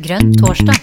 Grønn 0.00 0.32
torsdag. 0.40 0.78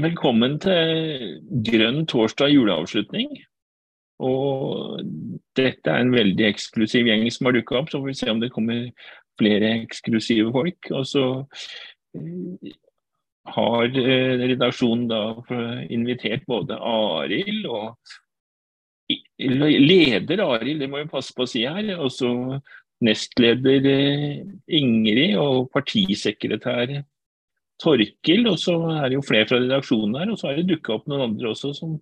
Velkommen 0.00 0.58
til 0.62 1.40
Grønn 1.66 2.04
torsdag 2.10 2.52
juleavslutning. 2.54 3.32
Og 4.20 5.00
dette 5.56 5.90
er 5.90 6.04
en 6.04 6.12
veldig 6.14 6.46
eksklusiv 6.50 7.08
gjeng 7.08 7.26
som 7.32 7.48
har 7.48 7.56
dukka 7.56 7.80
opp, 7.80 7.90
så 7.90 8.00
får 8.00 8.10
vi 8.10 8.18
se 8.20 8.30
om 8.32 8.42
det 8.42 8.52
kommer 8.54 8.90
flere 9.40 9.72
eksklusive 9.80 10.52
folk. 10.54 10.90
Og 10.92 11.06
så 11.08 11.26
eh, 12.16 12.74
har 13.56 13.86
eh, 13.88 14.34
redaksjonen 14.52 15.08
da 15.10 15.22
invitert 15.88 16.44
både 16.50 16.76
Arild 16.76 17.66
og 17.70 17.96
leder 19.40 20.44
Arild, 20.44 20.84
det 20.84 20.90
må 20.92 21.00
vi 21.00 21.10
passe 21.10 21.34
på 21.34 21.48
å 21.48 21.50
si 21.50 21.64
her. 21.64 21.96
Og 21.98 22.12
så 22.14 22.30
nestleder 23.04 23.86
eh, 23.88 24.42
Ingrid 24.80 25.38
og 25.40 25.70
partisekretær 25.74 27.00
Torkil, 27.80 28.44
og 28.50 28.58
så 28.60 28.74
er 28.92 29.08
det 29.08 29.16
jo 29.16 29.24
flere 29.24 29.48
fra 29.48 29.60
redaksjonen 29.62 30.18
her. 30.20 30.32
Og 30.32 30.40
så 30.40 30.50
har 30.50 30.58
det 30.58 30.68
dukka 30.68 30.98
opp 30.98 31.08
noen 31.08 31.30
andre 31.30 31.52
også 31.54 31.72
som 31.78 31.96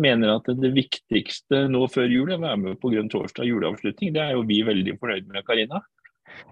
mener 0.00 0.34
at 0.34 0.50
det 0.60 0.74
viktigste 0.76 1.64
nå 1.72 1.86
før 1.92 2.12
jul 2.12 2.28
er 2.28 2.38
å 2.38 2.44
være 2.44 2.60
med 2.60 2.78
på 2.82 2.92
Grønn 2.92 3.10
torsdag 3.12 3.48
juleavslutning. 3.48 4.12
Det 4.14 4.20
er 4.20 4.36
jo 4.36 4.44
vi 4.48 4.60
veldig 4.66 4.98
fornøyd 5.00 5.30
med, 5.32 5.44
Karina. 5.48 5.80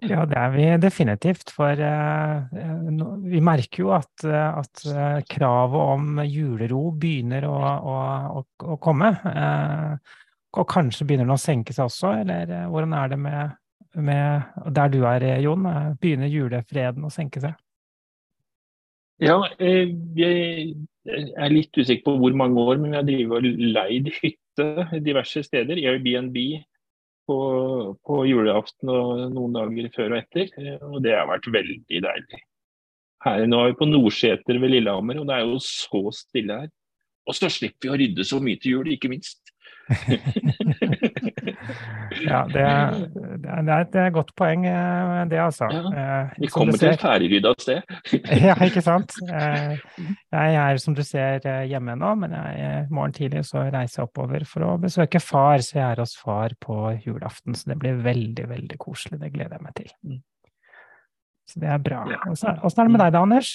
Ja, 0.06 0.22
det 0.28 0.38
er 0.38 0.50
vi 0.54 0.66
definitivt. 0.80 1.52
For 1.52 1.76
uh, 1.76 2.48
vi 3.28 3.44
merker 3.44 3.84
jo 3.84 3.92
at, 3.96 4.24
at 4.24 4.84
kravet 5.28 5.94
om 5.96 6.22
julero 6.24 6.86
begynner 6.96 7.48
å, 7.50 7.56
å, 7.92 7.96
å, 8.40 8.76
komme. 8.80 9.12
Og 10.52 10.68
kanskje 10.68 11.08
begynner 11.08 11.28
den 11.28 11.36
å 11.36 11.40
senke 11.40 11.74
seg 11.76 11.90
også, 11.90 12.14
eller 12.22 12.70
hvordan 12.70 12.94
er 12.96 13.12
det 13.12 13.20
med, 13.20 13.58
med 13.94 14.72
der 14.76 14.92
du 14.92 15.02
er, 15.08 15.26
Jon? 15.44 15.66
Begynner 16.00 16.30
julefreden 16.32 17.04
å 17.04 17.12
senke 17.12 17.42
seg? 17.42 17.58
Ja, 19.22 19.38
eh, 19.62 19.92
jeg 20.18 20.74
er 21.06 21.52
litt 21.52 21.76
usikker 21.76 22.08
på 22.08 22.16
hvor 22.18 22.34
mange 22.38 22.58
år, 22.58 22.80
men 22.80 22.90
vi 22.90 22.98
har 22.98 23.06
drevet 23.06 23.38
og 23.38 23.64
leid 23.76 24.10
hytte 24.18 24.68
diverse 25.04 25.44
steder. 25.46 25.78
Airbnb 25.78 26.38
på, 27.30 27.38
på 28.02 28.22
julaften 28.26 28.90
og 28.90 29.22
noen 29.34 29.54
dager 29.58 29.90
før 29.94 30.16
og 30.16 30.18
etter. 30.22 30.50
Eh, 30.58 30.82
og 30.88 31.02
det 31.04 31.14
har 31.14 31.28
vært 31.30 31.50
veldig 31.54 32.02
deilig. 32.08 32.42
Her, 33.22 33.44
nå 33.46 33.60
er 33.62 33.70
vi 33.70 33.78
på 33.78 33.86
Nordseter 33.86 34.58
ved 34.58 34.74
Lillehammer, 34.74 35.20
og 35.20 35.28
det 35.28 35.36
er 35.36 35.46
jo 35.46 35.60
så 35.62 36.02
stille 36.16 36.62
her. 36.64 36.72
Og 37.30 37.38
så 37.38 37.46
slipper 37.52 37.86
vi 37.86 37.92
å 37.92 37.98
rydde 38.00 38.26
så 38.26 38.40
mye 38.42 38.58
til 38.58 38.78
jul, 38.78 38.90
ikke 38.96 39.12
minst. 39.12 39.52
ja, 42.20 42.42
det 42.50 42.62
er, 42.62 42.96
det, 43.12 43.48
er, 43.48 43.62
det 43.64 44.00
er, 44.00 44.06
et 44.06 44.14
godt 44.14 44.32
poeng, 44.38 44.64
eh, 44.68 45.22
det 45.30 45.38
altså. 45.40 45.68
Ja, 45.72 46.16
vi 46.36 46.50
kommer 46.52 46.76
til 46.78 46.90
et 46.90 47.02
ferdigrydda 47.02 47.52
sted. 47.62 47.94
ja, 48.46 48.56
ikke 48.66 48.82
sant. 48.84 49.14
Eh, 49.26 49.78
jeg 50.32 50.58
er 50.60 50.80
som 50.82 50.96
du 50.96 51.02
ser 51.06 51.46
hjemme 51.68 51.96
nå, 51.98 52.12
men 52.20 52.36
i 52.36 52.68
morgen 52.92 53.16
tidlig 53.16 53.44
så 53.48 53.64
reiser 53.68 54.02
jeg 54.02 54.10
oppover 54.10 54.46
for 54.48 54.66
å 54.68 54.76
besøke 54.82 55.22
far. 55.22 55.64
Så 55.64 55.78
jeg 55.78 55.86
er 55.86 56.04
hos 56.04 56.14
far 56.20 56.56
på 56.60 56.78
julaften, 57.04 57.56
så 57.56 57.72
det 57.72 57.80
blir 57.82 58.02
veldig, 58.04 58.48
veldig 58.52 58.80
koselig. 58.82 59.20
Det 59.22 59.32
gleder 59.34 59.58
jeg 59.58 59.66
meg 59.66 59.76
til. 59.80 59.92
Mm. 60.06 60.22
Så 61.48 61.62
det 61.62 61.70
er 61.74 61.84
bra. 61.84 62.04
Åssen 62.32 62.56
er 62.56 62.88
det 62.88 62.90
med 62.92 63.04
deg 63.04 63.14
da, 63.14 63.26
Anders? 63.26 63.54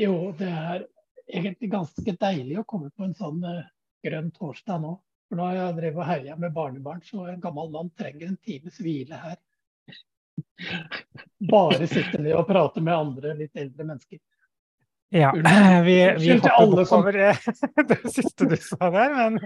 Jo, 0.00 0.14
det 0.38 0.50
er 0.50 0.86
egentlig 1.30 1.70
ganske 1.72 2.16
deilig 2.20 2.60
å 2.60 2.68
komme 2.68 2.90
på 2.94 3.06
en 3.06 3.14
sånn 3.16 3.42
grønn 4.04 4.30
torsdag 4.34 4.82
nå. 4.82 4.96
For 5.28 5.40
nå 5.40 5.48
har 5.48 5.58
jeg 5.58 5.76
drevet 5.78 6.00
og 6.02 6.08
herja 6.08 6.36
med 6.36 6.54
barnebarn, 6.54 7.02
så 7.06 7.26
en 7.32 7.40
gammel 7.42 7.72
mann 7.72 7.90
trenger 7.98 8.28
en 8.28 8.38
times 8.44 8.78
hvile 8.82 9.18
her. 9.22 9.40
Bare 11.50 11.88
sitte 11.90 12.20
ned 12.20 12.34
og 12.36 12.46
prate 12.48 12.82
med 12.84 12.94
andre 12.94 13.34
litt 13.38 13.56
eldre 13.58 13.86
mennesker. 13.88 14.20
Ja, 15.14 15.32
vi, 15.84 16.14
vi 16.18 16.38
hopper 16.38 16.94
over 16.96 17.12
det 17.88 18.00
siste 18.10 18.48
du 18.50 18.56
sa 18.56 18.90
der, 18.90 19.14
men 19.14 19.38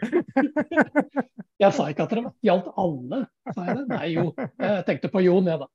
Jeg 1.63 1.75
sa 1.75 1.89
ikke 1.91 2.07
at 2.07 2.13
det 2.15 2.23
gjaldt 2.47 2.71
alle, 2.79 3.25
sa 3.51 3.65
jeg 3.67 3.77
det? 3.81 3.87
Nei, 3.91 4.07
jo. 4.15 4.29
Jeg 4.63 4.85
tenkte 4.87 5.11
på 5.11 5.25
Jon, 5.25 5.49
jeg, 5.51 5.59
da. 5.59 5.67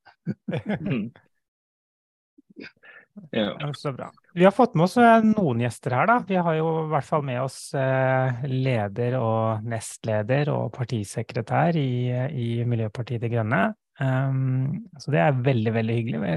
Ja. 3.30 3.72
Så 3.74 3.92
bra. 3.92 4.12
Vi 4.34 4.44
har 4.44 4.50
fått 4.50 4.74
med 4.74 4.84
oss 4.84 4.96
eh, 4.96 5.22
noen 5.26 5.62
gjester 5.62 5.94
her, 5.94 6.08
da. 6.10 6.16
Vi 6.26 6.36
har 6.36 6.56
jo 6.58 6.68
i 6.82 6.88
hvert 6.90 7.06
fall 7.06 7.22
med 7.26 7.40
oss 7.44 7.58
eh, 7.78 8.44
leder 8.50 9.18
og 9.20 9.66
nestleder 9.70 10.50
og 10.54 10.72
partisekretær 10.74 11.78
i, 11.78 12.10
i 12.10 12.48
Miljøpartiet 12.66 13.22
De 13.22 13.30
Grønne. 13.32 13.64
Um, 14.02 14.88
så 14.98 15.12
det 15.14 15.20
er 15.22 15.36
veldig, 15.46 15.72
veldig 15.76 15.98
hyggelig. 16.00 16.32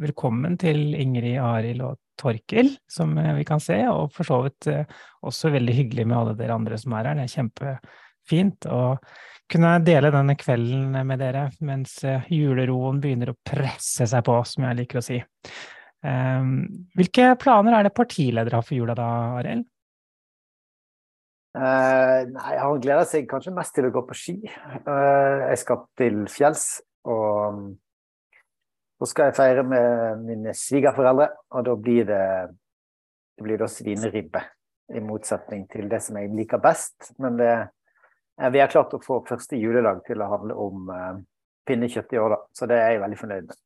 Velkommen 0.00 0.56
til 0.58 0.96
Ingrid, 0.98 1.38
Arild 1.38 1.84
og 1.86 2.00
Torkil, 2.18 2.72
som 2.90 3.14
eh, 3.22 3.36
vi 3.38 3.46
kan 3.46 3.62
se. 3.62 3.78
Og 3.92 4.10
for 4.16 4.26
så 4.26 4.40
vidt 4.48 4.70
også 5.22 5.54
veldig 5.54 5.78
hyggelig 5.78 6.08
med 6.08 6.18
alle 6.18 6.34
dere 6.40 6.58
andre 6.58 6.80
som 6.82 6.98
er 6.98 7.12
her. 7.12 7.20
Det 7.20 7.28
er 7.28 7.36
kjempefint 7.36 8.70
å 8.74 8.82
kunne 9.46 9.76
dele 9.86 10.10
denne 10.10 10.34
kvelden 10.34 10.90
med 11.06 11.20
dere 11.22 11.46
mens 11.62 12.00
juleroen 12.34 12.98
begynner 12.98 13.30
å 13.30 13.38
presse 13.46 14.08
seg 14.10 14.26
på, 14.26 14.40
som 14.42 14.66
jeg 14.66 14.82
liker 14.82 14.98
å 14.98 15.06
si. 15.06 15.22
Ehm, 16.06 16.52
hvilke 16.94 17.32
planer 17.40 17.78
er 17.78 17.86
det 17.86 17.96
partileder 17.96 18.54
har 18.54 18.64
for 18.66 18.76
jula 18.78 18.94
da, 18.98 19.08
Arild? 19.40 19.66
Uh, 21.56 22.28
nei, 22.34 22.52
Han 22.60 22.82
gleder 22.84 23.06
seg 23.08 23.24
kanskje 23.30 23.54
mest 23.56 23.72
til 23.74 23.88
å 23.88 23.92
gå 23.94 24.02
på 24.04 24.16
ski. 24.16 24.36
Uh, 24.84 25.48
jeg 25.48 25.60
skal 25.62 25.86
til 25.96 26.26
fjells. 26.28 26.66
Og 27.08 27.62
så 29.00 29.08
skal 29.08 29.30
jeg 29.30 29.38
feire 29.38 29.62
med 29.64 30.24
mine 30.26 30.52
svigerforeldre, 30.56 31.30
og 31.54 31.64
da 31.68 31.74
blir 31.78 32.06
det, 32.08 32.26
det 33.36 33.46
blir 33.46 33.60
da 33.60 33.68
svineribbe. 33.70 34.42
I 34.96 35.00
motsetning 35.02 35.64
til 35.66 35.88
det 35.90 35.98
som 36.04 36.18
jeg 36.20 36.30
liker 36.30 36.60
best. 36.62 37.10
Men 37.22 37.40
det, 37.40 37.54
vi 38.52 38.62
har 38.62 38.70
klart 38.70 38.94
å 38.94 39.02
få 39.02 39.22
første 39.26 39.58
juledag 39.58 40.04
til 40.06 40.22
å 40.22 40.30
handle 40.30 40.58
om 40.66 40.92
uh, 40.92 41.16
pinnekjøtt 41.66 42.14
i 42.14 42.20
år, 42.22 42.36
da. 42.36 42.42
Så 42.54 42.68
det 42.70 42.78
er 42.82 42.94
jeg 42.94 43.02
veldig 43.06 43.22
fornøyd 43.24 43.48
med. 43.48 43.65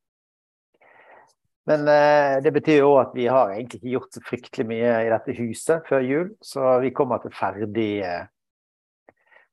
Men 1.68 1.88
eh, 1.88 2.42
det 2.42 2.52
betyr 2.56 2.80
jo 2.80 2.94
at 3.00 3.12
vi 3.14 3.26
har 3.28 3.52
egentlig 3.52 3.80
ikke 3.80 3.94
gjort 3.94 4.16
så 4.16 4.22
fryktelig 4.24 4.66
mye 4.70 4.92
i 5.04 5.10
dette 5.12 5.36
huset 5.36 5.88
før 5.88 6.04
jul, 6.06 6.28
så 6.40 6.78
vi 6.80 6.92
kommer 6.96 7.20
til 7.22 7.34
ferdig 7.36 7.90
eh, 8.06 8.24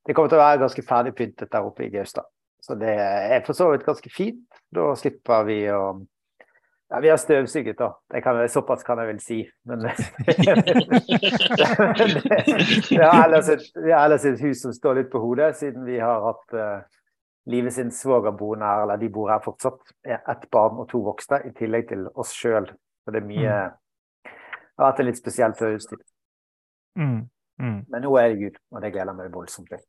Det 0.07 0.16
kommer 0.16 0.31
til 0.31 0.40
å 0.40 0.46
være 0.46 0.62
ganske 0.63 0.85
ferdig 0.88 1.13
pyntet 1.17 1.51
der 1.51 1.67
oppe 1.67 1.84
i 1.85 1.91
Gaustad. 1.91 2.29
Så 2.63 2.75
det 2.79 2.96
er 2.96 3.44
for 3.46 3.53
så 3.56 3.69
vidt 3.72 3.85
ganske 3.88 4.09
fint. 4.12 4.47
Da 4.73 4.96
slipper 5.00 5.44
vi 5.47 5.59
å 5.72 6.00
ja, 6.88 7.00
Vi 7.03 7.09
har 7.09 7.17
støvsuget, 7.19 7.78
da. 7.79 7.90
Kan, 8.23 8.50
såpass 8.50 8.84
kan 8.88 9.00
jeg 9.01 9.07
vel 9.09 9.19
si. 9.19 9.50
Men 9.67 9.79
vi 12.90 13.01
har 13.03 13.25
ellers 13.28 13.50
et, 14.25 14.41
hus 14.41 14.62
som 14.63 14.73
står 14.75 14.94
litt 15.01 15.12
på 15.12 15.19
hodet, 15.19 15.56
siden 15.59 15.84
vi 15.88 16.00
har 16.00 16.23
hatt 16.23 16.56
uh, 16.56 16.79
Live 17.47 17.72
sin 17.72 17.91
svogerboende 17.96 18.68
her, 18.68 18.84
eller 18.84 19.00
de 19.00 19.09
bor 19.13 19.31
her 19.31 19.40
fortsatt. 19.44 19.80
er 20.03 20.19
Ett 20.28 20.50
barn 20.52 20.81
og 20.81 20.90
to 20.91 21.02
voksne, 21.06 21.41
i 21.47 21.53
tillegg 21.56 21.88
til 21.90 22.08
oss 22.16 22.34
sjøl. 22.35 22.68
Så 23.06 23.13
det 23.16 23.24
er 23.24 23.28
mye 23.28 23.58
mm. 23.68 23.84
Det 24.78 24.84
har 24.84 24.91
vært 24.91 25.00
en 25.02 25.08
litt 25.08 25.18
spesiell 25.18 25.53
førjulstid. 25.58 26.02
Mm. 27.02 27.22
Mm. 27.58 27.78
Men 27.90 28.03
nå 28.06 28.12
er 28.22 28.28
det 28.30 28.44
jul, 28.44 28.58
og 28.69 28.84
det 28.84 28.91
gleder 28.94 29.09
jeg 29.09 29.18
meg 29.18 29.31
voldsomt 29.34 29.72
til. 29.72 29.80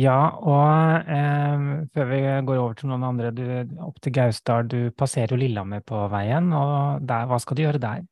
Ja, 0.00 0.18
og 0.36 1.08
eh, 1.08 1.64
før 1.94 2.10
vi 2.10 2.20
går 2.46 2.60
over 2.60 2.76
til 2.76 2.90
noen 2.92 3.06
andre, 3.08 3.32
du, 3.32 3.42
opp 3.86 3.96
til 4.04 4.12
Gausdal, 4.14 4.68
du 4.68 4.92
passerer 4.92 5.32
jo 5.32 5.40
Lillehammer 5.40 5.80
på 5.84 6.04
veien. 6.12 6.52
og 6.52 7.00
der, 7.08 7.26
Hva 7.30 7.40
skal 7.40 7.56
du 7.56 7.64
gjøre 7.64 7.80
der? 7.80 8.04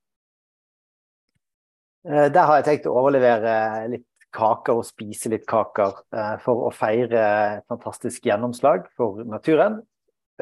Eh, 2.09 2.27
der 2.33 2.49
har 2.49 2.59
jeg 2.59 2.67
tenkt 2.71 2.89
å 2.89 2.97
overlevere 2.99 3.53
litt 3.93 4.08
kaker 4.35 4.79
og 4.79 4.87
spise 4.87 5.31
litt 5.33 5.47
kaker 5.49 6.03
eh, 6.15 6.37
for 6.45 6.69
å 6.69 6.75
feire 6.75 7.63
fantastisk 7.71 8.29
gjennomslag 8.29 8.87
for 8.99 9.23
naturen. 9.29 9.81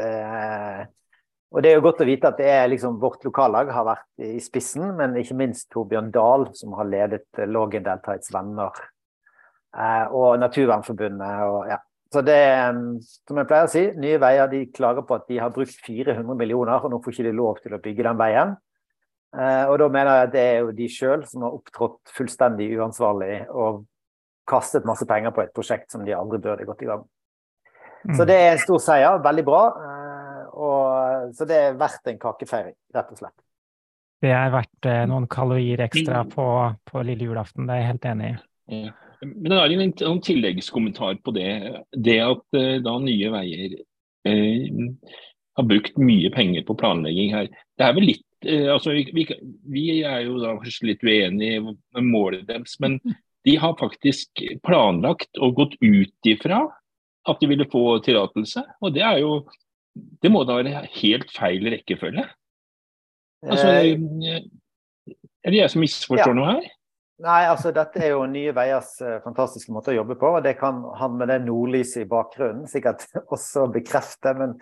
Eh, 0.01 0.83
og 1.55 1.63
det 1.63 1.71
er 1.71 1.79
jo 1.79 1.85
godt 1.87 2.03
å 2.03 2.09
vite 2.09 2.29
at 2.29 2.41
det 2.41 2.49
er 2.51 2.69
liksom 2.69 2.99
vårt 3.01 3.23
lokallag 3.25 3.71
har 3.73 3.87
vært 3.87 4.27
i 4.27 4.41
spissen, 4.43 4.91
men 4.99 5.15
ikke 5.17 5.39
minst 5.39 5.69
Torbjørn 5.73 6.11
Dahl, 6.15 6.49
som 6.59 6.75
har 6.77 6.89
ledet 6.91 7.47
Lågendeltaets 7.47 8.33
venner 8.35 8.75
eh, 9.77 10.07
og 10.11 10.41
Naturvernforbundet. 10.43 11.47
Og, 11.47 11.61
ja. 11.71 11.81
Så 12.13 12.23
det, 12.27 12.43
som 13.27 13.39
jeg 13.41 13.49
pleier 13.51 13.67
å 13.67 13.71
si, 13.71 13.87
Nye 13.99 14.19
Veier 14.23 14.51
de 14.51 14.67
klager 14.75 15.07
på 15.07 15.17
at 15.17 15.27
de 15.31 15.41
har 15.43 15.55
brukt 15.55 15.75
400 15.87 16.39
millioner, 16.39 16.83
og 16.83 16.93
nå 16.93 17.01
får 17.03 17.17
ikke 17.17 17.29
de 17.29 17.35
lov 17.39 17.63
til 17.63 17.75
å 17.77 17.83
bygge 17.83 18.07
den 18.07 18.21
veien. 18.21 18.55
Eh, 19.37 19.65
og 19.69 19.77
da 19.83 19.89
mener 19.93 20.15
jeg 20.15 20.27
at 20.27 20.33
det 20.33 20.43
er 20.43 20.55
jo 20.63 20.73
de 20.73 20.87
sjøl 20.89 21.23
som 21.29 21.45
har 21.45 21.57
opptrådt 21.59 22.13
fullstendig 22.17 22.71
uansvarlig 22.79 23.43
og 23.53 23.83
kastet 24.49 24.87
masse 24.89 25.05
penger 25.09 25.35
på 25.37 25.43
et 25.43 25.53
prosjekt 25.53 25.93
som 25.93 26.07
de 26.07 26.15
aldri 26.17 26.39
burde 26.41 26.65
gått 26.65 26.85
i 26.87 26.89
gang 26.89 27.03
mm. 27.03 28.15
Så 28.17 28.25
det 28.29 28.37
er 28.39 28.53
en 28.55 28.63
stor 28.63 28.81
seier. 28.81 29.19
Veldig 29.25 29.45
bra. 29.45 29.63
Eh, 29.83 30.45
og, 30.57 31.35
så 31.37 31.49
det 31.49 31.59
er 31.67 31.77
verdt 31.77 32.09
en 32.09 32.21
kakefeiring, 32.23 32.77
rett 32.97 33.11
og 33.13 33.21
slett. 33.21 33.37
Det 34.25 34.31
er 34.33 34.55
verdt 34.55 34.89
eh, 34.89 35.03
noen 35.11 35.27
kalorier 35.29 35.83
ekstra 35.85 36.23
på, 36.31 36.47
på 36.89 37.03
lille 37.05 37.29
julaften, 37.29 37.67
det 37.67 37.75
er 37.75 37.83
jeg 37.83 37.91
helt 37.91 38.09
enig 38.13 38.31
i. 38.31 38.39
Ja. 38.77 38.95
Men 39.27 39.51
det 39.51 39.59
er 39.59 39.75
en, 39.75 39.93
en 40.13 40.23
tilleggskommentar 40.25 41.21
på 41.25 41.33
det. 41.37 41.51
Det 41.93 42.17
at 42.21 42.59
da 42.85 42.97
Nye 43.01 43.31
Veier 43.33 43.77
har 45.57 45.69
brukt 45.69 45.97
mye 46.01 46.31
penger 46.35 46.65
på 46.69 46.77
planlegging 46.77 47.33
her. 47.33 47.49
Det 47.81 47.87
er 47.87 47.95
vel 47.97 48.09
litt 48.11 48.26
altså, 48.73 48.95
vi, 48.95 49.27
vi, 49.67 49.85
er 50.07 50.25
jo 50.27 50.41
da 50.43 50.55
kanskje 50.61 50.91
litt 50.93 51.05
uenige 51.07 51.63
med 51.65 52.07
målet 52.07 52.47
deres, 52.49 52.77
men 52.83 52.99
de 53.47 53.55
har 53.63 53.77
faktisk 53.79 54.43
planlagt 54.67 55.39
og 55.39 55.55
gått 55.59 55.77
ut 55.83 56.29
ifra 56.29 56.65
at 57.27 57.43
de 57.43 57.51
ville 57.51 57.69
få 57.71 57.99
tillatelse. 58.07 58.63
Og 58.83 58.95
det 58.95 59.05
er 59.07 59.23
jo 59.25 59.47
Det 60.21 60.29
må 60.29 60.43
da 60.45 60.59
være 60.59 60.83
helt 60.99 61.31
feil 61.33 61.71
rekkefølge? 61.73 62.27
Altså, 63.49 63.69
er 63.73 65.55
det 65.55 65.61
jeg 65.63 65.73
som 65.73 65.81
misforstår 65.81 66.35
ja. 66.35 66.37
noe 66.37 66.51
her? 66.51 66.67
Nei, 67.25 67.47
altså 67.49 67.71
dette 67.73 67.97
er 68.05 68.11
jo 68.13 68.27
Nye 68.29 68.53
Veiers 68.53 68.91
uh, 69.01 69.15
fantastiske 69.25 69.73
måte 69.73 69.89
å 69.89 69.97
jobbe 69.97 70.19
på. 70.21 70.35
og 70.37 70.43
Det 70.45 70.53
kan 70.61 70.83
han 71.01 71.15
med 71.17 71.31
det 71.33 71.39
nordlyset 71.47 72.03
i 72.03 72.09
bakgrunnen 72.11 72.67
sikkert 72.69 73.07
også 73.35 73.65
bekrefte. 73.73 74.35
Men 74.37 74.53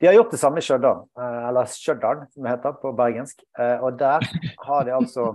de 0.00 0.08
har 0.08 0.16
gjort 0.16 0.34
det 0.34 0.40
samme 0.42 0.58
i 0.58 0.66
Stjørdal, 0.66 1.04
uh, 1.20 1.38
eller 1.52 1.70
Stjørdal 1.70 2.24
som 2.32 2.42
det 2.42 2.56
heter 2.56 2.74
på 2.82 2.92
bergensk. 2.98 3.46
Uh, 3.54 3.76
og 3.86 4.02
der 4.02 4.26
har 4.66 4.86
de 4.88 4.96
altså 4.98 5.32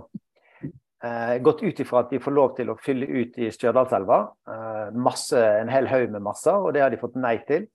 gått 1.44 1.60
ut 1.60 1.80
ifra 1.82 2.00
at 2.00 2.10
de 2.10 2.18
får 2.18 2.32
lov 2.34 2.54
til 2.56 2.70
å 2.72 2.74
fylle 2.82 3.06
ut 3.06 3.34
i 3.38 3.50
Stjørdalselva. 3.52 4.16
en 4.96 5.68
hel 5.70 5.86
haug 5.86 6.10
med 6.10 6.24
masser, 6.24 6.56
og 6.56 6.72
det 6.74 6.80
har 6.82 6.90
de 6.90 6.98
fått 6.98 7.18
nei 7.20 7.36
til. 7.46 7.68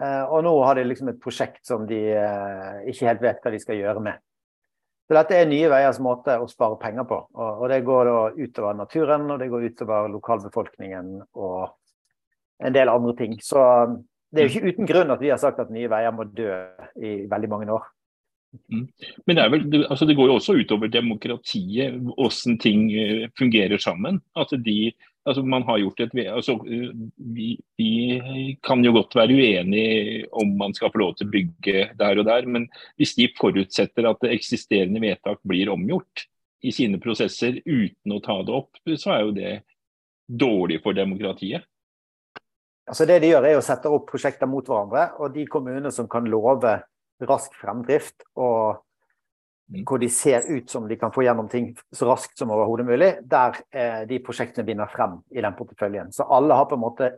og 0.00 0.42
nå 0.42 0.54
har 0.64 0.74
de 0.74 0.86
liksom 0.88 1.10
et 1.12 1.20
prosjekt 1.20 1.66
som 1.68 1.84
de 1.86 2.00
ikke 2.88 3.06
helt 3.06 3.22
vet 3.22 3.44
hva 3.44 3.52
de 3.52 3.60
skal 3.60 3.76
gjøre 3.76 4.02
med. 4.08 4.18
Så 5.06 5.14
dette 5.14 5.36
er 5.38 5.46
Nye 5.46 5.70
Veiers 5.70 6.00
måte 6.02 6.34
å 6.42 6.48
spare 6.50 6.78
penger 6.82 7.06
på. 7.06 7.20
Og, 7.38 7.62
og 7.62 7.70
det 7.70 7.84
går 7.86 8.08
da 8.10 8.20
utover 8.34 8.78
naturen, 8.78 9.28
og 9.30 9.38
det 9.42 9.50
går 9.52 9.68
utover 9.70 10.08
lokalbefolkningen 10.10 11.12
og 11.38 11.60
en 12.66 12.74
del 12.74 12.90
andre 12.90 13.14
ting. 13.18 13.36
Så 13.42 13.60
det 14.34 14.42
er 14.42 14.48
jo 14.48 14.54
ikke 14.56 14.72
uten 14.74 14.88
grunn 14.88 15.14
at 15.14 15.22
vi 15.22 15.30
har 15.30 15.38
sagt 15.40 15.60
at 15.62 15.70
Nye 15.70 15.90
Veier 15.92 16.14
må 16.14 16.26
dø 16.26 16.50
i 16.98 17.20
veldig 17.30 17.52
mange 17.52 17.70
år. 17.76 17.86
Mm. 18.72 18.86
Men 19.28 19.38
det, 19.38 19.44
vel, 19.52 19.84
altså 19.84 20.08
det, 20.08 20.16
går 20.16 20.30
jo 20.30 20.38
også 20.40 20.56
utover 20.58 20.90
demokratiet, 20.90 21.98
hvordan 22.02 22.58
ting 22.62 22.88
eh, 22.96 23.28
fungerer 23.38 23.78
sammen. 23.82 24.20
At 24.38 24.54
de 24.64 24.90
altså 25.26 25.42
man 25.42 25.66
har 25.66 25.80
gjort 25.82 26.00
et, 26.04 26.14
altså 26.30 26.56
vi, 26.62 27.48
vi, 27.78 27.90
kan 28.64 28.84
jo 28.84 28.94
godt 28.96 29.16
være 29.18 29.36
uenige 29.36 30.24
om 30.38 30.54
man 30.58 30.74
skal 30.76 30.92
få 30.94 31.02
lov 31.02 31.16
til 31.18 31.28
å 31.28 31.34
bygge 31.34 31.84
der 31.98 32.22
og 32.22 32.28
der, 32.28 32.46
men 32.46 32.68
hvis 33.00 33.16
de 33.18 33.28
forutsetter 33.38 34.08
at 34.08 34.22
det 34.22 34.34
eksisterende 34.36 35.02
vedtak 35.02 35.42
blir 35.46 35.72
omgjort 35.74 36.26
i 36.66 36.72
sine 36.74 37.00
prosesser 37.02 37.58
uten 37.66 38.14
å 38.14 38.22
ta 38.24 38.38
det 38.46 38.54
opp, 38.54 38.78
så 38.94 39.16
er 39.16 39.24
jo 39.26 39.34
det 39.36 39.54
dårlig 40.26 40.80
for 40.84 40.96
demokratiet. 40.96 41.66
Altså 42.86 43.06
Det 43.06 43.18
de 43.22 43.32
gjør, 43.32 43.48
er 43.48 43.58
å 43.58 43.64
sette 43.64 43.90
opp 43.90 44.06
prosjekter 44.10 44.48
mot 44.50 44.66
hverandre. 44.66 45.08
Og 45.18 45.34
de 45.34 45.46
kommunene 45.50 45.90
som 45.94 46.08
kan 46.10 46.26
love 46.30 46.78
rask 47.26 47.54
fremdrift 47.60 48.26
og. 48.34 48.82
Hvor 49.66 49.98
de 49.98 50.08
ser 50.08 50.46
ut 50.46 50.70
som 50.70 50.88
de 50.88 50.96
kan 50.96 51.12
få 51.12 51.24
gjennom 51.26 51.48
ting 51.50 51.72
så 51.92 52.06
raskt 52.06 52.38
som 52.38 52.50
overhodet 52.54 52.86
mulig, 52.86 53.12
der 53.26 53.56
eh, 53.74 54.02
de 54.08 54.20
prosjektene 54.22 54.66
vinner 54.66 54.90
frem 54.90 55.18
i 55.34 55.42
den 55.42 55.56
porteføljen. 55.58 56.12
Så 56.14 56.26
alle 56.30 56.54
har 56.54 56.68
på 56.70 56.78
en 56.78 56.84
måte 56.84 57.10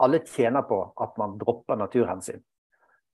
alle 0.00 0.22
tjener 0.24 0.64
på 0.64 0.80
at 0.96 1.18
man 1.20 1.36
dropper 1.38 1.76
naturhensyn. 1.76 2.40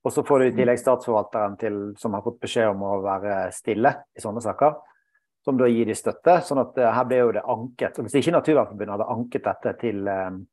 Og 0.06 0.12
så 0.14 0.22
får 0.22 0.38
du 0.38 0.44
i 0.46 0.50
mm. 0.52 0.58
tillegg 0.60 0.78
statsforvalteren 0.78 1.56
til, 1.58 1.78
som 1.98 2.14
har 2.14 2.22
fått 2.22 2.38
beskjed 2.44 2.70
om 2.70 2.84
å 2.86 2.98
være 3.02 3.48
stille 3.54 3.90
i 4.14 4.22
sånne 4.22 4.42
saker, 4.44 4.76
som 5.42 5.58
da 5.58 5.66
gir 5.66 5.88
de 5.90 5.96
støtte. 5.98 6.38
sånn 6.46 6.62
at 6.62 6.78
uh, 6.78 6.92
her 6.94 7.08
ble 7.10 7.18
jo 7.18 7.32
det 7.34 7.42
anket. 7.42 7.98
og 7.98 8.06
Hvis 8.06 8.20
ikke 8.20 8.36
Naturvernforbundet 8.36 8.94
hadde 8.94 9.08
anket 9.16 9.48
dette 9.48 9.72
til 9.82 10.06
um, 10.06 10.44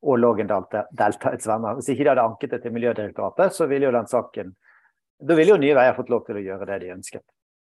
og 0.00 0.20
Lågendal 0.20 0.68
Deltaets 0.96 1.48
venner, 1.48 1.76
hvis 1.76 1.90
ikke 1.92 2.04
de 2.04 2.12
hadde 2.12 2.28
anket 2.28 2.54
det 2.54 2.60
til 2.62 2.76
Miljødirektoratet, 2.76 3.56
så 3.56 3.68
ville 3.68 3.88
jo 3.88 3.96
den 3.96 4.08
saken 4.08 4.54
Da 5.20 5.36
ville 5.36 5.52
jo 5.52 5.60
Nye 5.60 5.76
Veier 5.76 5.96
fått 5.96 6.12
lov 6.12 6.22
til 6.24 6.38
å 6.40 6.44
gjøre 6.44 6.68
det 6.68 6.78
de 6.84 6.94
ønsket. 6.94 7.24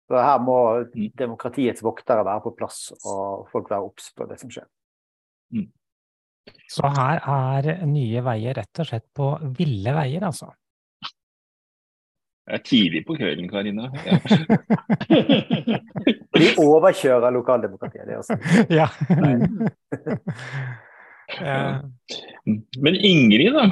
Så 0.08 0.16
her 0.24 0.38
må 0.40 0.58
mm. 0.88 1.10
demokratiets 1.20 1.84
voktere 1.84 2.24
være 2.24 2.40
på 2.46 2.54
plass, 2.56 2.78
og 3.04 3.48
folk 3.52 3.68
være 3.70 3.84
obs 3.84 4.08
på 4.16 4.24
det 4.30 4.38
som 4.40 4.48
skjer. 4.52 4.64
Mm. 5.52 5.68
Så 6.72 6.88
her 6.96 7.20
er 7.28 7.84
Nye 7.88 8.22
Veier 8.24 8.56
rett 8.56 8.80
og 8.80 8.86
slett 8.88 9.04
på 9.16 9.26
ville 9.58 9.92
veier, 9.92 10.24
altså? 10.30 10.48
Det 12.48 12.54
er 12.56 12.62
tidlig 12.64 13.02
på 13.04 13.12
kvelden, 13.18 13.48
Karina. 13.52 13.90
Ja. 14.06 14.16
De 16.38 16.46
overkjører 16.62 17.30
lokaldemokratiet, 17.34 18.06
det 18.08 18.16
også. 18.16 18.34
Ja. 18.72 18.88
Men 22.84 22.94
Ingrid, 22.96 23.52
da? 23.52 23.64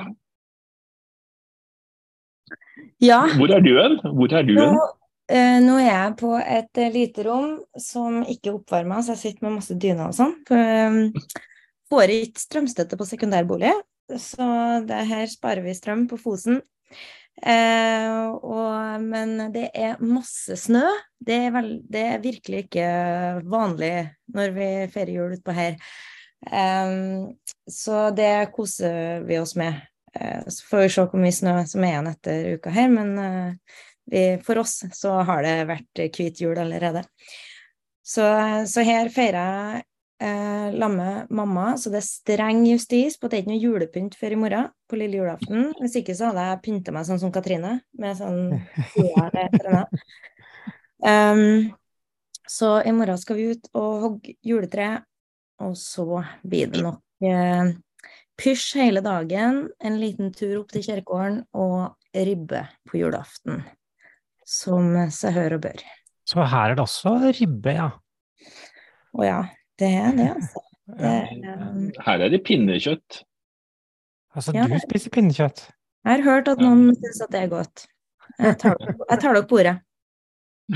Ja. 3.00 3.24
Hvor 3.38 3.48
er 3.56 3.60
du 3.64 3.80
hen? 3.80 4.00
Hvor 4.04 4.28
er 4.36 4.42
du 4.44 4.52
hen? 4.60 4.76
Uh, 5.26 5.58
nå 5.58 5.80
er 5.80 5.88
jeg 5.88 6.10
på 6.20 6.28
et 6.38 6.78
uh, 6.78 6.92
lite 6.94 7.24
rom 7.26 7.56
som 7.82 8.20
ikke 8.22 8.52
er 8.52 8.58
oppvarma, 8.60 9.00
så 9.02 9.16
jeg 9.16 9.22
sitter 9.24 9.46
med 9.46 9.56
masse 9.56 9.74
dyner 9.74 10.04
og 10.06 10.14
sånn. 10.14 10.34
Um, 10.54 11.00
får 11.90 12.12
ikke 12.14 12.42
strømstøtte 12.44 12.98
på 12.98 13.06
sekundærbolig, 13.08 13.72
så 14.22 14.46
det 14.86 15.00
her 15.08 15.24
sparer 15.30 15.66
vi 15.66 15.74
strøm 15.74 16.04
på 16.06 16.18
Fosen. 16.20 16.60
Uh, 17.42 18.36
og, 18.38 19.02
men 19.02 19.48
det 19.54 19.64
er 19.74 19.98
masse 19.98 20.54
snø. 20.62 20.84
Det 21.18 21.40
er, 21.48 21.50
veld, 21.58 21.74
det 21.90 22.04
er, 22.12 22.22
virkelig 22.22 22.62
ikke 22.68 22.86
vanlig 23.50 23.90
når 24.30 24.54
vi 24.54 24.70
feirer 24.94 25.12
jul 25.16 25.34
utpå 25.40 25.56
her. 25.58 25.74
Um, 26.46 27.34
så 27.66 28.12
det 28.14 28.52
koser 28.54 29.26
vi 29.26 29.42
oss 29.42 29.56
med. 29.58 29.82
så 30.14 30.70
får 30.70 30.86
vi 30.86 30.94
se 30.94 31.02
hvor 31.10 31.20
mye 31.20 31.34
snø 31.34 31.58
som 31.66 31.82
er 31.82 31.96
igjen 31.96 32.12
etter 32.14 32.48
uka 32.56 32.70
her, 32.72 32.94
men 32.94 33.10
for 34.46 34.60
oss 34.62 34.80
så 34.94 35.16
har 35.26 35.42
det 35.42 35.54
vært 35.66 36.00
hvit 36.14 36.40
jul 36.40 36.58
allerede. 36.62 37.02
Så, 38.06 38.22
så 38.70 38.84
her 38.86 39.08
feirer 39.10 39.38
jeg 39.38 39.84
eh, 40.22 40.74
lamme 40.78 41.26
mamma, 41.30 41.76
så 41.78 41.90
det 41.90 42.00
er 42.00 42.06
streng 42.06 42.64
justis 42.68 43.16
på 43.18 43.26
at 43.26 43.32
det 43.32 43.38
er 43.38 43.42
ikke 43.44 43.52
noe 43.52 43.64
julepynt 43.64 44.18
før 44.18 44.34
i 44.36 44.38
morgen, 44.40 44.68
på 44.86 44.98
lille 45.00 45.18
julaften. 45.20 45.72
Hvis 45.80 45.98
ikke 46.00 46.14
så 46.16 46.30
hadde 46.30 46.44
jeg 46.46 46.62
pynta 46.64 46.94
meg 46.94 47.08
sånn 47.08 47.22
som 47.22 47.32
Katrine, 47.34 47.80
med 47.98 48.18
sånn 48.18 48.54
um, 51.02 51.42
Så 52.46 52.70
i 52.86 52.94
morgen 52.94 53.18
skal 53.18 53.40
vi 53.40 53.48
ut 53.56 53.66
og 53.74 54.04
hogge 54.04 54.36
juletre, 54.46 54.90
og 55.66 55.74
så 55.80 56.22
blir 56.44 56.70
det 56.70 56.84
nok 56.84 57.26
eh, 57.26 57.72
pysj 58.38 58.84
hele 58.84 59.02
dagen, 59.02 59.64
en 59.80 59.98
liten 59.98 60.30
tur 60.36 60.60
opp 60.60 60.70
til 60.70 60.84
kirkegården 60.84 61.42
og 61.56 61.96
ribbe 62.14 62.62
på 62.86 63.00
julaften 63.00 63.64
som 64.46 64.94
seg 65.14 65.36
hør 65.36 65.58
og 65.58 65.64
bør. 65.66 65.82
Så 66.26 66.42
her 66.42 66.72
er 66.72 66.78
det 66.78 66.84
også 66.84 67.14
ribbe, 67.38 67.74
ja? 67.74 67.88
Å 69.16 69.26
ja, 69.26 69.40
det 69.80 69.90
er 69.98 70.16
det, 70.16 70.30
altså. 70.38 70.62
Det, 70.86 71.12
um... 71.42 71.88
Her 72.06 72.22
er 72.22 72.30
det 72.30 72.38
pinnekjøtt. 72.46 73.24
Altså, 74.38 74.52
ja, 74.54 74.68
du 74.70 74.76
spiser 74.84 75.10
pinnekjøtt? 75.10 75.64
Jeg 76.06 76.12
har 76.12 76.22
hørt 76.22 76.50
at 76.52 76.62
noen 76.62 76.94
syns 76.94 77.18
at 77.24 77.32
det 77.34 77.40
er 77.40 77.50
godt. 77.50 77.82
Jeg 78.38 78.54
tar, 78.62 78.78
jeg 78.84 79.18
tar 79.24 79.34
dere 79.34 79.48
på 79.50 79.58
ordet. 79.58 79.72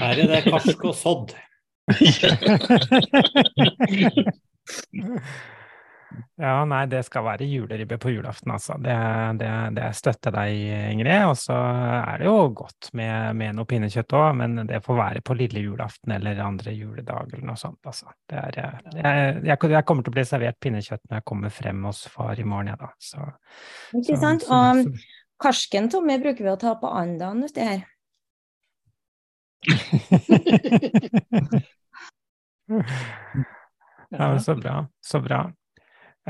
Her 0.00 0.24
er 0.24 0.32
det 0.32 0.40
karsk 0.48 0.82
og 0.90 0.96
sodd. 0.98 1.36
Ja, 6.40 6.64
nei, 6.64 6.86
det 6.90 7.02
skal 7.06 7.24
være 7.26 7.46
juleribbe 7.46 7.98
på 8.00 8.10
julaften, 8.10 8.50
altså. 8.54 8.76
Det, 8.82 8.96
det, 9.40 9.50
det 9.76 9.90
støtter 9.96 10.32
deg, 10.34 10.56
Ingrid. 10.94 11.26
Og 11.28 11.36
så 11.38 11.54
er 11.54 12.22
det 12.22 12.26
jo 12.26 12.48
godt 12.62 12.90
med, 12.98 13.36
med 13.38 13.50
noe 13.58 13.68
pinnekjøtt 13.68 14.14
òg, 14.16 14.30
men 14.40 14.50
det 14.68 14.80
får 14.84 14.98
være 14.98 15.20
på 15.26 15.36
lille 15.38 15.60
julaften 15.64 16.10
eller 16.16 16.42
andre 16.44 16.74
juledag 16.74 17.34
eller 17.34 17.46
noe 17.52 17.60
sånt, 17.60 17.80
altså. 17.86 18.06
Er, 18.32 18.50
jeg, 18.56 18.70
jeg, 19.02 19.58
jeg, 19.76 19.84
kommer 19.86 20.02
til 20.06 20.12
å 20.12 20.18
bli 20.18 20.26
servert 20.28 20.58
pinnekjøtt 20.62 21.04
når 21.06 21.20
jeg 21.20 21.28
kommer 21.30 21.50
frem 21.54 21.78
hos 21.88 22.00
far 22.10 22.40
i 22.40 22.48
morgen, 22.48 22.72
jeg, 22.72 22.78
da. 22.80 22.88
Så, 22.98 23.18
Ikke 24.00 24.20
sant. 24.20 24.42
Så, 24.48 24.54
og 24.56 24.82
så, 24.82 24.90
karsken, 25.40 25.88
Tommy, 25.92 26.14
bruker 26.22 26.44
vi 26.44 26.52
å 26.52 26.60
ta 26.60 26.70
på 26.80 26.88
andagen 26.90 27.44
uti 27.46 27.62
her. 27.64 27.80
ja, 34.10 34.28
men 34.28 34.40
så 34.40 34.56
bra. 34.56 34.88
Så 35.00 35.20
bra. 35.20 35.52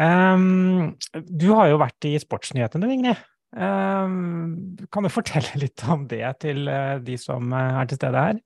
Um, 0.01 0.97
du 1.13 1.51
har 1.53 1.69
jo 1.69 1.81
vært 1.81 2.09
i 2.09 2.15
sportsnyhetene, 2.21 2.89
Ingrid. 2.95 3.21
Um, 3.51 4.79
kan 4.95 5.05
du 5.05 5.11
fortelle 5.13 5.59
litt 5.59 5.83
om 5.91 6.07
det 6.09 6.23
til 6.41 6.71
uh, 6.71 6.97
de 7.03 7.19
som 7.21 7.51
uh, 7.53 7.83
er 7.83 7.91
til 7.91 8.01
stede 8.01 8.23
her? 8.25 8.41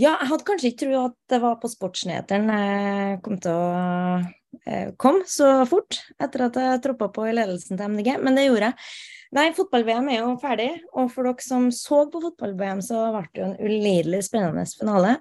Ja, 0.00 0.14
jeg 0.14 0.30
hadde 0.30 0.46
kanskje 0.48 0.70
ikke 0.72 0.82
trodd 0.86 1.10
at 1.10 1.16
det 1.28 1.40
var 1.42 1.58
på 1.60 1.68
sportsnyhetene 1.68 2.58
jeg 2.64 3.18
kom 3.20 3.36
til 3.42 3.52
å 3.52 4.20
komme 4.98 5.28
så 5.30 5.60
fort 5.68 6.00
etter 6.18 6.46
at 6.48 6.56
jeg 6.58 6.80
troppa 6.82 7.10
på 7.12 7.26
i 7.28 7.34
ledelsen 7.36 7.78
til 7.78 7.92
MDG, 7.92 8.16
men 8.24 8.34
det 8.34 8.48
gjorde 8.48 8.70
jeg. 8.70 8.88
Nei, 9.36 9.44
fotball-VM 9.54 10.08
er 10.10 10.24
jo 10.24 10.32
ferdig, 10.42 10.70
og 10.90 11.12
for 11.12 11.28
dere 11.28 11.44
som 11.44 11.68
så 11.74 12.00
på 12.10 12.22
fotball-VM, 12.24 12.80
så 12.82 13.04
ble 13.14 13.22
det 13.28 13.42
jo 13.42 13.46
en 13.46 13.60
ulidelig 13.60 14.24
spennende 14.26 14.64
finale. 14.80 15.12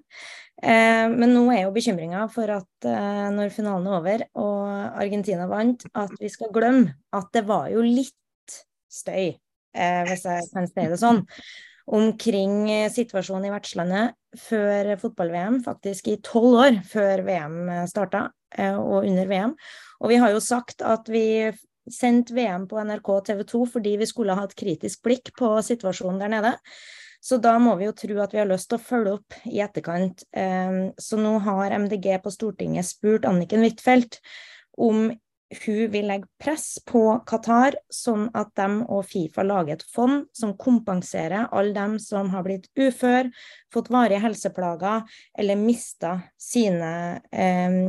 Eh, 0.59 1.07
men 1.07 1.31
nå 1.31 1.45
er 1.53 1.63
jo 1.63 1.75
bekymringa 1.75 2.25
for 2.33 2.51
at 2.51 2.87
eh, 2.87 3.27
når 3.31 3.53
finalen 3.55 3.87
er 3.87 3.95
over 3.99 4.23
og 4.41 4.97
Argentina 4.99 5.47
vant, 5.47 5.85
at 5.95 6.11
vi 6.19 6.31
skal 6.31 6.51
glemme 6.55 6.97
at 7.15 7.29
det 7.35 7.45
var 7.47 7.69
jo 7.71 7.83
litt 7.85 8.57
støy 8.91 9.29
eh, 9.29 10.01
hvis 10.09 10.25
jeg 10.27 10.49
kan 10.51 10.67
si 10.67 10.87
det 10.91 10.99
sånn, 10.99 11.23
omkring 11.89 12.67
situasjonen 12.91 13.47
i 13.47 13.53
vertslandet 13.53 14.17
før 14.37 14.91
fotball-VM, 15.01 15.61
faktisk 15.65 16.11
i 16.11 16.19
tolv 16.25 16.59
år 16.59 16.83
før 16.85 17.23
VM 17.25 17.55
starta, 17.89 18.27
og 18.77 19.07
under 19.07 19.25
VM. 19.29 19.55
Og 20.03 20.11
vi 20.11 20.19
har 20.21 20.35
jo 20.35 20.41
sagt 20.43 20.83
at 20.85 21.09
vi 21.09 21.49
sendte 21.89 22.35
VM 22.37 22.67
på 22.69 22.77
NRK 22.85 23.09
TV 23.25 23.41
2 23.49 23.63
fordi 23.73 23.95
vi 24.01 24.07
skulle 24.09 24.37
ha 24.37 24.45
et 24.45 24.53
kritisk 24.57 25.01
blikk 25.05 25.33
på 25.37 25.49
situasjonen 25.65 26.21
der 26.21 26.33
nede. 26.35 26.53
Så 27.19 27.37
da 27.43 27.57
må 27.59 27.75
vi 27.79 27.87
jo 27.87 27.95
tro 27.95 28.19
at 28.23 28.33
vi 28.33 28.39
har 28.41 28.47
lyst 28.47 28.69
til 28.71 28.79
å 28.79 28.83
følge 28.83 29.15
opp 29.17 29.39
i 29.49 29.59
etterkant. 29.63 30.23
Ehm, 30.31 30.91
så 30.97 31.19
nå 31.19 31.35
har 31.43 31.75
MDG 31.75 32.13
på 32.23 32.31
Stortinget 32.31 32.87
spurt 32.87 33.27
Anniken 33.27 33.65
Huitfeldt 33.65 34.21
om 34.79 35.09
hun 35.49 35.91
vil 35.91 36.05
legge 36.05 36.29
press 36.37 36.77
på 36.85 37.01
Qatar, 37.27 37.73
sånn 37.89 38.27
at 38.37 38.51
de 38.59 38.67
og 38.85 39.01
Fifa 39.09 39.43
lager 39.43 39.79
et 39.79 39.85
fond 39.89 40.27
som 40.35 40.53
kompenserer 40.57 41.49
alle 41.49 41.73
dem 41.73 41.97
som 41.99 42.29
har 42.29 42.45
blitt 42.45 42.69
ufør, 42.77 43.31
fått 43.73 43.89
varige 43.89 44.21
helseplager 44.21 45.07
eller 45.33 45.57
mista 45.57 46.19
sine 46.37 46.91
eh, 47.33 47.79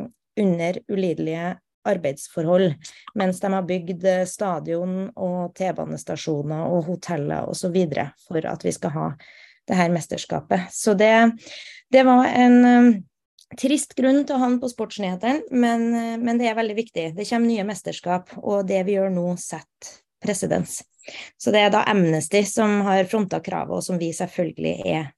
under 0.41 0.81
ulidelige 0.89 1.59
arbeidsforhold, 1.91 2.73
mens 3.19 3.43
de 3.43 3.53
har 3.53 3.69
bygd 3.69 4.07
stadion 4.31 4.97
og 5.15 5.53
T-banestasjoner 5.59 6.65
og 6.71 6.89
hoteller 6.89 7.51
osv. 7.51 7.77
for 8.27 8.51
at 8.51 8.67
vi 8.67 8.75
skal 8.77 8.95
ha 8.97 9.07
det 9.71 9.79
her 9.79 9.93
mesterskapet. 9.95 10.61
Så 10.71 10.95
det, 10.95 11.31
det 11.93 12.05
var 12.07 12.27
en 12.27 12.65
um, 12.65 12.93
trist 13.61 13.95
grunn 13.99 14.25
til 14.25 14.37
å 14.37 14.43
ha 14.43 14.49
den 14.51 14.61
på 14.63 14.71
sportsnyhetene, 14.73 15.47
men, 15.51 15.89
uh, 15.95 16.17
men, 16.19 16.41
det 16.41 16.51
er 16.51 16.59
veldig 16.59 16.79
viktig. 16.79 17.11
Det 17.17 17.27
kommer 17.29 17.51
nye 17.51 17.67
mesterskap, 17.69 18.35
og 18.43 18.65
det 18.71 18.83
vi 18.89 18.97
gjør 18.99 19.13
nå, 19.15 19.27
setter 19.41 19.99
presedens. 20.21 20.81
Så 21.41 21.53
det 21.55 21.63
er 21.65 21.71
da 21.73 21.85
Amnesty 21.89 22.43
som 22.47 22.83
har 22.87 23.07
fronta 23.11 23.41
kravet, 23.43 23.79
og 23.79 23.85
som 23.85 23.99
vi 24.01 24.13
selvfølgelig 24.17 24.75
er 24.91 25.13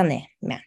enig 0.00 0.24
med. 0.42 0.64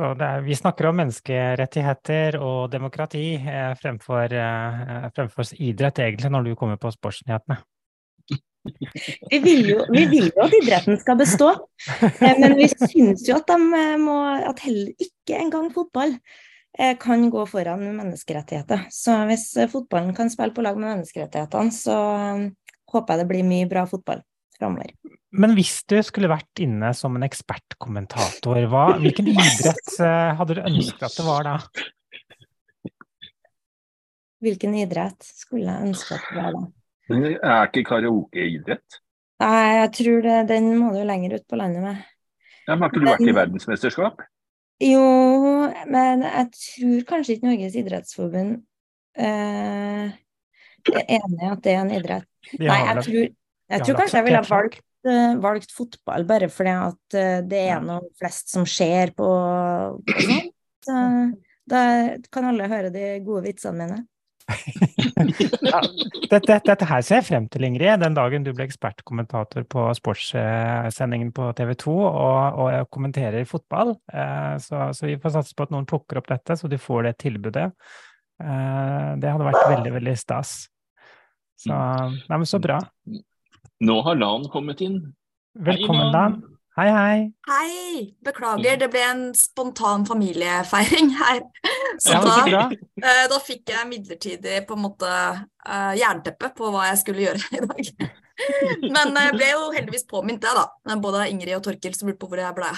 Så 0.00 0.14
er, 0.16 0.40
vi 0.40 0.56
snakker 0.56 0.86
om 0.88 0.96
menneskerettigheter 0.96 2.38
og 2.40 2.70
demokrati 2.72 3.34
eh, 3.36 3.72
fremfor, 3.76 4.32
eh, 4.32 5.02
fremfor, 5.12 5.50
idrett, 5.60 6.00
egentlig, 6.00 6.30
når 6.32 6.46
du 6.46 6.54
kommer 6.56 6.78
på 6.80 6.92
sportsnyhetene. 6.94 7.58
Vi 9.28 9.40
vil, 9.44 9.68
jo, 9.68 9.84
vi 9.92 10.06
vil 10.08 10.30
jo 10.30 10.44
at 10.46 10.56
idretten 10.56 10.96
skal 11.00 11.18
bestå, 11.20 11.50
eh, 12.06 12.32
men 12.40 12.56
vi 12.56 12.70
syns 12.72 13.26
jo 13.28 13.36
at, 13.36 13.52
de 13.52 13.82
eh, 13.82 13.98
må, 14.00 14.16
at 14.48 14.64
heller 14.64 15.04
ikke 15.04 15.36
engang 15.36 15.68
fotball 15.76 16.16
eh, 16.16 16.96
kan 17.00 17.28
gå 17.32 17.44
foran 17.52 17.84
menneskerettigheter. 18.00 18.88
Så 18.88 19.18
hvis 19.28 19.50
fotballen 19.68 20.16
kan 20.16 20.32
spille 20.32 20.56
på 20.56 20.64
lag 20.64 20.80
med 20.80 20.94
menneskerettighetene, 20.94 21.76
så 21.76 22.00
håper 22.88 23.18
jeg 23.18 23.24
det 23.26 23.30
blir 23.34 23.48
mye 23.52 23.68
bra 23.68 23.84
fotball 23.90 24.24
framover. 24.60 24.92
Men 25.30 25.54
hvis 25.56 25.80
du 25.90 25.96
skulle 26.06 26.30
vært 26.30 26.62
inne 26.62 26.92
som 26.96 27.14
en 27.16 27.26
ekspertkommentator, 27.26 28.60
hva, 28.70 28.84
hvilken 29.00 29.30
idrett 29.32 29.94
eh, 30.06 30.32
hadde 30.38 30.58
du 30.58 30.62
ønsket 30.64 31.06
at 31.08 31.16
det 31.18 31.26
var 31.26 31.48
da? 31.48 31.56
Hvilken 34.40 34.74
idrett 34.80 35.26
skulle 35.26 35.68
jeg 35.68 35.90
ønske 35.90 36.16
at 36.16 36.28
det 36.30 36.40
var 36.40 36.56
da? 36.56 36.66
Er 37.10 37.68
ikke 37.68 37.84
karaokeidrett? 37.88 39.00
Nei, 39.40 39.68
jeg 39.80 39.92
tror 39.96 40.24
det, 40.24 40.36
den 40.50 40.68
må 40.78 40.92
du 40.94 41.00
lenger 41.06 41.38
ut 41.38 41.46
på 41.48 41.58
landet 41.58 41.84
med. 41.84 42.00
Ja, 42.66 42.76
men 42.76 42.84
Har 42.84 42.92
ikke 42.92 43.02
du 43.02 43.08
vært 43.08 43.24
i 43.26 43.36
verdensmesterskap? 43.36 44.24
Jo, 44.80 45.04
men 45.92 46.24
jeg 46.24 46.46
tror 46.56 47.06
kanskje 47.08 47.36
ikke 47.36 47.48
Norges 47.50 47.76
idrettsforbund 47.76 48.52
eh, 49.20 50.12
er 50.88 51.10
enig 51.18 51.40
i 51.40 51.50
at 51.50 51.62
det 51.64 51.74
er 51.74 51.80
en 51.82 51.92
idrett. 51.96 52.28
Nei, 52.56 52.78
jeg 52.78 53.04
tror, 53.06 53.26
jeg 53.70 53.86
tror 53.86 54.00
kanskje 54.02 54.20
jeg 54.20 54.28
ville 54.28 54.42
ha 54.42 54.48
valgt 54.50 54.82
uh, 55.08 55.34
valgt 55.42 55.74
fotball 55.74 56.26
bare 56.28 56.50
fordi 56.52 56.76
at 56.76 57.18
uh, 57.18 57.40
det 57.46 57.64
er 57.74 57.84
noe 57.84 58.10
flest 58.20 58.52
som 58.52 58.66
skjer 58.68 59.14
på, 59.16 59.28
på 60.06 60.26
sånt. 60.26 60.56
Så, 60.80 60.96
da 61.70 61.80
kan 62.32 62.48
alle 62.50 62.70
høre 62.70 62.88
de 62.94 63.18
gode 63.22 63.44
vitsene 63.46 63.84
mine. 63.84 64.00
ja, 65.72 65.80
dette, 66.30 66.56
dette, 66.66 66.86
her 66.88 67.04
ser 67.04 67.20
jeg 67.20 67.26
frem 67.28 67.46
til, 67.52 67.66
Ingrid. 67.66 68.00
Den 68.02 68.16
dagen 68.16 68.44
du 68.46 68.52
ble 68.54 68.66
ekspertkommentator 68.66 69.66
på 69.70 69.86
sportssendingen 69.98 71.32
på 71.36 71.50
TV 71.58 71.74
2 71.84 71.94
og, 72.08 72.60
og 72.64 72.90
kommenterer 72.94 73.46
fotball. 73.48 73.94
Eh, 74.12 74.56
så, 74.62 74.90
så, 74.96 75.06
vi 75.08 75.18
får 75.20 75.36
satse 75.38 75.56
på 75.56 75.66
at 75.66 75.74
noen 75.74 75.88
plukker 75.88 76.20
opp 76.20 76.30
dette, 76.30 76.56
så 76.58 76.70
du 76.70 76.78
får 76.80 77.08
det 77.08 77.16
tilbudet. 77.22 77.70
Eh, 78.42 79.08
det 79.20 79.32
hadde 79.32 79.48
vært 79.50 79.74
veldig, 79.76 79.94
veldig 80.00 80.16
stas. 80.18 80.54
Så, 81.60 81.76
nei, 81.76 82.36
men 82.38 82.48
så 82.48 82.60
bra. 82.62 82.80
Nå 83.80 84.00
har 84.06 84.18
Lan 84.20 84.48
kommet 84.52 84.80
inn. 84.84 85.00
Velkommen, 85.58 86.12
Lan. 86.12 86.40
Hei, 86.78 86.88
hei. 86.94 87.32
Hei. 87.48 88.02
Beklager, 88.24 88.76
det 88.78 88.88
ble 88.92 89.00
en 89.04 89.22
spontan 89.36 90.04
familiefeiring 90.08 91.10
her. 91.18 91.40
Så 92.00 92.20
da, 92.24 92.36
uh, 92.70 93.24
da, 93.28 93.38
fikk 93.42 93.72
jeg 93.72 93.88
midlertidig 93.90 94.62
på 94.68 94.76
en 94.78 94.84
måte 94.84 95.10
uh, 95.10 95.92
jernteppe 95.98 96.52
på 96.56 96.70
hva 96.70 96.86
jeg 96.88 97.00
skulle 97.02 97.26
gjøre 97.26 97.58
i 97.58 97.62
dag. 97.66 98.12
Men 98.86 99.18
jeg 99.18 99.34
ble 99.34 99.50
jo 99.50 99.66
heldigvis 99.74 100.06
påminnet 100.08 100.46
det, 100.46 100.54
da. 100.56 100.96
Både 101.02 101.26
Ingrid 101.32 101.58
og 101.58 101.66
Torkil 101.66 101.98
som 101.98 102.08
lurte 102.08 102.22
på 102.22 102.30
hvor 102.30 102.40
jeg 102.40 102.56
ble. 102.56 102.70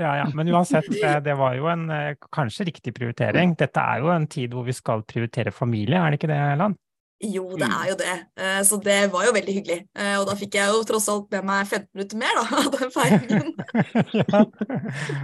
Ja, 0.00 0.14
ja, 0.22 0.28
Men 0.32 0.48
uansett, 0.54 0.88
det 1.26 1.34
var 1.36 1.58
jo 1.58 1.66
en 1.68 1.90
kanskje 2.32 2.70
riktig 2.70 2.94
prioritering. 2.96 3.56
Dette 3.58 3.82
er 3.82 4.00
jo 4.00 4.14
en 4.14 4.30
tid 4.30 4.54
hvor 4.54 4.64
vi 4.64 4.76
skal 4.76 5.04
prioritere 5.04 5.52
familie, 5.52 5.98
er 6.00 6.14
det 6.14 6.22
ikke 6.22 6.30
det, 6.32 6.40
Lan? 6.62 6.78
Jo, 7.20 7.42
det 7.52 7.66
mm. 7.68 7.72
er 7.76 7.88
jo 7.90 7.96
det. 8.00 8.14
Eh, 8.40 8.60
så 8.64 8.78
det 8.80 8.98
var 9.12 9.26
jo 9.26 9.32
veldig 9.36 9.54
hyggelig. 9.58 9.78
Eh, 9.92 10.14
og 10.16 10.22
da 10.30 10.36
fikk 10.40 10.54
jeg 10.56 10.72
jo 10.72 10.84
tross 10.88 11.08
alt 11.12 11.26
med 11.34 11.44
meg 11.50 11.66
15 11.68 11.88
minutter 11.92 12.20
mer 12.22 12.38
da, 12.38 12.44
av 12.62 12.70
den 12.78 12.92
feiringen. 12.94 13.50
ja, 14.16 14.40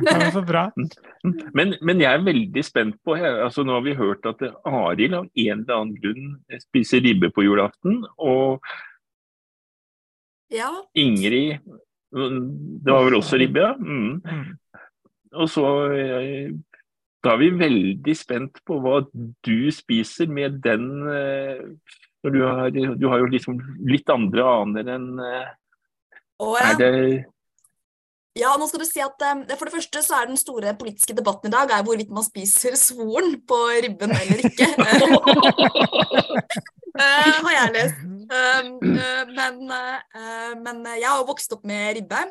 det 0.05 0.17
var 0.21 0.35
så 0.35 0.43
bra. 0.45 0.65
Men, 1.57 1.73
men, 1.81 2.03
jeg 2.05 2.11
er 2.11 2.26
veldig 2.26 2.65
spent 2.67 3.00
på 3.00 3.17
altså 3.17 3.65
Nå 3.65 3.79
har 3.79 3.87
vi 3.87 3.97
hørt 3.97 4.29
at 4.29 4.45
Arild 4.69 5.17
av 5.17 5.25
en 5.25 5.65
eller 5.65 5.79
annen 5.79 5.97
grunn 6.03 6.61
spiser 6.67 7.00
ribbe 7.07 7.33
på 7.33 7.47
julaften. 7.47 8.03
Og 8.21 8.61
ja. 10.53 10.69
Ingrid 10.95 11.65
Det 12.12 12.93
var 12.93 13.09
vel 13.09 13.17
også 13.19 13.41
ribbe, 13.41 13.65
ja? 13.65 13.73
Mm. 13.81 14.21
mm. 14.21 14.47
Og 15.37 15.49
så 15.50 15.65
eh, 15.97 16.53
da 17.25 17.35
er 17.35 17.40
vi 17.40 17.52
veldig 17.58 18.16
spent 18.16 18.61
på 18.66 18.80
hva 18.82 19.00
du 19.46 19.70
spiser 19.75 20.28
med 20.30 20.61
den 20.64 20.90
eh, 21.11 21.62
når 22.25 22.35
du 22.35 22.42
har, 22.42 22.76
du 22.99 23.06
har 23.08 23.23
jo 23.23 23.30
liksom 23.30 23.58
litt 23.87 24.08
andre 24.11 24.44
aner 24.50 24.92
enn 24.96 25.08
oh, 25.23 26.56
ja. 26.58 26.73
Er 26.73 26.78
det 26.80 26.92
ja, 28.37 28.50
nå 28.61 28.66
skal 28.68 28.82
du 28.82 28.88
si 28.88 29.00
at 29.00 29.23
um, 29.32 29.44
For 29.56 29.68
det 29.68 29.75
første 29.78 30.02
så 30.04 30.18
er 30.18 30.28
den 30.28 30.40
store 30.40 30.75
politiske 30.76 31.14
debatten 31.16 31.49
i 31.49 31.54
dag 31.54 31.70
er 31.73 31.85
hvorvidt 31.87 32.12
man 32.12 32.25
spiser 32.26 32.76
svoren 32.76 33.38
på 33.49 33.56
ribben 33.85 34.12
eller 34.12 34.42
ikke. 34.44 34.66
uh, 37.00 37.38
har 37.46 37.54
jeg 37.54 37.73
lest. 37.78 38.02
Um, 38.04 38.75
uh, 38.85 39.25
men, 39.30 39.62
uh, 39.73 40.52
men, 40.61 40.85
jeg 40.99 41.08
har 41.08 41.25
vokst 41.28 41.56
opp 41.56 41.64
med 41.68 41.96
ribbe. 41.96 42.26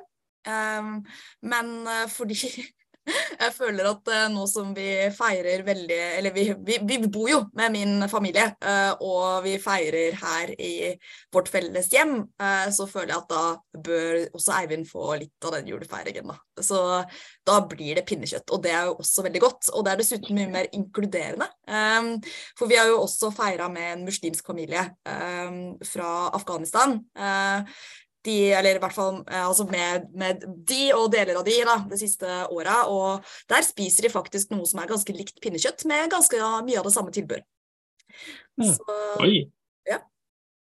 Um, 0.46 1.00
men 1.42 1.74
fordi 2.14 2.38
jeg 3.06 3.54
føler 3.54 3.88
at 3.90 4.10
uh, 4.12 4.26
nå 4.34 4.46
som 4.50 4.72
vi 4.76 4.88
feirer 5.14 5.64
veldig 5.66 6.00
Eller 6.18 6.34
vi, 6.34 6.46
vi, 6.66 6.80
vi 6.88 6.98
bor 7.06 7.30
jo 7.30 7.42
med 7.58 7.74
min 7.76 8.08
familie, 8.10 8.48
uh, 8.66 8.94
og 9.04 9.46
vi 9.46 9.56
feirer 9.62 10.18
her 10.20 10.54
i 10.58 10.74
vårt 11.34 11.50
felles 11.52 11.90
hjem, 11.94 12.18
uh, 12.42 12.68
så 12.74 12.88
føler 12.90 13.14
jeg 13.14 13.22
at 13.22 13.32
da 13.32 13.82
bør 13.86 14.18
også 14.38 14.56
Eivind 14.60 14.88
få 14.90 15.16
litt 15.22 15.48
av 15.48 15.56
den 15.58 15.70
julefeiringen, 15.70 16.32
da. 16.32 16.38
Så 16.64 16.80
da 17.46 17.58
blir 17.68 17.98
det 17.98 18.06
pinnekjøtt, 18.08 18.50
og 18.56 18.64
det 18.64 18.72
er 18.74 18.90
jo 18.90 18.96
også 19.04 19.26
veldig 19.26 19.42
godt. 19.44 19.70
Og 19.76 19.84
det 19.86 19.92
er 19.92 20.00
dessuten 20.00 20.38
mye 20.38 20.52
mer 20.54 20.70
inkluderende. 20.74 21.50
For 22.56 22.72
vi 22.72 22.78
har 22.80 22.88
jo 22.88 23.02
også 23.02 23.34
feira 23.36 23.68
med 23.72 23.90
en 23.90 24.06
muslimsk 24.08 24.48
familie 24.48 24.86
fra 25.04 26.14
Afghanistan. 26.38 26.96
De, 28.26 28.36
eller 28.58 28.78
i 28.78 28.82
hvert 28.82 28.96
fall 28.96 29.20
eh, 29.22 29.44
altså 29.46 29.68
med, 29.70 30.08
med, 30.18 30.46
de 30.68 30.82
og 30.96 31.12
deler 31.14 31.38
av 31.38 31.46
de 31.46 31.58
da, 31.68 31.76
det 31.92 32.00
siste 32.02 32.40
åra. 32.50 32.82
Og 32.90 33.26
der 33.52 33.66
spiser 33.68 34.08
de 34.08 34.14
faktisk 34.14 34.54
noe 34.54 34.66
som 34.70 34.82
er 34.82 34.90
ganske 34.90 35.14
likt 35.16 35.38
pinnekjøtt, 35.44 35.86
med 35.90 36.10
ganske 36.14 36.40
ja, 36.40 36.56
mye 36.66 36.82
av 36.82 36.88
det 36.90 36.96
samme 36.96 37.14
tilbør. 37.16 37.44
Mm. 38.62 38.72
Så, 38.72 39.30
ja. 39.90 40.00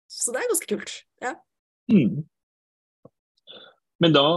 Så 0.10 0.34
det 0.34 0.42
er 0.42 0.52
ganske 0.54 0.72
kult. 0.72 0.98
Ja. 1.24 1.36
Mm. 1.92 2.24
Men 4.04 4.16
da, 4.16 4.28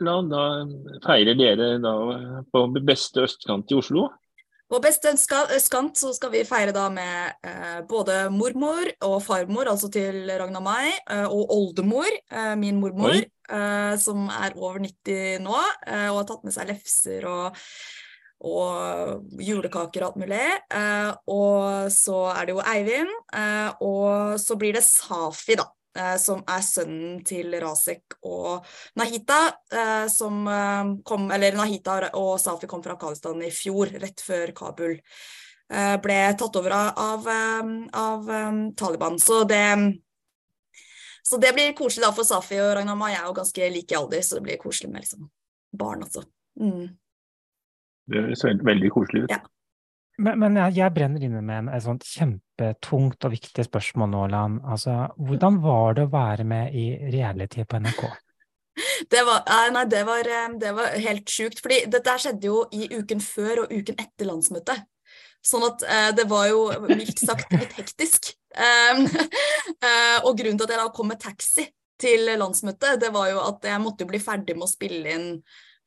da, 0.00 0.14
da, 0.28 0.42
feirer 1.06 1.38
dere 1.38 1.76
da 1.82 1.96
på 2.52 2.66
beste 2.80 3.24
østkant 3.26 3.72
i 3.72 3.78
Oslo? 3.78 4.08
På 4.66 4.80
beste 4.82 5.12
skant 5.14 5.98
så 5.98 6.10
skal 6.16 6.32
vi 6.32 6.40
feire 6.46 6.72
da 6.74 6.88
med 6.90 7.46
eh, 7.46 7.82
både 7.86 8.24
mormor 8.34 8.88
og 9.06 9.20
farmor, 9.22 9.70
altså 9.70 9.90
til 9.94 10.24
Ragna 10.26 10.58
Mai, 10.64 10.90
eh, 10.90 11.26
og 11.28 11.52
oldemor, 11.54 12.08
eh, 12.32 12.54
min 12.58 12.80
mormor, 12.82 13.14
eh, 13.14 13.94
som 14.02 14.26
er 14.26 14.56
over 14.58 14.82
90 14.82 15.38
nå, 15.44 15.60
eh, 15.86 16.08
og 16.10 16.18
har 16.18 16.26
tatt 16.32 16.48
med 16.48 16.56
seg 16.56 16.72
lefser 16.72 17.28
og, 17.30 17.62
og 18.42 19.38
julekaker 19.38 20.02
og 20.02 20.08
alt 20.10 20.20
mulig. 20.24 20.42
Eh, 20.80 21.12
og 21.30 21.86
så 21.94 22.18
er 22.34 22.50
det 22.50 22.56
jo 22.58 22.66
Eivind, 22.74 23.14
eh, 23.38 23.70
og 23.86 24.34
så 24.42 24.58
blir 24.58 24.74
det 24.74 24.82
Safi, 24.88 25.60
da. 25.62 25.70
Eh, 25.96 26.16
som 26.20 26.42
er 26.44 26.64
sønnen 26.64 27.20
til 27.24 27.54
Rasek 27.62 28.18
og 28.28 28.66
Nahita, 29.00 29.38
eh, 29.72 30.06
som 30.12 30.42
eh, 30.50 30.90
kom 31.08 31.30
Eller 31.32 31.56
Nahita 31.56 31.96
og 32.18 32.34
Safi 32.40 32.68
kom 32.68 32.82
fra 32.84 32.96
Afghanistan 32.98 33.40
i 33.42 33.50
fjor, 33.54 33.94
rett 34.02 34.20
før 34.20 34.52
Kabul 34.56 35.00
ble 35.66 36.16
tatt 36.38 36.56
over 36.60 36.70
av, 36.70 37.24
av, 37.26 37.26
av 37.98 38.28
Taliban. 38.78 39.16
Så 39.18 39.40
det 39.50 39.64
så 41.26 41.40
det 41.42 41.50
blir 41.56 41.72
koselig 41.74 42.04
da 42.04 42.12
for 42.14 42.22
Safi 42.22 42.60
og 42.62 42.70
Ragnama. 42.78 43.08
Jeg 43.10 43.18
er 43.18 43.26
jo 43.26 43.32
ganske 43.34 43.70
like 43.74 43.96
i 43.96 43.98
alder, 43.98 44.22
så 44.22 44.38
det 44.38 44.44
blir 44.46 44.60
koselig 44.62 44.92
med 44.92 45.02
liksom 45.02 45.24
barn, 45.74 46.04
altså. 46.06 46.22
Mm. 46.62 46.94
Det 48.14 48.22
ser 48.38 48.62
veldig 48.62 48.92
koselig 48.94 49.24
ut. 49.24 49.34
Ja. 49.34 49.40
Men, 50.16 50.38
men 50.40 50.56
jeg, 50.56 50.78
jeg, 50.78 50.94
brenner 50.96 51.24
inne 51.26 51.42
med 51.44 51.68
et 51.76 51.84
sånt 51.84 52.04
kjempetungt 52.08 53.26
og 53.26 53.34
viktig 53.34 53.66
spørsmål 53.66 54.12
nå, 54.12 54.22
Lan. 54.32 54.60
Altså, 54.64 54.94
hvordan 55.20 55.58
var 55.64 55.98
det 55.98 56.06
å 56.06 56.12
være 56.14 56.46
med 56.48 56.76
i 56.76 56.86
reality 57.12 57.66
på 57.66 57.82
NRK? 57.84 58.06
Det 59.08 59.22
var, 59.24 59.46
nei, 59.72 59.86
det 59.88 60.02
var, 60.04 60.26
det 60.60 60.70
var 60.76 60.96
helt 61.00 61.30
sjukt. 61.32 61.62
fordi 61.64 61.78
dette 61.88 62.12
skjedde 62.20 62.44
jo 62.50 62.58
i 62.76 62.90
uken 62.92 63.22
før 63.24 63.62
og 63.62 63.70
uken 63.72 63.96
etter 64.02 64.28
landsmøtet. 64.28 64.82
Sånn 65.40 65.64
at 65.64 65.84
eh, 65.86 66.08
det 66.18 66.26
var 66.28 66.50
jo 66.50 66.66
mildt 66.84 67.22
sagt 67.22 67.54
litt 67.56 67.72
hektisk. 67.78 68.34
Um, 68.52 69.06
og 70.26 70.36
grunnen 70.36 70.60
til 70.60 70.66
at 70.66 70.74
jeg 70.74 70.82
da 70.82 70.90
kom 70.92 71.08
med 71.08 71.22
taxi 71.22 71.64
til 72.00 72.28
landsmøtet, 72.36 73.00
det 73.00 73.12
var 73.14 73.30
jo 73.32 73.40
at 73.46 73.64
jeg 73.64 73.80
måtte 73.80 74.08
bli 74.08 74.20
ferdig 74.20 74.58
med 74.58 74.68
å 74.68 74.72
spille 74.74 75.16
inn 75.16 75.30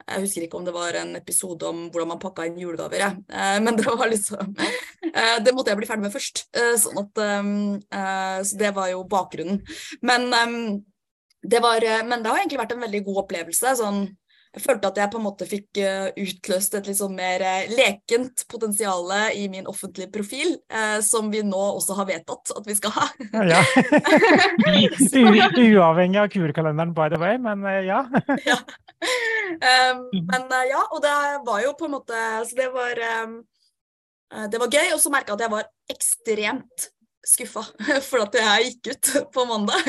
jeg 0.07 0.23
husker 0.23 0.45
ikke 0.45 0.57
om 0.59 0.65
det 0.65 0.73
var 0.73 0.95
en 0.99 1.15
episode 1.19 1.67
om 1.69 1.81
hvordan 1.89 2.13
man 2.13 2.21
pakka 2.21 2.47
inn 2.47 2.59
julegaver, 2.59 3.01
jeg. 3.01 3.17
Uh, 3.29 3.57
men 3.65 3.77
det 3.77 3.85
var 3.87 4.09
liksom 4.09 4.53
uh, 4.55 5.37
Det 5.45 5.53
måtte 5.55 5.73
jeg 5.73 5.81
bli 5.81 5.89
ferdig 5.89 6.07
med 6.07 6.15
først. 6.15 6.45
sånn 6.83 7.01
at 7.03 7.21
um, 7.41 7.51
Så 8.45 8.59
det 8.59 8.71
var 8.77 8.89
jo 8.93 9.03
bakgrunnen. 9.09 9.61
Men, 10.05 10.29
um, 10.33 10.79
det 11.41 11.61
var, 11.63 11.85
men 12.05 12.23
det 12.23 12.31
har 12.31 12.41
egentlig 12.41 12.59
vært 12.61 12.73
en 12.75 12.83
veldig 12.87 13.03
god 13.05 13.21
opplevelse. 13.25 13.75
sånn 13.79 14.01
jeg 14.59 14.65
følte 14.65 14.89
at 14.91 14.97
jeg 14.99 15.11
på 15.13 15.19
en 15.19 15.23
måte 15.23 15.47
fikk 15.47 15.79
uh, 15.79 16.09
utløst 16.19 16.75
et 16.75 16.89
litt 16.89 16.99
sånn 16.99 17.15
mer 17.15 17.43
uh, 17.45 17.71
lekent 17.71 18.43
potensial 18.51 19.07
i 19.31 19.45
min 19.51 19.69
offentlige 19.71 20.11
profil, 20.11 20.57
uh, 20.73 20.99
som 21.05 21.31
vi 21.31 21.41
nå 21.47 21.61
også 21.79 21.95
har 22.01 22.09
vedtatt 22.09 22.51
at 22.59 22.67
vi 22.67 22.75
skal 22.75 22.93
ha. 22.97 23.07
ja. 23.53 23.63
Uavhengig 25.79 26.19
av 26.19 26.29
kurekalenderen, 26.33 26.93
by 26.97 27.07
the 27.13 27.21
way, 27.21 27.39
men 27.41 27.63
ja. 27.87 28.03
ja. 28.49 28.59
Um, 28.99 30.05
men 30.11 30.51
ja, 30.69 30.83
og 30.91 30.99
det 31.03 31.15
var 31.47 31.63
jo 31.63 31.71
på 31.79 31.87
en 31.87 31.93
måte 31.95 32.17
Så 32.45 32.57
det 32.57 32.67
var 32.73 32.99
um, 33.23 33.37
Det 34.51 34.59
var 34.61 34.69
gøy, 34.75 34.91
og 34.93 34.99
så 35.01 35.09
merka 35.13 35.31
jeg 35.31 35.39
at 35.39 35.45
jeg 35.45 35.53
var 35.55 35.69
ekstremt 35.89 36.89
skuffa 37.29 37.63
for 38.09 38.23
at 38.23 38.37
jeg 38.39 38.69
gikk 38.69 38.91
ut 38.93 39.11
på 39.33 39.45
mandag. 39.49 39.83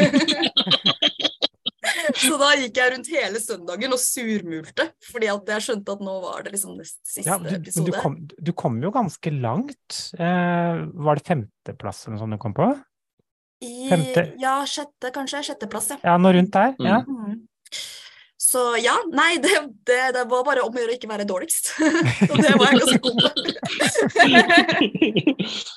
Så 2.24 2.36
da 2.40 2.50
gikk 2.58 2.80
jeg 2.80 2.92
rundt 2.94 3.10
hele 3.12 3.40
søndagen 3.42 3.96
og 3.96 4.02
surmulte, 4.02 4.86
fordi 5.10 5.30
at 5.32 5.50
jeg 5.54 5.66
skjønte 5.66 5.96
at 5.96 6.04
nå 6.04 6.14
var 6.24 6.46
det 6.46 6.54
liksom 6.56 6.76
nest 6.78 6.98
siste 7.06 7.28
ja, 7.28 7.38
du, 7.40 7.50
episode. 7.56 7.90
Du 7.90 7.98
kom, 7.98 8.16
du 8.26 8.52
kom, 8.56 8.78
jo 8.84 8.92
ganske 8.94 9.34
langt. 9.36 9.98
Eh, 10.18 10.84
var 11.06 11.20
det 11.20 11.26
femteplass 11.28 12.06
eller 12.06 12.16
noe 12.16 12.24
sånt 12.24 12.38
du 12.38 12.42
kom 12.42 12.56
på? 12.56 12.70
Femte? 13.60 14.30
Ja, 14.40 14.60
sjette, 14.68 15.10
kanskje. 15.12 15.42
Sjetteplass, 15.50 15.90
ja. 15.92 15.98
Ja, 16.06 16.16
noe 16.20 16.32
rundt 16.36 16.54
der. 16.56 16.72
Mm. 16.80 16.86
Ja. 16.88 17.00
Mm. 17.04 17.40
Så 18.40 18.62
ja, 18.82 18.96
nei, 19.12 19.34
det, 19.42 19.52
det, 19.86 19.98
det, 20.16 20.24
var 20.30 20.46
bare 20.46 20.62
om 20.64 20.74
å 20.74 20.80
gjøre 20.80 20.94
å 20.94 20.96
ikke 20.96 21.10
være 21.10 21.26
dårligst. 21.28 21.74
Og 22.30 22.40
det 22.40 22.54
var 22.56 22.72
jeg 22.72 22.80
ganske 22.80 23.00
god 23.04 23.16
på. 23.22 23.28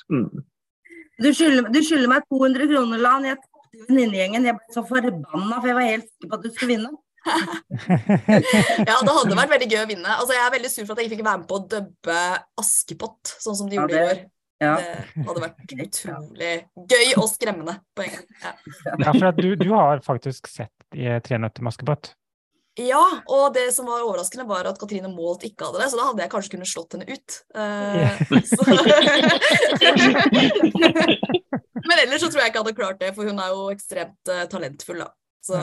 Mm. 0.04 0.28
du 1.24 1.28
skylder 1.32 2.08
meg 2.10 2.26
200 2.28 2.68
kroner, 2.68 3.00
Lan. 3.00 3.24
Jeg 3.26 3.38
venninnegjengen. 3.88 4.46
Jeg 4.48 4.58
ble 4.58 4.76
så 4.76 4.84
forbanna, 4.88 5.58
for 5.58 5.70
jeg 5.70 5.78
var 5.78 5.90
helt 5.90 6.08
sikker 6.10 6.30
på 6.30 6.38
at 6.38 6.44
du 6.44 6.52
skulle 6.52 6.72
vinne. 6.74 6.92
ja, 8.88 8.96
det 9.00 9.14
hadde 9.16 9.38
vært 9.40 9.54
veldig 9.54 9.68
gøy 9.70 9.82
å 9.82 9.88
vinne. 9.90 10.16
Altså, 10.18 10.36
jeg 10.36 10.44
er 10.44 10.54
veldig 10.54 10.70
sur 10.72 10.84
for 10.84 10.94
at 10.94 11.02
jeg 11.02 11.08
ikke 11.08 11.18
fikk 11.18 11.28
være 11.28 11.42
med 11.42 11.50
på 11.50 11.58
å 11.58 11.66
dubbe 11.74 12.22
Askepott, 12.60 13.34
sånn 13.44 13.58
som 13.60 13.70
de 13.70 13.78
gjorde 13.78 13.94
ja, 13.96 14.00
det, 14.00 14.04
i 14.04 14.10
år. 14.10 14.24
Ja. 14.64 14.74
Det 15.14 15.28
hadde 15.28 15.44
vært 15.46 15.72
utrolig 15.86 16.52
gøy 16.94 17.14
og 17.20 17.30
skremmende 17.32 17.78
på 17.96 18.04
en 18.06 18.12
gang. 18.18 18.26
Ja, 18.44 18.52
ja 19.06 19.16
for 19.16 19.40
du, 19.40 19.48
du, 19.60 19.70
har 19.72 20.04
faktisk 20.04 20.50
sett 20.50 20.76
i 20.94 21.08
Tre 21.24 21.40
nøtter 21.40 21.64
med 21.64 21.74
Askepott? 21.74 22.12
Ja, 22.74 23.02
og 23.30 23.54
det 23.54 23.68
som 23.70 23.86
var 23.86 24.02
overraskende, 24.02 24.48
var 24.50 24.66
at 24.66 24.78
Katrine 24.80 25.06
Målt 25.06 25.44
ikke 25.46 25.68
hadde 25.68 25.78
det, 25.78 25.90
så 25.92 25.98
da 26.00 26.08
hadde 26.08 26.24
jeg 26.24 26.32
kanskje 26.32 26.52
kunnet 26.56 26.66
slått 26.66 26.96
henne 26.96 27.06
ut. 27.06 27.28
Uh, 27.54 28.18
Men 31.88 31.96
ellers 32.04 32.24
så 32.24 32.30
tror 32.30 32.42
jeg 32.42 32.52
ikke 32.52 32.60
jeg 32.60 32.66
hadde 32.66 32.80
klart 32.80 33.02
det, 33.02 33.12
for 33.16 33.28
hun 33.28 33.42
er 33.42 33.52
jo 33.52 33.68
ekstremt 33.74 34.32
uh, 34.32 34.46
talentfull, 34.50 35.04
da. 35.04 35.10
Så, 35.44 35.58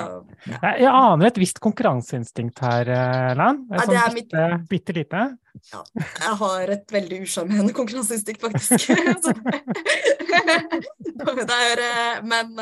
ja. 0.46 0.76
Jeg 0.78 0.92
aner 0.94 1.32
et 1.32 1.40
visst 1.42 1.58
konkurranseinstinkt 1.58 2.60
her, 2.62 2.86
eh, 2.94 3.32
Lan. 3.34 3.64
Ja, 3.72 3.86
det 3.90 3.98
er 3.98 4.14
bitte, 4.14 4.44
mitt... 4.52 4.68
bitte 4.70 4.94
lite. 4.94 5.24
Ja, 5.72 5.82
jeg 5.98 6.36
har 6.44 6.74
et 6.76 6.94
veldig 6.94 7.18
usjarmerende 7.26 7.74
konkurranseinstinkt, 7.74 8.46
faktisk. 8.46 8.86
det 11.42 11.58
er, 11.58 11.82
men 12.22 12.54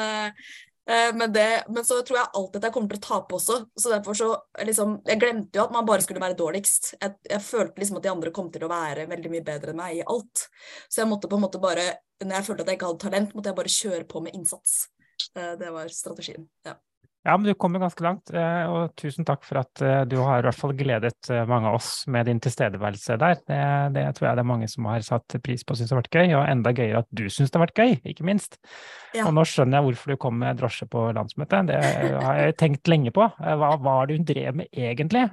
Eh, 0.90 1.16
men, 1.16 1.34
det, 1.34 1.64
men, 1.68 1.86
så 1.86 2.02
tror 2.02 2.18
jeg 2.18 2.32
alltid 2.34 2.58
at 2.58 2.68
jeg 2.68 2.74
kommer 2.74 2.94
til 2.94 3.00
å 3.00 3.06
tape 3.06 3.36
også. 3.38 3.58
Så 3.78 3.92
derfor 3.92 4.18
så 4.18 4.30
liksom 4.66 4.96
Jeg 5.06 5.22
glemte 5.22 5.60
jo 5.60 5.68
at 5.68 5.74
man 5.76 5.86
bare 5.86 6.02
skulle 6.02 6.24
være 6.24 6.38
dårligst. 6.40 6.94
Jeg, 6.96 7.16
jeg, 7.30 7.42
følte 7.46 7.82
liksom 7.82 8.00
at 8.00 8.08
de 8.08 8.14
andre 8.14 8.34
kom 8.34 8.50
til 8.54 8.66
å 8.66 8.72
være 8.72 9.06
veldig 9.12 9.34
mye 9.36 9.46
bedre 9.46 9.74
enn 9.74 9.82
meg 9.82 10.00
i 10.00 10.08
alt. 10.16 10.48
Så 10.90 11.04
jeg 11.04 11.12
måtte 11.12 11.30
på 11.30 11.38
en 11.38 11.46
måte 11.46 11.62
bare 11.62 11.86
Når 12.20 12.36
jeg 12.36 12.46
følte 12.46 12.64
at 12.66 12.68
jeg 12.68 12.80
ikke 12.80 12.90
hadde 12.90 13.04
talent, 13.06 13.36
måtte 13.36 13.52
jeg 13.52 13.60
bare 13.60 13.76
kjøre 13.76 14.08
på 14.12 14.22
med 14.26 14.36
innsats. 14.36 14.90
Eh, 15.36 15.54
det 15.60 15.72
var 15.76 15.92
strategien. 15.94 16.50
ja. 16.66 16.76
Ja, 17.30 17.38
men 17.38 17.46
du 17.46 17.54
kommer 17.54 17.80
ganske 17.80 18.02
langt, 18.02 18.32
eh, 18.34 18.64
og 18.66 18.96
tusen 18.98 19.26
takk 19.28 19.44
for 19.46 19.60
at 19.62 19.82
eh, 19.86 20.02
du 20.10 20.16
har 20.18 20.42
i 20.42 20.46
hvert 20.48 20.58
fall 20.58 20.72
gledet 20.74 21.30
eh, 21.30 21.44
mange 21.46 21.70
av 21.70 21.76
oss 21.78 21.92
med 22.10 22.26
din 22.26 22.40
tilstedeværelse 22.42 23.18
der. 23.22 23.38
Det, 23.46 23.60
det 23.94 24.06
tror 24.18 24.30
jeg 24.30 24.40
det 24.40 24.44
er 24.44 24.48
mange 24.50 24.70
som 24.72 24.88
har 24.90 25.04
satt 25.06 25.36
pris 25.46 25.62
på 25.62 25.76
og 25.76 25.78
syns 25.78 25.94
har 25.94 26.00
vært 26.02 26.18
gøy, 26.18 26.34
og 26.40 26.48
enda 26.50 26.74
gøyere 26.74 27.04
at 27.04 27.10
du 27.14 27.28
syns 27.30 27.54
det 27.54 27.60
har 27.60 27.68
vært 27.68 27.82
gøy, 27.84 27.94
ikke 28.10 28.26
minst. 28.26 28.58
Ja. 29.14 29.28
Og 29.28 29.36
nå 29.38 29.44
skjønner 29.46 29.78
jeg 29.78 29.88
hvorfor 29.90 30.14
du 30.14 30.20
kom 30.26 30.40
med 30.42 30.58
drosje 30.58 30.88
på 30.90 31.04
landsmøtet, 31.18 31.70
det 31.70 31.78
har 32.26 32.42
jeg 32.42 32.58
tenkt 32.62 32.90
lenge 32.90 33.14
på. 33.14 33.30
Hva 33.38 33.72
var 33.82 34.10
det 34.10 34.18
hun 34.18 34.26
drev 34.26 34.58
med 34.62 34.74
egentlig? 34.74 35.28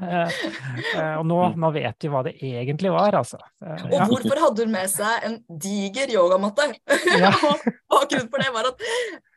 Og 1.17 1.25
nå, 1.29 1.41
nå 1.57 1.73
vet 1.77 2.05
vi 2.05 2.13
hva 2.13 2.23
det 2.29 2.35
egentlig 2.45 2.93
var, 2.93 3.17
altså. 3.23 3.41
Og 3.65 3.97
hvorfor 4.13 4.43
hadde 4.45 4.69
hun 4.69 4.77
med 4.77 4.93
seg 4.93 5.29
en 5.29 5.39
diger 5.65 6.13
yogamatte? 6.13 6.69
Ja. 7.17 7.33
Bakgrunnen 7.93 8.29
for 8.33 8.43
det 8.43 8.53
var 8.53 8.69
at 8.73 8.85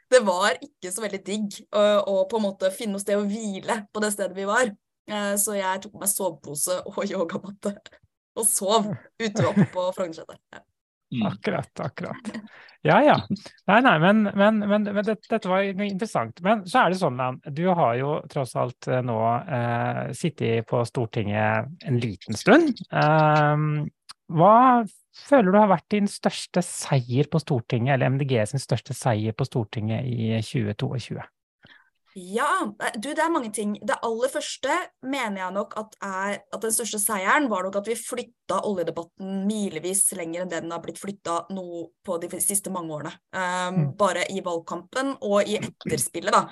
det 0.10 0.22
var 0.26 0.58
ikke 0.58 0.92
så 0.94 1.04
veldig 1.04 1.22
digg 1.26 1.60
å, 1.70 1.84
å, 2.02 2.14
på 2.30 2.40
en 2.40 2.48
måte 2.48 2.72
finne 2.74 2.98
noe 2.98 3.04
sted 3.04 3.20
å 3.20 3.28
hvile 3.28 3.84
på 3.94 4.04
det 4.04 4.14
stedet 4.16 4.38
vi 4.38 4.48
var. 4.50 4.72
Eh, 5.10 5.34
så 5.42 5.58
jeg 5.58 5.84
tok 5.84 5.96
på 5.96 6.04
meg 6.04 6.12
sovepose 6.12 6.80
og 6.86 7.04
yogamatte 7.14 7.76
og 8.40 8.48
sov 8.48 8.90
ute 9.20 9.46
oppe 9.46 9.68
på 9.74 9.86
Frognerseter. 9.98 10.40
Ja. 10.54 10.66
Mm. 11.10 11.24
Akkurat, 11.26 11.80
akkurat. 11.82 12.28
Ja 12.86 13.00
ja. 13.02 13.16
Nei, 13.68 13.80
nei, 13.82 13.96
men, 14.00 14.28
men, 14.38 14.60
men, 14.62 14.84
men 14.86 15.02
dette, 15.02 15.26
dette, 15.26 15.50
var 15.50 15.66
interessant. 15.66 16.38
Men 16.46 16.62
så 16.70 16.84
er 16.84 16.94
det 16.94 17.00
sånn, 17.02 17.18
at 17.24 17.50
du 17.58 17.64
har 17.66 17.96
jo 17.98 18.20
tross 18.30 18.54
alt 18.60 18.88
eh, 18.88 19.02
nå 19.06 19.18
eh, 19.42 20.04
sittet 20.18 20.70
på 20.70 20.84
Stortinget 20.86 21.90
en 21.90 21.98
liten 22.00 22.38
stund. 22.38 22.78
Eh, 22.94 23.66
hva 24.38 24.54
føler 25.28 25.52
du 25.52 25.60
har 25.60 25.72
vært 25.72 25.90
din 25.94 26.08
største 26.10 26.64
seier 26.66 27.30
på 27.32 27.42
Stortinget, 27.42 27.96
eller 27.96 28.14
MDG 28.16 28.38
sin 28.52 28.64
største 28.64 28.96
seier 28.98 29.36
på 29.36 29.48
Stortinget 29.48 30.08
i 30.08 30.32
2022? 30.44 31.20
Ja, 32.18 32.48
du, 32.96 33.12
det 33.14 33.22
er 33.22 33.32
mange 33.32 33.52
ting. 33.54 33.76
Det 33.86 33.96
aller 34.04 34.32
første 34.34 34.74
mener 35.06 35.44
jeg 35.44 35.54
nok 35.54 35.76
at 35.78 35.96
er 36.04 36.40
at 36.42 36.64
den 36.64 36.74
største 36.74 36.98
seieren 37.02 37.48
var 37.52 37.64
nok 37.64 37.78
at 37.80 37.90
vi 37.90 37.96
flytta 37.96 38.58
oljedebatten 38.66 39.44
milevis 39.48 40.02
lenger 40.18 40.44
enn 40.44 40.52
det 40.52 40.64
den 40.64 40.74
har 40.74 40.82
blitt 40.84 41.00
flytta 41.00 41.36
nå 41.54 41.84
på 42.06 42.18
de 42.24 42.32
siste 42.42 42.74
mange 42.74 42.96
årene. 42.98 43.14
Um, 43.30 43.78
mm. 43.78 43.92
Bare 44.00 44.26
i 44.34 44.42
valgkampen 44.46 45.14
og 45.22 45.46
i 45.46 45.60
etterspillet, 45.62 46.34
da. 46.34 46.48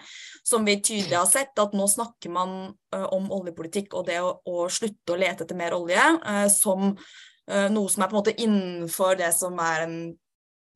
Som 0.45 0.67
vi 0.67 0.77
tydelig 0.77 1.17
har 1.17 1.29
sett, 1.29 1.57
at 1.57 1.73
nå 1.75 1.87
snakker 1.89 2.33
man 2.37 2.53
uh, 2.95 3.07
om 3.17 3.31
oljepolitikk 3.39 3.97
og 3.97 4.05
det 4.11 4.21
å, 4.21 4.37
å, 4.45 4.67
slutte 4.69 5.15
å 5.15 5.19
lete 5.19 5.47
etter 5.47 5.57
mer 5.57 5.75
olje 5.77 6.05
uh, 6.21 6.45
som 6.53 6.93
Eh, 6.93 7.36
noe 7.47 7.87
som 7.87 8.03
er 8.03 8.09
på 8.09 8.15
en 8.15 8.19
måte 8.19 8.35
innenfor 8.43 9.15
det 9.19 9.29
som 9.35 9.55
er 9.63 9.85
den 9.85 9.99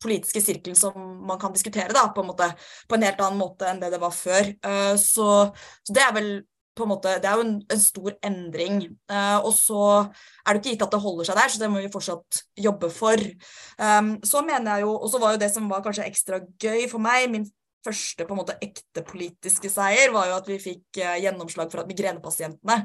politiske 0.02 0.42
sirkelen 0.42 0.78
som 0.78 0.96
man 1.28 1.40
kan 1.42 1.54
diskutere 1.54 1.94
da, 1.94 2.08
på 2.14 2.24
en, 2.24 2.32
måte, 2.32 2.50
på 2.90 2.98
en 2.98 3.06
helt 3.06 3.22
annen 3.22 3.42
måte 3.42 3.70
enn 3.70 3.82
det 3.82 3.92
det 3.94 4.02
var 4.02 4.16
før. 4.16 4.50
Eh, 4.50 4.96
så, 5.00 5.28
så 5.86 5.96
det 5.96 6.06
er 6.06 6.16
vel 6.18 6.32
på 6.72 6.86
en 6.86 6.90
måte, 6.94 7.18
Det 7.20 7.28
er 7.28 7.36
jo 7.36 7.44
en, 7.44 7.56
en 7.68 7.82
stor 7.84 8.14
endring. 8.24 8.78
Uh, 9.12 9.44
og 9.44 9.52
så 9.52 9.80
er 10.00 10.56
det 10.56 10.62
ikke 10.62 10.72
gitt 10.72 10.86
at 10.86 10.94
det 10.96 11.02
holder 11.04 11.28
seg 11.28 11.36
der, 11.36 11.52
så 11.52 11.60
det 11.60 11.68
må 11.70 11.82
vi 11.84 11.90
fortsatt 11.92 12.40
jobbe 12.64 12.88
for. 12.96 13.20
Så 14.24 14.44
mener 14.48 14.78
jeg 14.78 14.86
jo, 14.86 14.94
Og 14.96 15.12
så 15.12 15.20
var 15.20 15.36
jo 15.36 15.42
det 15.42 15.50
som 15.52 15.68
var 15.70 15.84
kanskje 15.84 16.08
ekstra 16.08 16.40
gøy 16.64 16.88
for 16.90 17.04
meg, 17.04 17.28
min 17.34 17.44
første 17.86 18.26
på 18.28 18.36
en 18.36 18.42
måte 18.42 18.58
ekte 18.64 19.04
politiske 19.08 19.72
seier 19.72 20.14
var 20.14 20.30
jo 20.30 20.38
at 20.38 20.50
vi 20.50 20.58
fikk 20.62 21.02
uh, 21.02 21.18
gjennomslag 21.22 21.72
for 21.72 21.84
at 21.84 21.90
migrenepasientene 21.90 22.78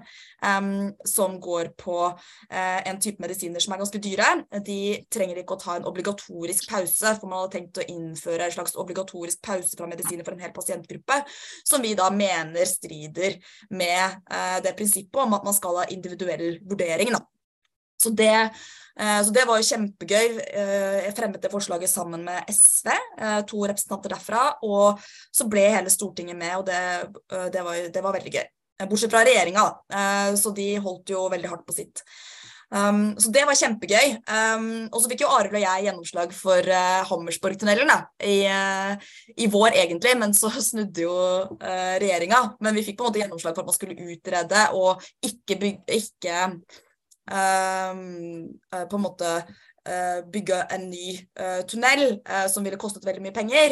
um, 0.42 0.70
som 1.06 1.37
går 1.42 1.72
på 1.78 1.98
uh, 2.09 2.80
en 2.87 3.00
type 3.02 3.22
medisiner 3.22 3.62
som 3.62 3.76
er 3.76 3.82
ganske 3.82 4.00
dyre, 4.02 4.28
de 4.66 4.80
trenger 5.12 5.42
ikke 5.42 5.56
å 5.56 5.62
ta 5.62 5.76
en 5.78 5.88
obligatorisk 5.88 6.68
pause, 6.70 7.14
for 7.20 7.30
man 7.30 7.44
hadde 7.44 7.56
tenkt 7.59 7.82
å 7.82 7.87
innføre 7.92 8.48
en 8.48 8.56
slags 8.56 8.76
obligatorisk 8.80 9.42
pause 9.46 9.76
fra 9.78 9.90
medisiner 9.90 10.26
for 10.26 10.37
en 10.37 10.44
hel 10.44 10.54
pasientgruppe, 10.56 11.22
som 11.66 11.85
vi 11.85 11.94
da 11.98 12.11
mener 12.14 12.68
strider 12.68 13.40
med 13.70 14.20
uh, 14.32 14.59
det 14.64 14.76
prinsippet 14.78 15.22
om 15.26 15.37
at 15.37 15.46
man 15.46 15.56
skal 15.56 15.82
ha 15.82 15.88
individuell 15.92 16.61
vurdering. 16.66 17.14
Da. 17.16 17.24
Så 18.07 18.14
det 18.14 18.33
Eh, 19.01 19.23
så 19.25 19.33
det 19.33 19.45
var 19.49 19.61
jo 19.61 19.69
kjempegøy. 19.69 20.38
Eh, 20.40 20.99
jeg 21.05 21.16
fremmet 21.16 21.42
det 21.42 21.53
forslaget 21.53 21.92
sammen 21.92 22.25
med 22.25 22.49
SV, 22.49 22.92
eh, 23.19 23.40
to 23.49 23.64
representanter 23.69 24.14
derfra. 24.14 24.47
Og 24.64 25.03
så 25.33 25.49
ble 25.49 25.66
hele 25.69 25.92
Stortinget 25.92 26.37
med, 26.37 26.57
og 26.57 26.64
det, 26.66 26.81
det, 27.53 27.64
var, 27.64 27.83
det 27.92 28.03
var, 28.03 28.16
veldig 28.16 28.33
gøy. 28.33 28.47
Bortsett 28.87 29.12
fra 29.12 29.25
regjeringa, 29.25 29.62
så 30.37 30.51
de 30.53 30.75
holdt 30.85 31.09
jo 31.09 31.23
veldig 31.33 31.49
hardt 31.49 31.62
på 31.64 31.73
sitt. 31.73 32.03
Um, 32.69 33.14
så 33.16 33.31
det 33.33 33.47
var 33.49 33.57
kjempegøy. 33.57 34.16
Um, 34.29 34.66
og 34.90 34.99
så 35.01 35.09
fikk 35.09 35.23
jo 35.23 35.31
Arild 35.33 35.55
og 35.55 35.62
jeg 35.62 35.85
gjennomslag 35.87 36.35
for 36.37 36.69
uh, 36.69 37.07
Hammersborgtunnelen 37.09 37.92
i, 38.21 38.35
uh, 38.51 39.07
i, 39.33 39.47
vår, 39.49 39.79
egentlig, 39.81 40.12
men 40.21 40.35
så 40.37 40.51
snudde 40.69 41.07
jo 41.07 41.14
uh, 41.14 41.95
regjeringa. 42.03 42.42
Men 42.61 42.77
vi 42.77 42.85
fikk 42.85 42.99
på 42.99 43.07
en 43.07 43.14
måte 43.14 43.23
gjennomslag 43.23 43.57
for 43.57 43.64
at 43.64 43.71
man 43.71 43.79
skulle 43.79 44.11
utrede 44.12 44.66
og 44.77 45.07
ikke, 45.25 45.57
bygge, 45.57 46.03
ikke 46.03 46.42
på 47.27 48.97
en 48.97 49.03
måte 49.03 49.45
eh, 49.89 50.25
bygge 50.33 50.67
en 50.77 50.91
ny 50.91 51.29
tunnel 51.69 52.21
som 52.51 52.65
ville 52.65 52.79
kostet 52.81 53.07
veldig 53.07 53.23
mye 53.25 53.35
penger. 53.35 53.69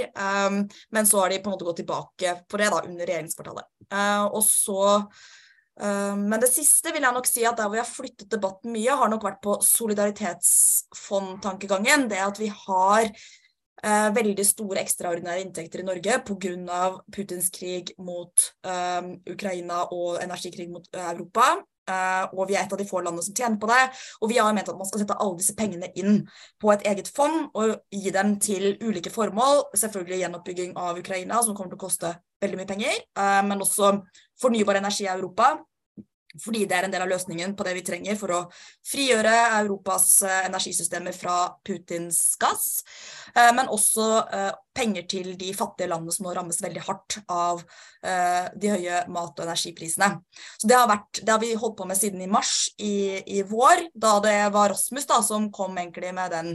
Men 0.90 1.06
så 1.06 1.20
har 1.22 1.28
de 1.30 1.38
på 1.38 1.50
en 1.50 1.54
måte 1.54 1.64
gått 1.68 1.80
tilbake 1.82 2.28
på 2.48 2.56
det 2.60 2.68
da, 2.74 2.78
under 2.82 3.06
regjeringskvartalet. 3.06 3.64
Og 4.30 4.44
så 4.46 4.82
Men 5.74 6.38
det 6.38 6.54
siste 6.54 6.92
vil 6.94 7.02
jeg 7.02 7.14
nok 7.16 7.26
si 7.26 7.44
at 7.46 7.56
der 7.58 7.66
hvor 7.66 7.76
jeg 7.78 7.86
har 7.86 7.96
flyttet 7.96 8.30
debatten 8.30 8.72
mye, 8.74 8.92
har 8.94 9.08
nok 9.10 9.24
vært 9.26 9.42
på 9.42 9.60
solidaritetsfondtankegangen. 9.66 12.08
Det 12.10 12.20
at 12.22 12.38
vi 12.38 12.46
har 12.46 13.10
veldig 14.14 14.46
store 14.46 14.80
ekstraordinære 14.80 15.40
inntekter 15.42 15.80
i 15.82 15.88
Norge 15.88 16.18
pga. 16.24 16.82
Putins 17.12 17.50
krig 17.52 17.92
mot 17.98 18.54
Ukraina 19.34 19.84
og 19.90 20.22
energikrig 20.22 20.70
mot 20.70 20.86
Europa. 20.94 21.64
Uh, 21.84 22.24
og 22.32 22.48
vi 22.48 22.56
er 22.56 22.64
et 22.64 22.72
av 22.72 22.80
de 22.80 22.86
få 22.88 23.02
landene 23.04 23.24
som 23.26 23.36
tjener 23.36 23.58
på 23.60 23.68
det. 23.68 23.80
Og 24.22 24.30
vi 24.32 24.38
har 24.40 24.54
ment 24.56 24.70
at 24.72 24.78
man 24.78 24.88
skal 24.88 25.02
sette 25.02 25.18
alle 25.20 25.40
disse 25.40 25.56
pengene 25.58 25.90
inn 26.00 26.22
på 26.62 26.72
et 26.72 26.86
eget 26.88 27.10
fond 27.12 27.50
og 27.52 27.76
gi 27.92 28.14
dem 28.14 28.38
til 28.42 28.72
ulike 28.84 29.12
formål. 29.14 29.66
Selvfølgelig 29.76 30.22
gjenoppbygging 30.22 30.74
av 30.80 31.00
Ukraina, 31.00 31.42
som 31.44 31.56
kommer 31.56 31.74
til 31.74 31.80
å 31.80 31.84
koste 31.84 32.14
veldig 32.44 32.60
mye 32.60 32.70
penger. 32.72 33.04
Uh, 33.18 33.42
men 33.48 33.62
også 33.64 33.96
fornybar 34.40 34.80
energi 34.80 35.08
i 35.08 35.12
Europa. 35.12 35.54
Fordi 36.42 36.64
det 36.66 36.76
er 36.76 36.86
en 36.86 36.94
del 36.94 37.04
av 37.04 37.10
løsningen 37.10 37.54
på 37.54 37.64
det 37.66 37.76
vi 37.76 37.84
trenger 37.86 38.16
for 38.18 38.34
å 38.34 38.40
frigjøre 38.90 39.32
Europas 39.60 40.08
eh, 40.26 40.44
energisystemer 40.48 41.14
fra 41.14 41.36
Putins 41.66 42.20
gass. 42.40 42.82
Eh, 43.34 43.50
men 43.54 43.70
også 43.72 44.06
eh, 44.24 44.50
penger 44.74 45.06
til 45.10 45.28
de 45.38 45.52
fattige 45.54 45.92
landene 45.92 46.14
som 46.14 46.26
nå 46.26 46.34
rammes 46.34 46.58
veldig 46.62 46.82
hardt 46.88 47.20
av 47.30 47.62
de 48.04 48.68
høye 48.68 48.98
mat- 49.08 49.38
og 49.38 49.46
energiprisene. 49.46 50.10
Så 50.60 50.68
det 50.68 50.76
har, 50.76 50.88
vært, 50.90 51.22
det 51.22 51.30
har, 51.30 51.38
vi 51.40 51.54
holdt 51.56 51.78
på 51.78 51.86
med 51.88 51.96
siden 51.96 52.20
i 52.20 52.28
mars 52.28 52.66
i, 52.76 53.22
i 53.38 53.38
vår, 53.48 53.86
da 53.96 54.18
det 54.20 54.34
var 54.52 54.74
Rasmus 54.74 55.06
da, 55.08 55.22
som 55.24 55.46
kom 55.54 55.78
egentlig 55.80 56.10
med 56.12 56.34
den 56.34 56.50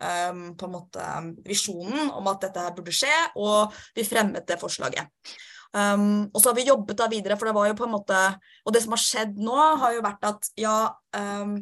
på 0.00 0.68
en 0.68 0.72
måte 0.72 1.10
visjonen 1.44 2.08
om 2.16 2.30
at 2.32 2.46
dette 2.46 2.64
burde 2.78 2.94
skje, 2.96 3.12
og 3.36 3.74
vi 3.98 4.06
fremmet 4.08 4.48
det 4.48 4.56
forslaget. 4.62 5.12
Um, 5.74 6.28
og 6.30 6.38
så 6.38 6.50
har 6.50 6.58
vi 6.58 6.68
jobbet 6.68 7.00
da 7.00 7.08
videre, 7.10 7.34
for 7.38 7.50
det 7.50 7.56
var 7.56 7.66
jo 7.66 7.74
på 7.74 7.88
en 7.88 7.96
måte 7.96 8.18
Og 8.62 8.70
det 8.70 8.84
som 8.84 8.92
har 8.94 9.00
skjedd 9.02 9.40
nå, 9.42 9.56
har 9.80 9.96
jo 9.96 10.04
vært 10.04 10.28
at 10.28 10.46
ja 10.60 10.76
um, 11.18 11.56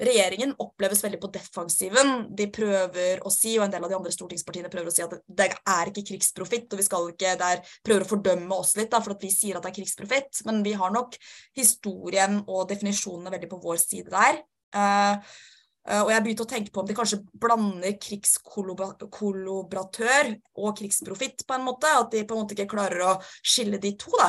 Regjeringen 0.00 0.54
oppleves 0.64 1.02
veldig 1.04 1.18
på 1.20 1.28
defensiven. 1.34 2.22
De 2.32 2.46
prøver 2.48 3.20
å 3.20 3.32
si, 3.32 3.58
og 3.58 3.66
en 3.66 3.74
del 3.74 3.84
av 3.84 3.90
de 3.92 3.96
andre 3.98 4.12
stortingspartiene 4.14 4.70
prøver 4.72 4.88
å 4.88 4.94
si 4.94 5.04
at 5.04 5.12
det 5.28 5.50
er 5.52 5.90
ikke 5.90 6.06
krigsprofitt, 6.08 6.70
og 6.72 6.80
vi 6.80 6.86
skal 6.86 7.10
ikke 7.10 7.34
der 7.40 7.60
prøver 7.84 8.06
å 8.06 8.08
fordømme 8.14 8.56
oss 8.62 8.72
litt 8.78 8.88
da, 8.94 9.02
for 9.04 9.12
at 9.12 9.26
vi 9.26 9.32
sier 9.34 9.58
at 9.58 9.66
det 9.66 9.74
er 9.74 9.76
krigsprofitt. 9.76 10.40
Men 10.48 10.62
vi 10.64 10.72
har 10.80 10.94
nok 10.94 11.18
historien 11.58 12.40
og 12.46 12.70
definisjonene 12.72 13.34
veldig 13.34 13.50
på 13.52 13.60
vår 13.66 13.82
side 13.82 14.14
der. 14.14 14.40
Uh, 14.72 15.20
og 15.88 16.10
jeg 16.12 16.22
begynte 16.22 16.44
å 16.44 16.50
tenke 16.50 16.70
på 16.72 16.80
om 16.82 16.88
de 16.88 16.94
kanskje 16.94 17.22
blander 17.40 17.94
krigskollaboratør 18.04 20.24
og 20.60 20.76
krigsprofitt 20.78 21.46
på 21.48 21.54
en 21.56 21.64
måte. 21.64 21.88
At 21.88 22.12
de 22.12 22.26
på 22.28 22.34
en 22.36 22.40
måte 22.42 22.54
ikke 22.54 22.72
klarer 22.74 23.00
å 23.06 23.22
skille 23.40 23.78
de 23.80 23.96
to. 23.98 24.10
da. 24.20 24.28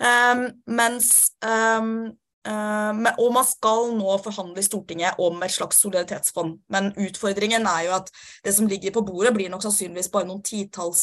Um, 0.00 0.46
mens 0.78 1.08
um, 1.44 2.16
um, 2.48 3.06
Og 3.20 3.32
man 3.36 3.46
skal 3.46 3.92
nå 3.98 4.10
forhandle 4.24 4.60
i 4.62 4.66
Stortinget 4.66 5.20
om 5.22 5.42
et 5.44 5.54
slags 5.54 5.76
solidaritetsfond. 5.84 6.52
Men 6.72 6.84
utfordringen 6.96 7.64
er 7.68 7.82
jo 7.88 7.92
at 7.98 8.08
det 8.44 8.52
som 8.56 8.70
ligger 8.70 8.90
på 8.96 9.06
bordet, 9.06 9.34
blir 9.36 9.50
nok 9.52 9.64
sannsynligvis 9.66 10.12
bare 10.14 10.28
noen 10.30 10.46
titalls 10.46 11.02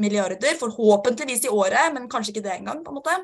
milliarder. 0.00 0.60
Forhåpentligvis 0.60 1.44
i 1.48 1.54
året, 1.54 1.86
men 1.94 2.10
kanskje 2.12 2.30
ikke 2.34 2.44
det 2.44 2.54
engang. 2.58 2.80
på 2.84 2.90
en 2.92 3.00
måte. 3.00 3.14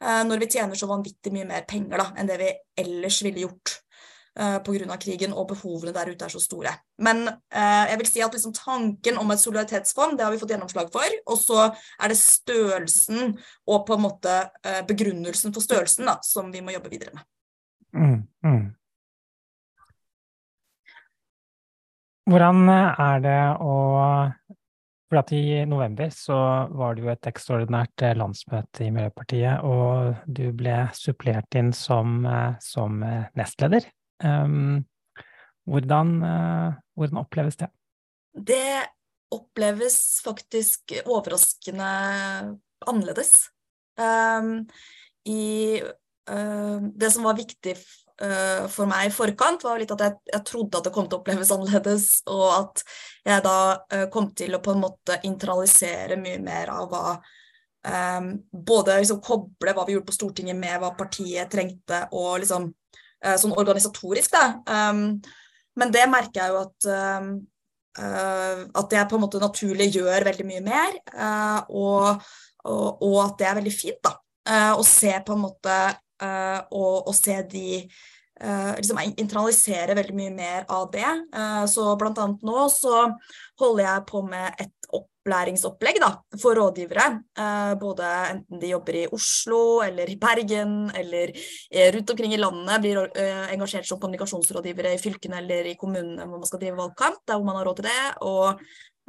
Uh, 0.00 0.22
når 0.24 0.36
vi 0.42 0.52
tjener 0.56 0.74
så 0.74 0.86
vanvittig 0.90 1.32
mye 1.34 1.48
mer 1.48 1.62
penger 1.68 1.96
da, 2.00 2.06
enn 2.16 2.28
det 2.28 2.38
vi 2.40 2.50
ellers 2.80 3.18
ville 3.26 3.44
gjort 3.44 3.68
eh, 3.76 3.89
pga. 4.64 4.96
krigen, 5.00 5.32
og 5.32 5.48
behovene 5.48 5.92
der 5.92 6.10
ute 6.10 6.24
er 6.24 6.32
så 6.32 6.40
store. 6.40 6.72
Men 6.98 7.28
eh, 7.28 7.90
jeg 7.90 7.98
vil 8.00 8.08
si 8.08 8.22
at 8.24 8.32
liksom, 8.32 8.54
tanken 8.56 9.18
om 9.18 9.30
et 9.30 9.40
solidaritetsfond, 9.40 10.18
det 10.18 10.24
har 10.24 10.32
vi 10.32 10.40
fått 10.40 10.54
gjennomslag 10.54 10.90
for. 10.92 11.16
Og 11.26 11.38
så 11.38 11.68
er 12.00 12.08
det 12.08 12.18
størrelsen 12.20 13.38
og 13.66 13.86
på 13.86 13.96
en 13.96 14.04
måte 14.06 14.36
eh, 14.64 14.82
begrunnelsen 14.88 15.54
for 15.54 15.64
størrelsen 15.64 16.08
da, 16.08 16.18
som 16.24 16.52
vi 16.52 16.64
må 16.64 16.74
jobbe 16.76 16.92
videre 16.92 17.14
med. 17.14 17.26
Mm, 17.92 18.20
mm. 18.46 18.66
Hvordan 22.30 22.68
er 22.70 23.24
det 23.24 23.40
å 23.58 23.78
for 25.10 25.18
at 25.18 25.32
I 25.34 25.64
november 25.66 26.12
så 26.14 26.36
var 26.70 26.94
det 26.94 27.02
jo 27.02 27.08
et 27.10 27.26
ekstraordinært 27.26 28.04
landsmøte 28.14 28.84
i 28.86 28.92
Miljøpartiet, 28.94 29.64
og 29.66 30.20
du 30.30 30.52
ble 30.54 30.84
supplert 30.94 31.58
inn 31.58 31.72
som, 31.74 32.22
som 32.62 33.02
nestleder. 33.34 33.88
Um, 34.24 34.84
hvordan, 35.70 36.22
uh, 36.22 36.74
hvordan, 36.96 37.22
oppleves 37.22 37.56
det? 37.56 37.70
Det 38.32 38.86
oppleves 39.30 40.20
faktisk 40.24 40.92
overraskende 41.04 41.88
annerledes. 42.86 43.48
Um, 44.00 44.66
i, 45.28 45.80
uh, 46.30 46.78
det 46.94 47.10
som 47.14 47.28
var 47.28 47.38
viktig 47.38 47.76
uh, 47.76 48.66
for 48.72 48.90
meg 48.90 49.08
i 49.08 49.14
forkant, 49.14 49.64
var 49.64 49.80
litt 49.80 49.92
at 49.94 50.04
jeg, 50.06 50.18
jeg, 50.32 50.46
trodde 50.48 50.80
at 50.80 50.88
det 50.88 50.94
kom 50.94 51.08
til 51.08 51.20
å 51.20 51.22
oppleves 51.22 51.52
annerledes, 51.54 52.08
og 52.30 52.46
at 52.56 52.84
jeg 53.28 53.44
da 53.46 53.58
kom 54.12 54.30
til 54.36 54.56
å 54.56 54.62
på 54.64 54.74
en 54.74 54.82
måte 54.82 55.20
internalisere 55.28 56.18
mye 56.20 56.40
mer 56.42 56.72
av 56.72 56.90
hva 56.90 57.04
um, 57.84 58.32
Både 58.50 58.98
liksom 59.00 59.20
koble 59.24 59.74
hva 59.76 59.84
vi 59.86 59.94
gjorde 59.94 60.08
på 60.08 60.16
Stortinget 60.16 60.58
med 60.58 60.80
hva 60.80 60.94
partiet 60.98 61.52
trengte, 61.52 62.06
og 62.16 62.40
liksom 62.42 62.70
Eh, 62.70 62.79
sånn 63.20 63.56
organisatorisk, 63.58 64.32
da. 64.34 64.44
Um, 64.90 65.18
men 65.78 65.94
det 65.94 66.06
merker 66.10 66.42
jeg 66.42 66.52
jo 66.52 66.60
at 66.64 66.86
um, 67.20 67.32
uh, 68.00 68.62
at 68.80 68.94
jeg 68.96 69.08
på 69.10 69.18
en 69.18 69.24
måte 69.26 69.42
naturlig 69.42 69.90
gjør 69.94 70.28
veldig 70.30 70.46
mye 70.48 70.62
mer, 70.64 70.96
og, 71.68 72.22
og, 72.64 73.02
og, 73.02 73.18
at 73.26 73.36
det 73.40 73.50
er 73.50 73.60
veldig 73.60 73.74
fint, 73.74 74.00
da. 74.06 74.16
Å 74.50 74.82
se 74.86 75.12
på 75.22 75.36
en 75.36 75.44
måte 75.44 75.74
og, 76.20 77.06
og, 77.06 77.12
se 77.14 77.36
de 77.48 77.82
liksom 78.80 78.98
internalisere 79.04 79.94
veldig 79.94 80.14
mye 80.16 80.32
mer 80.32 80.64
av 80.72 80.88
det. 80.90 81.10
så 81.70 81.84
blant 82.00 82.18
annet 82.18 82.42
nå 82.48 82.64
så 82.72 83.02
holder 83.60 83.84
jeg 83.84 84.06
på 84.08 84.22
med 84.24 84.62
et 84.64 84.79
opplæringsopplegg 85.20 86.00
da, 86.00 86.10
for 86.40 86.56
rådgivere. 86.56 87.06
Eh, 87.38 87.74
både 87.80 88.08
enten 88.30 88.60
de 88.60 88.72
jobber 88.72 88.96
i 89.02 89.06
Oslo 89.12 89.82
eller 89.84 90.08
i 90.08 90.16
Bergen 90.16 90.90
eller 90.96 91.32
eh, 91.70 91.92
rundt 91.94 92.10
omkring 92.10 92.34
i 92.34 92.40
landet, 92.40 92.80
blir 92.80 93.02
eh, 93.14 93.52
engasjert 93.52 93.86
som 93.86 94.00
kommunikasjonsrådgivere 94.00 94.94
i 94.94 95.00
fylkene 95.00 95.40
eller 95.42 95.70
i 95.72 95.76
kommunene 95.80 96.24
hvor 96.26 96.40
man 96.40 96.48
skal 96.48 96.62
drive 96.62 96.78
valgkamp, 96.80 97.20
der 97.26 97.36
hvor 97.36 97.44
man 97.44 97.60
har 97.60 97.68
råd 97.68 97.80
til 97.80 97.88
det. 97.90 98.04
Og, 98.26 98.60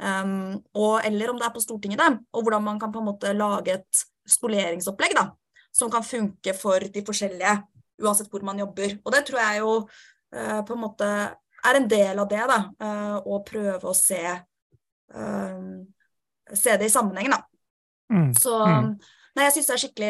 um, 0.02 0.56
og, 0.74 0.94
eller 1.06 1.32
om 1.32 1.40
det 1.40 1.48
er 1.48 1.54
på 1.54 1.64
Stortinget, 1.64 2.02
da, 2.02 2.10
og 2.32 2.42
hvordan 2.44 2.66
man 2.68 2.80
kan 2.80 2.92
på 2.92 3.00
en 3.00 3.08
måte 3.08 3.32
lage 3.36 3.78
et 3.80 4.04
skoleringsopplegg 4.28 5.16
da, 5.16 5.30
som 5.72 5.90
kan 5.90 6.04
funke 6.04 6.54
for 6.56 6.84
de 6.92 7.04
forskjellige, 7.06 7.56
uansett 8.02 8.28
hvor 8.30 8.44
man 8.44 8.60
jobber. 8.60 8.98
Og 9.04 9.14
det 9.14 9.24
tror 9.28 9.40
jeg 9.40 9.62
jo 9.62 9.72
eh, 10.34 10.60
på 10.66 10.76
en 10.76 10.84
måte 10.84 11.08
er 11.62 11.78
en 11.78 11.88
del 11.88 12.18
av 12.18 12.28
det, 12.28 12.44
da, 12.50 12.60
uh, 12.82 13.18
å 13.22 13.40
prøve 13.46 13.86
å 13.86 13.96
se 13.96 14.20
um, 15.14 15.84
se 16.58 16.76
det 16.78 16.88
i 16.88 16.92
sammenheng, 16.92 17.32
da. 17.32 17.42
Mm. 18.12 18.30
Så 18.36 18.54
mm. 18.60 18.94
Nei, 19.32 19.46
jeg 19.46 19.64
syns 19.64 19.86
det, 19.96 20.08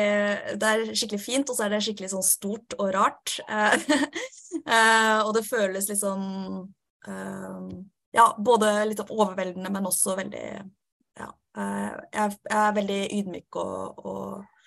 det, 0.58 0.68
er 0.68 0.80
skikkelig 0.98 1.22
fint, 1.22 1.50
og 1.50 1.54
så 1.54 1.68
er 1.68 1.70
det 1.70 1.82
skikkelig 1.86 2.08
sånn 2.10 2.24
stort 2.26 2.74
og 2.74 2.88
rart. 2.96 3.36
uh, 3.46 5.20
og 5.26 5.30
det 5.36 5.44
føles 5.46 5.86
litt 5.86 6.00
sånn 6.00 6.24
uh, 7.06 7.68
Ja, 8.12 8.24
både 8.34 8.72
litt 8.90 9.04
overveldende, 9.06 9.70
men 9.70 9.86
også 9.86 10.16
veldig 10.18 10.46
ja, 11.16 11.28
eh, 11.56 11.92
jeg 12.12 12.36
er 12.52 12.74
veldig 12.76 12.98
ydmyk 13.18 13.56
og, 13.60 14.02
og, 14.04 14.66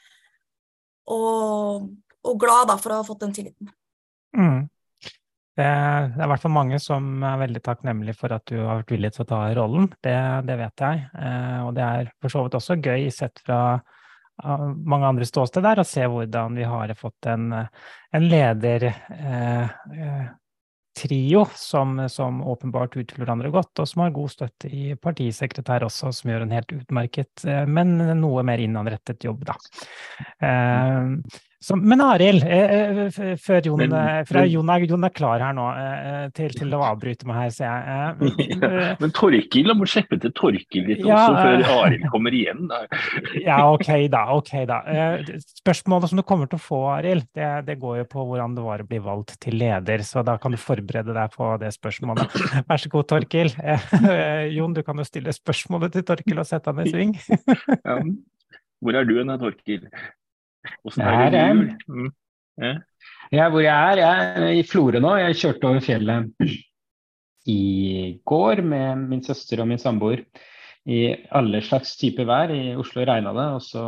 og, 1.14 1.90
og 2.26 2.40
glad 2.42 2.72
da, 2.72 2.78
for 2.82 2.94
å 2.94 3.00
ha 3.02 3.06
fått 3.06 3.22
den 3.26 3.36
tilliten. 3.36 3.70
Mm. 4.38 4.66
Det, 5.56 5.66
det 5.66 6.20
er 6.20 6.26
i 6.26 6.30
hvert 6.34 6.44
fall 6.44 6.56
mange 6.56 6.80
som 6.84 7.24
er 7.24 7.42
veldig 7.46 7.62
takknemlige 7.64 8.18
for 8.20 8.36
at 8.36 8.44
du 8.52 8.58
har 8.60 8.82
vært 8.82 8.96
villig 8.96 9.14
til 9.16 9.24
å 9.24 9.30
ta 9.30 9.42
rollen. 9.56 9.90
Det, 10.04 10.16
det 10.48 10.58
vet 10.60 10.86
jeg. 10.88 11.04
Eh, 11.16 11.60
og 11.64 11.76
det 11.78 11.86
er 11.86 12.10
for 12.20 12.34
så 12.34 12.46
vidt 12.46 12.58
også 12.60 12.80
gøy 12.84 13.08
sett 13.16 13.40
fra 13.46 13.60
uh, 13.80 14.66
mange 14.84 15.12
andre 15.14 15.28
ståsted 15.30 15.64
der, 15.64 15.80
å 15.80 15.88
se 15.88 16.08
hvordan 16.12 16.60
vi 16.60 16.68
har 16.68 16.92
fått 17.00 17.30
en, 17.32 17.54
en 17.56 18.28
leder 18.28 18.90
eh, 18.92 19.78
eh, 19.96 20.26
trio 20.96 21.46
som, 21.56 22.10
som, 22.10 22.44
åpenbart 22.48 22.96
utfyller 22.96 23.26
hverandre 23.26 23.52
godt, 23.52 23.80
og 23.80 23.90
som 23.90 24.06
har 24.06 24.14
god 24.16 24.32
støtte 24.32 24.72
i 24.72 24.94
partisekretær 24.96 25.84
også, 25.88 26.12
som 26.16 26.32
gjør 26.32 26.46
en 26.46 26.56
helt 26.56 26.72
utmerket, 26.76 27.44
eh, 27.48 27.66
men 27.68 27.98
noe 28.22 28.46
mer 28.48 28.64
innanrettet 28.64 29.28
jobb, 29.28 29.44
da. 29.50 29.58
Eh, 30.40 31.42
så, 31.66 31.76
men 31.76 32.02
Arild, 32.04 32.44
eh, 32.46 33.00
eh 33.10 33.38
før 33.42 33.66
Jon, 33.66 33.82
eh, 33.82 34.44
Jon, 34.52 34.70
er, 34.70 34.84
Jon 34.86 35.08
er 35.08 35.14
klar 35.16 35.42
her 35.42 35.54
nå 35.58 35.64
til, 36.38 36.52
til 36.54 36.74
å 36.78 36.82
avbryte 36.92 37.26
meg 37.26 37.40
her, 37.40 37.54
ser 37.56 37.72
jeg. 37.72 38.34
Ja, 38.56 38.92
Men 39.00 39.14
Torkil, 39.16 39.66
la 39.66 39.74
må 39.78 39.88
slippe 39.90 40.20
til 40.22 40.34
Torkil 40.38 40.86
litt 40.92 41.02
Ja, 41.02 41.24
også, 41.24 41.40
før. 41.42 41.86
Arild 41.88 42.06
kommer 42.14 42.36
igjen. 42.38 42.68
Da. 42.70 42.84
Ja, 43.48 43.58
ok 43.72 43.90
da. 44.14 44.22
ok 44.36 44.52
da. 44.70 44.78
Spørsmålet 45.64 46.12
som 46.12 46.22
du 46.22 46.26
kommer 46.28 46.52
til 46.52 46.60
å 46.60 46.66
få, 46.68 46.82
Arild, 47.00 47.26
det, 47.34 47.50
det 47.72 47.80
går 47.82 48.04
jo 48.04 48.06
på 48.14 48.28
hvordan 48.30 48.54
det 48.60 48.68
var 48.68 48.86
å 48.86 48.88
bli 48.92 49.02
valgt 49.08 49.36
til 49.42 49.58
leder, 49.64 50.06
så 50.06 50.22
da 50.28 50.38
kan 50.42 50.54
du 50.54 50.62
forberede 50.62 51.18
deg 51.18 51.34
på 51.34 51.50
det 51.64 51.74
spørsmålet. 51.74 52.38
Vær 52.70 52.84
så 52.84 52.94
god, 52.94 53.10
Torkil. 53.10 53.50
Jon, 54.60 54.78
du 54.78 54.84
kan 54.86 55.02
jo 55.02 55.08
stille 55.08 55.34
spørsmålet 55.34 55.98
til 55.98 56.06
Torkil 56.14 56.46
og 56.46 56.50
sette 56.52 56.70
han 56.70 56.86
i 56.86 56.94
sving. 56.94 57.18
Ja. 57.82 57.98
Hvor 58.86 58.94
er 59.00 59.08
du 59.10 59.16
hen, 59.18 59.34
Torkil? 59.42 59.90
Åssen 60.86 61.06
er 61.06 61.32
det 61.34 61.44
jul? 61.48 61.66
Mm. 61.90 62.12
Ja. 62.62 62.74
Ja, 63.34 63.48
hvor 63.52 63.64
jeg 63.64 63.74
er? 63.74 64.00
Jeg 64.00 64.26
er 64.40 64.58
i 64.60 64.66
Florø 64.68 65.02
nå. 65.02 65.16
Jeg 65.20 65.38
kjørte 65.42 65.70
over 65.70 65.84
fjellet 65.84 66.46
i 67.52 67.62
går 68.28 68.62
med 68.66 69.08
min 69.10 69.24
søster 69.26 69.62
og 69.62 69.70
min 69.70 69.82
samboer 69.82 70.24
i 70.86 71.00
alle 71.34 71.62
slags 71.66 71.96
typer 72.00 72.28
vær. 72.30 72.54
I 72.54 72.76
Oslo 72.80 73.06
regna 73.06 73.34
det, 73.36 73.48
og 73.58 73.64
så 73.66 73.88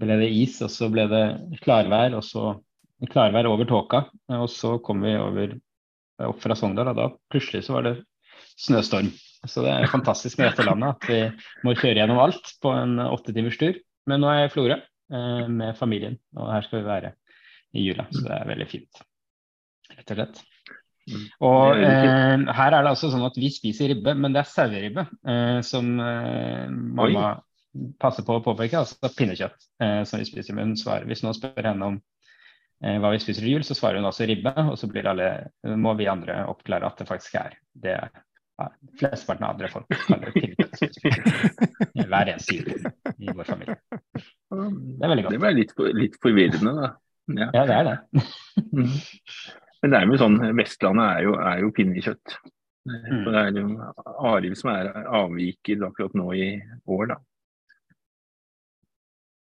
ble 0.00 0.16
det 0.22 0.30
is, 0.32 0.56
og 0.64 0.72
så 0.72 0.88
ble 0.92 1.04
det 1.10 1.24
klarvær, 1.64 2.16
og 2.18 2.24
så 2.26 2.54
klarvær 3.12 3.50
over 3.50 3.68
tåka. 3.68 4.06
Og 4.40 4.48
så 4.50 4.78
kom 4.84 5.04
vi 5.04 5.14
over 5.20 5.54
opp 6.24 6.40
fra 6.42 6.56
Sogndal, 6.58 6.90
og 6.94 6.98
da 6.98 7.10
plutselig 7.32 7.66
så 7.66 7.76
var 7.76 7.88
det 7.90 7.94
snøstorm. 8.64 9.12
Så 9.44 9.60
det 9.60 9.74
er 9.74 9.90
fantastisk 9.92 10.40
med 10.40 10.48
dette 10.48 10.64
landet 10.64 10.94
at 10.94 11.08
vi 11.10 11.20
må 11.66 11.74
kjøre 11.76 11.98
gjennom 12.00 12.22
alt 12.22 12.54
på 12.64 12.72
en 12.72 12.96
åtte 13.04 13.34
timers 13.36 13.60
tur. 13.60 13.76
Men 14.08 14.24
nå 14.24 14.30
er 14.30 14.42
jeg 14.42 14.50
i 14.50 14.54
Florø 14.54 14.80
med 15.14 15.76
familien, 15.78 16.16
og 16.38 16.48
her 16.50 16.66
skal 16.66 16.80
vi 16.80 16.88
være 16.88 17.10
i 17.74 17.84
jula. 17.84 18.06
Så 18.10 18.24
det 18.26 18.34
er 18.36 18.50
veldig 18.50 18.66
fint, 18.70 19.02
rett 19.94 20.12
og 20.14 20.20
slett. 20.20 20.42
Og 21.44 21.82
eh, 21.84 22.44
her 22.56 22.72
er 22.72 22.84
det 22.84 22.92
altså 22.94 23.10
sånn 23.12 23.26
at 23.26 23.36
vi 23.36 23.50
spiser 23.52 23.90
ribbe, 23.92 24.14
men 24.16 24.32
det 24.32 24.40
er 24.40 24.48
saueribbe 24.48 25.04
eh, 25.28 25.58
som 25.66 25.90
eh, 26.00 26.64
mamma 26.70 27.34
passer 28.00 28.24
på 28.24 28.38
å 28.38 28.44
påpeke, 28.44 28.80
altså 28.80 29.10
pinnekjøtt 29.12 29.68
eh, 29.82 30.02
som 30.08 30.22
vi 30.22 30.28
spiser. 30.28 30.56
Men 30.56 30.76
svarer, 30.80 31.08
hvis 31.10 31.24
noen 31.24 31.36
spør 31.36 31.68
henne 31.68 31.90
om 31.92 31.98
eh, 31.98 32.96
hva 33.02 33.12
vi 33.12 33.20
spiser 33.22 33.44
til 33.44 33.58
jul, 33.58 33.66
så 33.66 33.76
svarer 33.76 34.00
hun 34.00 34.08
altså 34.08 34.28
ribbe, 34.30 34.54
og 34.64 34.78
så 34.80 34.88
blir 34.90 35.10
alle, 35.10 35.32
må 35.76 35.96
vi 35.98 36.08
andre 36.10 36.44
oppklare 36.50 36.88
at 36.88 37.02
det 37.02 37.08
faktisk 37.10 37.36
er 37.42 37.58
det 37.84 37.98
ja, 37.98 38.70
flesteparten 39.00 39.44
av 39.44 39.56
andre 39.56 39.72
folk 39.72 39.92
kaller 40.06 40.32
pinnekjøtt. 40.32 41.02
Hver 42.14 42.32
eneste 42.32 42.60
jul 42.60 42.70
i 43.18 43.34
vår 43.34 43.50
familie. 43.50 43.76
Det 44.54 45.04
er 45.04 45.12
veldig 45.12 45.26
godt. 45.26 45.34
Det 45.34 45.42
var 45.42 45.56
litt, 45.56 45.74
litt 45.98 46.18
forvirrende, 46.22 46.74
da. 46.78 46.90
Ja. 47.34 47.50
Ja, 47.56 47.66
det 47.68 47.78
er 47.80 47.92
det. 47.92 47.98
Mm. 48.74 48.86
Men 49.82 49.90
det 49.90 49.98
er 49.98 50.06
jo 50.06 50.16
sånn, 50.16 50.36
Vestlandet 50.56 51.04
er 51.04 51.24
jo, 51.26 51.32
er 51.42 51.58
jo 51.60 51.70
pinnekjøtt. 51.74 52.34
Mm. 52.86 53.24
Det 53.26 53.40
er 53.40 53.56
jo 53.58 53.64
Arild 54.30 54.56
som 54.56 54.70
er 54.72 54.90
avviker 55.04 55.82
akkurat 55.88 56.14
nå 56.16 56.26
i 56.38 56.46
år, 56.94 57.10
da. 57.10 57.16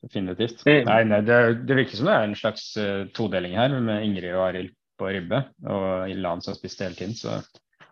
Definitivt. 0.04 0.62
Eh, 0.68 0.84
Nei, 0.86 1.00
nei, 1.08 1.20
det, 1.26 1.40
det 1.68 1.78
virker 1.80 1.98
som 1.98 2.08
det 2.08 2.14
er 2.14 2.28
en 2.28 2.38
slags 2.38 2.68
uh, 2.80 3.08
todeling 3.16 3.56
her, 3.58 3.74
med 3.82 4.04
Ingrid 4.06 4.30
og 4.34 4.44
Arild 4.50 4.76
på 5.00 5.10
ribbe, 5.10 5.42
og 5.66 6.12
Ilan 6.12 6.44
som 6.44 6.54
har 6.54 6.60
spist 6.60 6.84
hele 6.84 6.96
tiden. 6.98 7.16
Så 7.16 7.40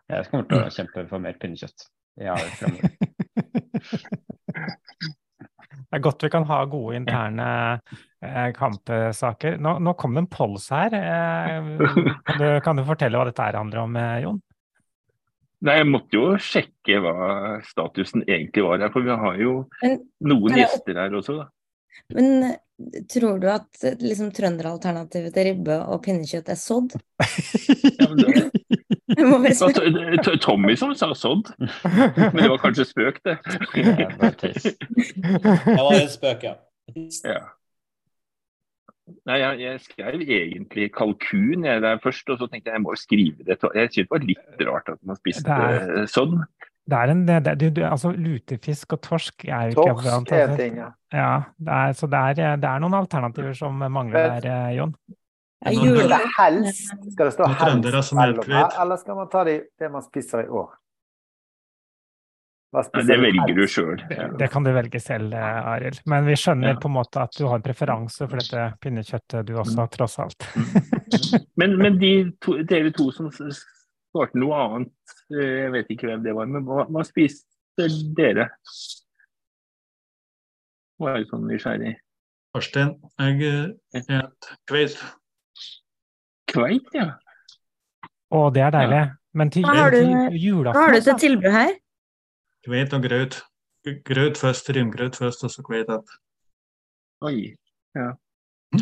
jeg 0.09 0.31
kommer 0.31 0.49
til 0.49 0.63
å 0.63 0.71
kjempe 0.79 1.09
for 1.11 1.25
mer 1.25 1.41
pinnekjøtt. 1.41 1.89
Ja, 2.23 2.37
fremover. 2.61 2.95
Det 5.89 5.97
er 5.97 6.03
godt 6.05 6.25
vi 6.27 6.29
kan 6.35 6.45
ha 6.51 6.59
gode 6.69 6.97
interne 6.99 7.45
eh, 8.21 8.51
kampsaker. 8.57 9.57
Nå, 9.65 9.79
nå 9.81 9.95
kom 9.97 10.13
det 10.17 10.25
en 10.27 10.31
pols 10.33 10.67
her. 10.75 10.93
Eh, 10.93 11.71
kan, 12.29 12.43
du, 12.43 12.47
kan 12.67 12.77
du 12.77 12.85
fortelle 12.85 13.17
hva 13.17 13.25
dette 13.31 13.47
her 13.47 13.57
handler 13.57 13.81
om, 13.87 13.97
eh, 13.97 14.19
Jon? 14.27 14.41
Nei, 15.65 15.79
Jeg 15.81 15.89
måtte 15.91 16.15
jo 16.15 16.27
sjekke 16.39 17.01
hva 17.03 17.15
statusen 17.67 18.23
egentlig 18.29 18.63
var 18.69 18.85
her, 18.85 18.93
for 18.95 19.03
vi 19.09 19.17
har 19.25 19.41
jo 19.43 19.55
Men, 19.83 19.97
noen 20.29 20.53
jeg- 20.55 20.67
gjester 20.69 21.01
her 21.01 21.17
også. 21.19 21.39
da. 21.41 21.49
men 22.15 22.53
tror 23.11 23.41
du 23.43 23.49
at 23.51 23.81
eh, 23.89 23.97
liksom, 24.05 24.29
trønderalternativet 24.37 25.35
til 25.35 25.49
ribbe 25.49 25.81
og 25.89 26.03
pinnekjøtt 26.05 26.53
er 26.53 26.61
sodd? 26.61 26.95
Ja, 27.99 28.07
men 28.13 28.21
det, 28.23 28.45
det 30.19 30.27
var 30.27 30.41
Tommy 30.43 30.77
som 30.79 30.95
sa 30.95 31.11
sådd, 31.15 31.51
men 31.59 32.39
det 32.39 32.51
var 32.53 32.59
kanskje 32.63 32.87
spøk, 32.89 33.21
det. 33.27 33.39
Det. 33.75 34.53
Det 35.19 35.79
var 35.79 35.95
en 35.99 36.11
spøk, 36.13 36.45
ja. 36.49 36.55
Ja. 37.25 37.41
Nei, 39.29 39.39
jeg, 39.41 39.61
jeg 39.63 39.81
skrev 39.87 40.23
egentlig 40.23 40.91
kalkun 40.93 41.65
jeg 41.65 41.81
der 41.85 42.01
først, 42.03 42.29
og 42.33 42.41
så 42.41 42.49
tenkte 42.49 42.69
jeg 42.71 42.77
jeg 42.77 42.85
må 42.85 42.93
jo 42.93 43.01
skrive 43.01 43.45
det. 43.47 43.57
Jeg 43.57 43.91
syntes 43.93 43.97
det 44.03 44.11
var 44.13 44.25
litt 44.25 44.65
rart 44.69 44.91
at 44.93 45.01
man 45.09 45.17
spiste 45.21 45.45
Det 45.49 45.83
er- 46.03 46.11
sånn. 46.13 46.43
Det 46.89 46.97
er 46.97 47.11
en, 47.13 47.27
det, 47.29 47.53
du, 47.61 47.67
du, 47.77 47.83
altså, 47.85 48.15
lutefisk 48.17 48.95
og 48.97 49.03
torsk 49.05 49.45
er 49.45 49.69
jo 49.69 49.75
ikke 49.75 49.91
Torsk 49.93 50.33
er 50.33 50.45
en 50.47 50.55
ting, 50.57 50.79
ja. 50.81 50.87
Ja, 51.13 51.33
det 51.61 51.75
er, 51.75 51.93
så 51.99 52.09
det 52.09 52.21
er, 52.21 52.57
det 52.57 52.69
er 52.69 52.81
noen 52.81 52.97
alternativer 52.97 53.53
som 53.57 53.77
mangler 53.93 54.39
der, 54.41 54.47
eh, 54.49 54.71
Jon. 54.79 54.95
Ja, 55.67 55.71
det 56.09 56.19
helst, 56.39 56.93
skal 57.13 57.27
det 57.27 57.33
stå 57.35 57.47
helst 57.51 58.13
mellom 58.15 58.45
her, 58.47 58.69
eller 58.83 59.01
skal 59.01 59.17
man 59.19 59.31
ta 59.33 59.43
det, 59.49 59.57
det 59.79 59.89
man 59.91 60.05
spiser 60.07 60.45
i 60.45 60.53
år? 60.55 60.69
Hva 62.69 62.83
Nei, 62.93 63.03
det 63.09 63.17
velger 63.17 63.55
du 63.57 63.63
sjøl. 63.65 64.01
Det, 64.11 64.25
det 64.39 64.49
kan 64.53 64.67
du 64.67 64.69
velge 64.77 65.01
selv, 65.01 65.33
eh, 65.33 65.69
Arild. 65.73 66.03
Men 66.05 66.27
vi 66.29 66.37
skjønner 66.37 66.77
på 66.77 66.91
en 66.91 66.97
måte 66.99 67.23
at 67.25 67.33
du 67.39 67.47
har 67.47 67.57
en 67.57 67.65
preferanse 67.65 68.29
for 68.29 68.37
dette 68.43 68.67
pinnekjøttet 68.85 69.49
du 69.49 69.55
også, 69.57 69.87
tross 69.97 70.19
alt. 70.25 70.49
Men, 71.59 71.79
men 71.81 71.97
de 71.99 72.11
to, 72.45 72.59
dere 72.69 72.93
to 72.93 73.07
som 73.17 73.31
svarte 73.33 74.39
noe 74.39 74.59
annet, 74.61 75.15
eh, 75.33 75.55
jeg 75.65 75.71
vet 75.73 75.95
ikke 75.95 76.11
hvem 76.11 76.27
det 76.27 76.35
var, 76.37 76.51
men 76.53 76.67
hva, 76.69 76.85
hva 76.93 77.05
spiste 77.09 77.89
dere? 78.19 78.51
Var 81.01 81.25
sånn 81.31 81.49
nysgjerrig. 81.49 81.95
Karsten, 82.53 82.93
jeg 83.17 83.49
eh, 83.49 83.65
et 83.97 84.53
kveit. 84.69 85.01
Kveit, 86.49 86.89
ja. 86.97 87.11
Å, 88.33 88.43
det 88.55 88.63
er 88.67 88.73
deilig. 88.75 89.03
Men 89.39 89.51
til, 89.55 89.65
har 89.69 89.91
du- 89.93 89.99
til 90.01 90.63
Hva 90.65 90.73
har 90.75 90.93
du 90.97 91.01
til 91.05 91.19
tilbud 91.21 91.53
her? 91.53 91.75
Kveit 92.67 92.93
og 92.97 93.03
grøt. 93.05 93.39
Grøt 94.05 94.37
først, 94.41 94.69
rymgrøt 94.77 95.17
først, 95.17 95.45
og 95.47 95.51
så 95.55 95.63
kveit 95.65 95.89
opp. 95.93 96.09
Oi. 97.25 97.55
Da 97.97 98.13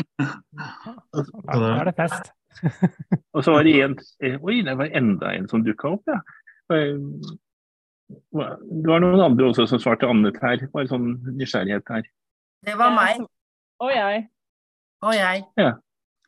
da 1.46 1.68
er 1.80 1.84
det 1.90 1.94
fest. 1.98 2.32
Og 3.36 3.44
så 3.44 3.52
var 3.52 3.62
det 3.68 3.74
en 3.84 3.94
Oi, 4.40 4.62
det 4.64 4.74
var 4.80 4.88
enda 4.96 5.34
en 5.36 5.46
som 5.50 5.62
dukka 5.62 5.90
opp, 5.92 6.08
ja. 6.08 6.16
Det 6.72 6.78
var 8.32 9.02
noen 9.04 9.20
andre 9.22 9.50
også 9.50 9.66
som 9.70 9.78
svarte 9.82 10.08
annet 10.08 10.38
her. 10.42 10.64
Bare 10.72 10.88
sånn 10.90 11.10
nysgjerrighet 11.36 11.86
her. 11.92 12.08
Det 12.66 12.74
var 12.80 12.94
meg 12.96 13.20
Og 13.84 13.90
jeg. 13.92 14.24
og 15.04 15.14
jeg. 15.14 15.44
Ja. 15.60 15.72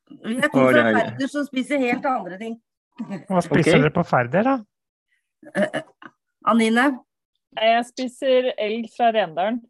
Vi 0.08 0.36
er 0.38 0.48
to 0.48 0.64
fra 0.64 0.82
er- 0.82 0.96
Færder 0.96 1.30
som 1.30 1.46
spiser 1.46 1.78
helt 1.82 2.06
andre 2.06 2.38
ting. 2.40 2.56
Hva 2.98 3.42
spiser 3.44 3.60
okay. 3.60 3.82
dere 3.82 3.94
på 3.94 4.04
Færder, 4.06 4.42
da? 4.48 4.56
Eh, 5.54 5.82
Anine? 6.50 6.86
Jeg 7.58 7.84
spiser 7.88 8.52
elg 8.58 8.88
fra 8.94 9.10
Rendalen. 9.14 9.60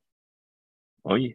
Oi. 1.09 1.35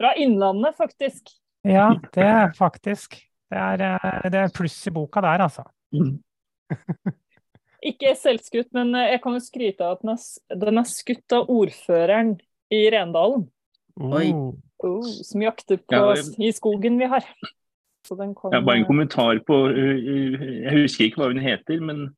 Fra 0.00 0.12
Innlandet, 0.16 0.76
faktisk. 0.76 1.32
Ja, 1.66 1.90
det 2.14 2.24
er 2.24 2.54
faktisk 2.56 3.18
Det 3.50 3.58
er, 3.58 3.82
eh, 3.82 4.30
det 4.30 4.38
er 4.38 4.52
pluss 4.54 4.76
i 4.86 4.92
boka 4.94 5.20
der, 5.20 5.42
altså. 5.42 5.64
Ikke 7.90 8.12
selvskutt, 8.14 8.68
men 8.76 8.94
eh, 8.94 9.16
jeg 9.16 9.22
kan 9.24 9.34
jo 9.34 9.40
skryte 9.42 9.82
av 9.82 9.96
at 9.96 10.04
den 10.04 10.12
er, 10.12 10.20
den 10.62 10.78
er 10.78 10.86
skutt 10.86 11.34
av 11.34 11.50
ordføreren 11.50 12.36
i 12.70 12.84
Rendalen. 12.94 13.48
Oi. 13.98 14.28
Oh. 14.86 15.02
Som 15.04 15.42
jakter 15.44 15.80
på 15.82 15.96
Ja, 15.96 16.14
jeg... 16.16 16.32
i 16.40 16.52
skogen 16.56 16.96
vi 17.00 17.08
har. 17.10 17.26
Så 18.06 18.16
den 18.16 18.34
kom 18.34 18.54
Ja, 18.54 18.62
bare 18.64 18.80
en 18.80 18.86
eh, 18.86 18.88
kommentar 18.88 19.42
på 19.44 19.58
uh, 19.68 19.96
Jeg 20.64 20.72
husker 20.72 21.04
ikke 21.04 21.20
hva 21.20 21.32
hun 21.34 21.42
heter, 21.44 21.82
men 21.84 22.08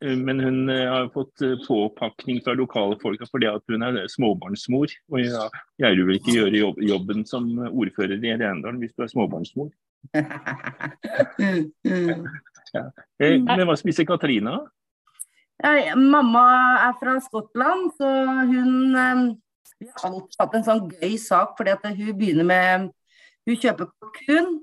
Eh, 0.00 0.16
Men 0.16 0.40
hun 0.40 0.68
eh, 0.68 0.88
har 0.88 1.08
fått 1.08 1.40
eh, 1.40 1.56
påpakning 1.68 2.40
fra 2.44 2.54
lokale 2.54 2.98
folk 3.02 3.22
fordi 3.30 3.48
at 3.50 3.62
hun 3.68 3.82
er 3.82 4.06
småbarnsmor. 4.12 4.92
Og 5.12 5.20
jeg 5.20 5.96
vil 5.96 6.06
vel 6.06 6.20
ikke 6.20 6.36
gjøre 6.36 6.60
jobb, 6.60 6.80
jobben 6.82 7.26
som 7.28 7.48
ordfører 7.66 8.18
i 8.20 8.34
Rendalen 8.36 8.80
hvis 8.82 8.94
du 8.96 9.06
er 9.06 9.12
småbarnsmor. 9.12 9.72
Mm, 11.36 11.72
mm. 11.86 12.26
Eh, 13.18 13.38
Men 13.40 13.62
hva 13.66 13.74
spiser 13.78 14.04
Katarina? 14.06 14.58
Ja, 15.62 15.94
mamma 15.96 16.42
er 16.84 16.94
fra 17.00 17.14
Skottland, 17.24 17.88
så 17.96 18.10
hun 18.50 18.96
eh, 19.00 19.22
Vi 19.80 19.88
har 19.90 20.08
alltid 20.08 20.38
hatt 20.40 20.54
en 20.56 20.66
sånn 20.66 20.86
gøy 20.94 21.16
sak, 21.20 21.56
fordi 21.58 21.74
at 21.74 21.84
hun 21.88 22.14
begynner 22.16 22.48
med 22.48 22.92
Hun 23.46 23.58
kjøper 23.62 23.86
kalkun, 24.02 24.56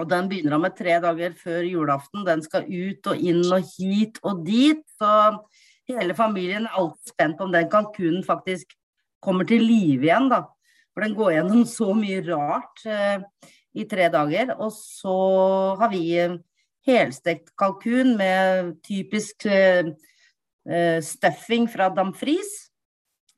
og 0.00 0.04
den 0.08 0.28
begynner 0.30 0.54
hun 0.56 0.62
med 0.64 0.76
tre 0.78 0.94
dager 1.02 1.34
før 1.36 1.66
julaften. 1.68 2.22
Den 2.24 2.40
skal 2.40 2.64
ut 2.64 3.10
og 3.10 3.20
inn 3.20 3.42
og 3.52 3.66
hit 3.74 4.16
og 4.24 4.40
dit. 4.46 4.80
Så 4.96 5.10
hele 5.90 6.16
familien 6.16 6.64
er 6.64 6.78
alltid 6.80 7.12
spent 7.12 7.36
på 7.36 7.44
om 7.44 7.52
den 7.52 7.68
kalkunen 7.68 8.24
faktisk 8.24 8.72
kommer 9.20 9.44
til 9.44 9.60
live 9.60 10.08
igjen, 10.08 10.30
da. 10.32 10.46
For 10.94 11.04
den 11.04 11.18
går 11.18 11.34
gjennom 11.36 11.66
så 11.68 11.92
mye 11.94 12.22
rart 12.30 12.80
eh, 12.88 13.20
i 13.76 13.84
tre 13.90 14.08
dager. 14.12 14.54
Og 14.56 14.72
så 14.72 15.18
har 15.82 15.92
vi 15.92 16.04
helstekt 16.88 17.52
kalkun 17.58 18.16
med 18.18 18.78
typisk 18.86 19.46
eh, 19.46 19.92
eh, 20.68 20.98
stuffing 21.04 21.68
fra 21.70 21.90
Damfries. 21.94 22.67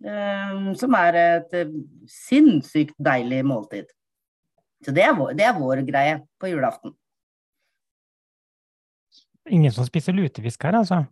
Eh, 0.00 0.60
som 0.80 0.94
er 0.96 1.16
et 1.20 1.56
eh, 1.58 1.72
sinnssykt 2.08 2.94
deilig 2.96 3.42
måltid. 3.44 3.90
Så 4.80 4.94
det 4.96 5.02
er, 5.04 5.12
vår, 5.12 5.34
det 5.36 5.44
er 5.44 5.58
vår 5.58 5.82
greie 5.84 6.14
på 6.40 6.48
julaften. 6.48 6.94
Ingen 9.50 9.72
som 9.74 9.84
spiser 9.84 10.16
lutefisk 10.16 10.62
her, 10.64 10.78
altså? 10.78 11.02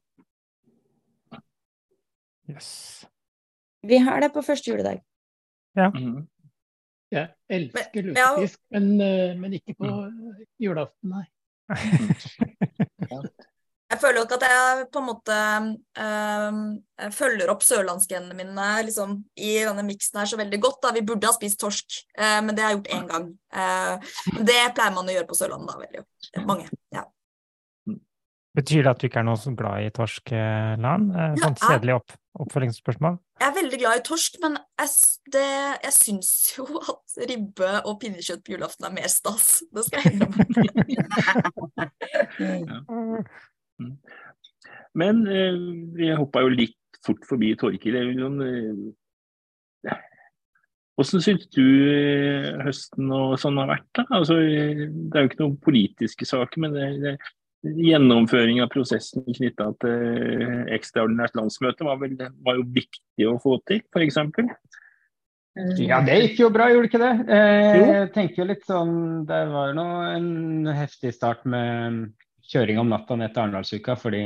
Jøss. 2.48 2.70
Vi 3.85 3.98
har 4.01 4.20
det 4.24 4.33
på 4.33 4.40
første 4.44 4.70
juledag. 4.72 5.03
Ja. 5.77 5.90
Mm. 5.92 6.24
Jeg 7.12 7.29
elsker 7.48 8.03
Men- 8.09 8.16
ja. 8.16 8.31
lutefisk, 8.37 8.61
men, 8.70 9.01
eh, 9.01 9.37
men 9.37 9.53
ikke 9.61 9.74
på 9.77 9.92
julaften, 10.61 11.12
nei. 11.12 11.27
Jeg 13.99 14.05
føler 14.05 14.23
ikke 14.23 14.37
at 14.39 14.45
jeg 14.47 14.83
på 14.95 15.01
en 15.01 15.07
måte 15.09 15.37
øh, 15.99 17.09
følger 17.17 17.51
opp 17.51 17.65
sørlandsgenene 17.67 18.37
mine 18.39 18.67
liksom, 18.87 19.17
i 19.35 19.57
denne 19.67 19.83
miksen 19.83 20.21
her 20.21 20.29
så 20.31 20.39
veldig 20.39 20.61
godt. 20.63 20.79
da. 20.85 20.93
Vi 20.95 21.03
burde 21.03 21.27
ha 21.27 21.35
spist 21.35 21.59
torsk, 21.59 21.97
øh, 22.15 22.39
men 22.47 22.55
det 22.55 22.63
har 22.63 22.71
jeg 22.71 22.79
gjort 22.79 22.95
én 22.95 23.09
gang. 23.11 23.27
Uh, 23.51 23.95
det 24.47 24.61
pleier 24.77 24.95
man 24.95 25.11
å 25.11 25.17
gjøre 25.17 25.27
på 25.27 25.35
Sørlandet, 25.35 25.75
da. 25.75 25.79
veldig 25.83 26.47
Mange. 26.47 26.69
ja. 26.95 27.03
Betyr 28.55 28.87
det 28.87 28.93
at 28.93 29.03
du 29.03 29.09
ikke 29.09 29.19
er 29.25 29.27
noe 29.27 29.39
så 29.43 29.51
glad 29.59 29.83
i 29.83 29.91
torsk, 29.99 30.31
Lan? 30.85 31.11
Sånn 31.11 31.59
jeg- 31.59 31.63
kjedelig 31.65 31.99
opp, 31.99 32.15
oppfølgingsspørsmål? 32.47 33.19
Jeg 33.43 33.49
er 33.51 33.59
veldig 33.59 33.79
glad 33.83 33.99
i 33.99 34.07
torsk, 34.07 34.39
men 34.43 34.59
jeg, 34.79 34.89
det, 35.35 35.45
jeg 35.89 35.95
syns 35.99 36.33
jo 36.55 36.71
at 36.95 37.19
ribbe 37.35 37.75
og 37.83 37.99
pinnekjøtt 38.03 38.47
på 38.47 38.55
julaften 38.55 38.87
er 38.87 38.95
mer 39.03 39.11
stas. 39.11 39.65
Det 39.75 39.83
skal 39.91 40.07
jeg 40.07 40.15
innrømme. 40.15 40.45
Men 44.99 45.25
eh, 45.31 45.59
vi 45.99 46.12
hoppa 46.17 46.43
jo 46.45 46.55
litt 46.55 47.03
fort 47.07 47.25
forbi 47.29 47.55
Torkil. 47.59 47.99
Jo 48.03 48.29
sånn, 48.29 48.41
eh, 48.47 49.97
Hvordan 50.99 51.23
syns 51.23 51.45
du 51.55 51.62
eh, 51.62 52.57
høsten 52.67 53.12
og 53.14 53.37
sånn 53.38 53.61
har 53.61 53.69
vært? 53.71 53.87
da? 53.95 54.03
Altså, 54.19 54.41
eh, 54.43 54.88
det 54.91 55.14
er 55.14 55.27
jo 55.27 55.31
ikke 55.31 55.43
noen 55.45 55.61
politiske 55.62 56.27
saker, 56.27 56.64
men 56.64 56.75
det, 56.75 56.88
det, 57.05 57.12
gjennomføring 57.62 58.59
av 58.62 58.71
prosessen 58.73 59.23
knytta 59.27 59.69
til 59.83 59.95
eh, 59.95 60.64
ekstraordinært 60.75 61.38
landsmøte 61.38 61.87
var, 61.87 62.01
vel, 62.03 62.19
var 62.43 62.59
jo 62.59 62.67
viktig 62.75 63.31
å 63.31 63.38
få 63.43 63.61
til, 63.71 63.85
f.eks. 63.95 64.19
Ja, 65.83 65.99
det 66.07 66.19
gikk 66.21 66.43
jo 66.45 66.51
bra, 66.55 66.69
gjorde 66.71 66.87
det 66.87 66.91
ikke 66.93 67.03
det? 67.03 67.14
Eh, 67.35 67.79
jeg 67.79 68.11
tenker 68.14 68.43
jo 68.43 68.49
litt 68.51 68.67
sånn, 68.67 68.95
Det 69.27 69.41
var 69.51 69.73
nå 69.75 69.87
en 70.12 70.69
heftig 70.71 71.14
start 71.17 71.47
med 71.51 72.12
kjøring 72.49 72.81
om 72.81 72.93
natta 72.93 73.17
ned 73.19 73.33
til 73.33 73.45
Arendalsuka 73.45 73.97
fordi 74.01 74.23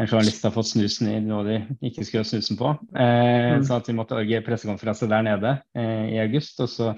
en 0.00 0.08
journalist 0.08 0.44
har 0.46 0.54
fått 0.54 0.70
snusen 0.70 1.10
i 1.10 1.18
noe 1.20 1.44
de 1.44 1.58
ikke 1.90 2.06
skulle 2.06 2.24
ha 2.24 2.30
snusen 2.30 2.58
på. 2.60 2.72
Eh, 2.96 3.28
Mm. 3.50 3.64
Så 3.66 3.76
at 3.76 3.88
vi 3.88 3.96
måtte 3.96 4.16
orge 4.16 4.40
pressekonferanse 4.46 5.08
der 5.10 5.22
nede 5.26 5.50
eh, 5.74 6.14
i 6.14 6.18
august. 6.22 6.60
Og 6.62 6.68
så 6.70 6.92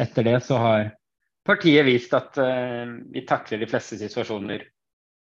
etter 0.00 0.24
det 0.26 0.38
så 0.46 0.58
har 0.58 0.90
partiet 1.46 1.86
vist 1.86 2.14
at 2.16 2.38
eh, 2.40 2.88
vi 3.12 3.24
takler 3.28 3.60
de 3.60 3.68
fleste 3.70 3.98
situasjoner 4.00 4.64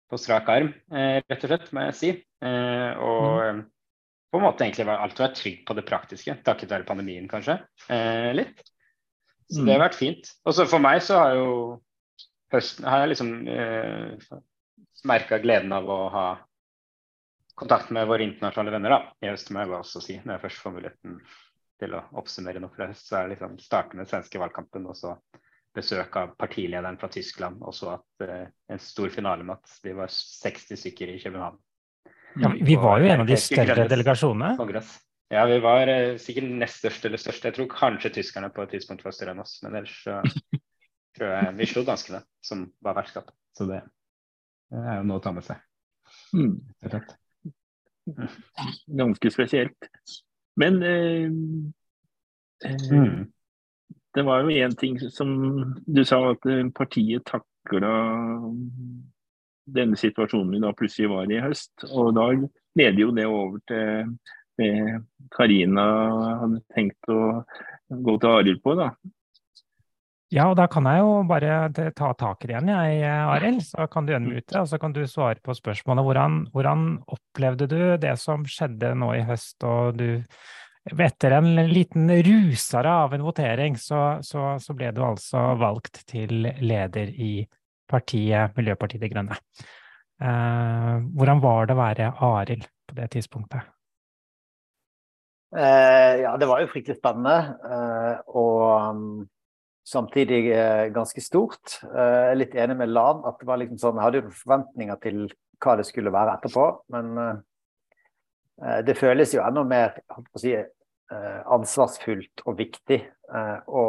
på 0.10 0.20
strak 0.22 0.50
arm, 0.50 0.74
eh, 0.92 1.22
rett 1.22 1.46
og 1.46 1.52
slett, 1.52 1.72
må 1.74 1.86
jeg 1.88 1.98
si. 2.00 2.12
Eh, 2.46 2.92
og 2.98 3.42
mm. 3.42 3.62
på 4.32 4.42
en 4.42 4.46
måte 4.46 4.66
egentlig 4.66 4.88
var 4.90 5.06
alt 5.06 5.20
å 5.20 5.26
være 5.26 5.38
trygg 5.40 5.64
på 5.68 5.78
det 5.78 5.86
praktiske, 5.88 6.38
takket 6.46 6.74
være 6.76 6.90
pandemien 6.90 7.30
kanskje. 7.32 7.60
Eh, 7.90 8.32
litt. 8.36 8.66
Så 9.46 9.62
det 9.62 9.76
har 9.76 9.84
vært 9.86 9.98
fint. 9.98 10.30
Og 10.46 10.58
så 10.58 10.66
for 10.66 10.82
meg 10.82 11.04
så 11.06 11.22
har 11.22 11.36
jo 11.38 11.50
høsten 12.54 12.88
har 12.90 13.04
jeg 13.04 13.14
liksom 13.14 13.32
eh, 13.52 14.30
merka 15.06 15.40
gleden 15.42 15.74
av 15.76 15.90
å 15.90 15.98
ha 16.14 16.28
kontakt 17.56 17.92
med 17.96 18.08
våre 18.08 18.26
internasjonale 18.26 18.74
venner 18.76 18.96
da, 18.96 19.02
i 19.24 19.32
høst, 19.32 19.52
må 19.52 19.64
jeg 19.64 19.72
bare 19.72 19.86
også 19.86 20.04
si. 20.04 20.18
Når 20.24 20.36
jeg 20.36 20.44
først 20.46 20.64
får 20.64 20.76
muligheten 20.76 21.20
til 21.80 21.96
å 21.96 22.04
oppsummere 22.20 22.62
noe 22.64 22.74
fra 22.76 22.90
høst, 22.92 23.08
så 23.08 23.20
er 23.20 23.28
det 23.28 23.36
liksom 23.36 23.58
starte 23.64 23.96
med 23.96 24.06
den 24.06 24.12
svenske 24.12 24.42
valgkampen, 24.42 24.88
og 24.92 24.98
så 25.00 25.16
besøk 25.76 26.16
av 26.20 26.36
partilederen 26.40 26.98
fra 27.00 27.10
Tyskland, 27.12 27.64
og 27.64 27.76
så 27.76 27.96
at 27.98 28.28
uh, 28.28 28.46
en 28.72 28.82
stor 28.82 29.12
finale 29.12 29.44
med 29.44 29.58
at 29.58 29.80
vi 29.84 29.96
var 29.96 30.12
60 30.12 30.80
stykker 30.80 31.12
i 31.12 31.18
København. 31.24 31.58
Ja, 32.44 32.52
vi 32.52 32.78
var 32.80 33.00
jo 33.00 33.10
en 33.12 33.24
av 33.24 33.28
de 33.28 33.38
større 33.40 33.88
delegasjonene. 33.92 34.56
Kongress. 34.60 34.98
Ja, 35.32 35.46
vi 35.50 35.58
var 35.64 35.90
eh, 35.90 36.18
sikkert 36.22 36.52
nest 36.60 36.84
største 36.84 37.10
eller 37.10 37.20
største. 37.20 37.50
Jeg 37.50 37.56
tror 37.58 37.70
kanskje 37.72 38.12
tyskerne 38.20 38.52
på 38.54 38.62
et 38.62 38.76
tidspunkt 38.76 39.04
var 39.04 39.16
større 39.16 39.34
enn 39.34 39.42
oss, 39.42 39.56
men 39.66 39.80
ellers 39.80 39.96
uh, 40.12 40.60
tror 41.18 41.32
jeg 41.32 41.54
vi 41.60 41.70
slo 41.72 41.86
danskene, 41.88 42.22
som 42.46 42.68
var 42.86 43.00
vertskap. 43.00 43.32
Så 43.56 43.68
det, 43.70 43.82
det 44.72 44.82
er 44.82 45.00
jo 45.00 45.08
noe 45.10 45.20
å 45.20 45.24
ta 45.24 45.32
med 45.36 45.46
seg. 45.46 45.62
Mm. 46.36 46.56
Ganske 49.02 49.32
spesielt. 49.34 49.90
Men 50.60 50.82
eh, 50.84 51.30
eh, 52.66 52.92
Mm. 52.92 53.26
det 54.16 54.24
var 54.24 54.44
jo 54.44 54.50
én 54.56 54.76
ting 54.80 55.00
som 55.12 55.76
du 55.86 56.04
sa, 56.06 56.22
at 56.32 56.46
eh, 56.46 56.64
partiet 56.76 57.26
takla 57.28 57.92
denne 59.66 59.98
situasjonen 59.98 60.54
vi 60.54 60.62
da 60.64 60.72
plutselig 60.78 61.10
var 61.12 61.32
i 61.32 61.42
høst. 61.44 61.74
Og 61.92 62.14
da 62.16 62.30
leder 62.78 63.02
jo 63.02 63.12
det 63.12 63.26
over 63.26 63.60
til 63.68 64.16
det 64.56 64.72
Karina 65.36 65.86
hadde 66.40 66.62
tenkt 66.72 67.10
å 67.12 67.44
gå 67.90 68.16
til 68.22 68.30
Arild 68.30 68.62
på, 68.64 68.76
da. 68.80 68.94
Ja, 70.36 70.50
og 70.52 70.58
da 70.60 70.66
kan 70.68 70.84
jeg 70.90 71.00
jo 71.00 71.12
bare 71.30 71.70
ta 71.96 72.10
tak 72.20 72.44
i 72.44 72.50
det 72.50 72.58
igjen, 72.58 72.72
jeg, 72.74 73.04
Arild. 73.08 73.62
Så 73.64 73.86
kan 73.92 74.08
du 74.08 74.12
unmute, 74.18 74.60
og 74.60 74.68
så 74.68 74.80
kan 74.82 74.92
du 74.92 75.06
svare 75.08 75.40
på 75.40 75.56
spørsmålet. 75.56 76.04
Hvordan, 76.04 76.40
hvordan 76.52 76.82
opplevde 77.16 77.68
du 77.72 77.80
det 78.04 78.18
som 78.20 78.44
skjedde 78.44 78.92
nå 79.00 79.14
i 79.16 79.24
høst, 79.24 79.64
og 79.64 79.96
du 79.96 80.10
etter 80.92 81.38
en 81.38 81.48
liten 81.70 82.12
rusare 82.28 82.92
av 83.06 83.16
en 83.16 83.24
votering, 83.26 83.78
så, 83.80 84.20
så, 84.22 84.58
så 84.62 84.76
ble 84.78 84.92
du 84.94 85.00
altså 85.06 85.56
valgt 85.58 86.04
til 86.10 86.50
leder 86.60 87.14
i 87.16 87.48
partiet 87.90 88.58
Miljøpartiet 88.58 89.02
De 89.06 89.10
Grønne. 89.14 89.38
Eh, 90.20 90.92
hvordan 91.16 91.42
var 91.44 91.70
det 91.70 91.78
å 91.78 91.80
være 91.80 92.10
Arild 92.28 92.68
på 92.86 92.98
det 93.00 93.08
tidspunktet? 93.16 93.72
Eh, 95.56 96.26
ja, 96.26 96.36
det 96.36 96.48
var 96.50 96.60
jo 96.60 96.70
fryktelig 96.74 97.00
spennende. 97.00 97.56
eh, 97.72 98.20
og 98.36 99.26
samtidig 99.86 100.52
eh, 100.52 100.88
ganske 100.94 101.22
stort. 101.22 101.80
Eh, 101.84 102.14
jeg 102.14 102.32
er 102.32 102.40
litt 102.40 102.56
enig 102.58 102.78
med 102.80 102.94
Lan 102.94 103.26
at 103.28 103.38
det 103.40 103.50
var 103.50 103.62
liksom 103.62 103.82
sånn, 103.82 104.00
jeg 104.00 104.08
hadde 104.08 104.22
jo 104.24 104.38
forventninger 104.42 105.02
til 105.04 105.20
hva 105.62 105.76
det 105.80 105.86
skulle 105.88 106.14
være 106.14 106.38
etterpå. 106.40 106.66
Men 106.96 107.12
eh, 107.22 108.80
det 108.88 108.98
føles 108.98 109.36
jo 109.36 109.44
enda 109.46 109.66
mer 109.68 110.00
si, 110.40 110.56
ansvarsfullt 111.06 112.42
og 112.50 112.56
viktig 112.58 112.98
å 113.68 113.82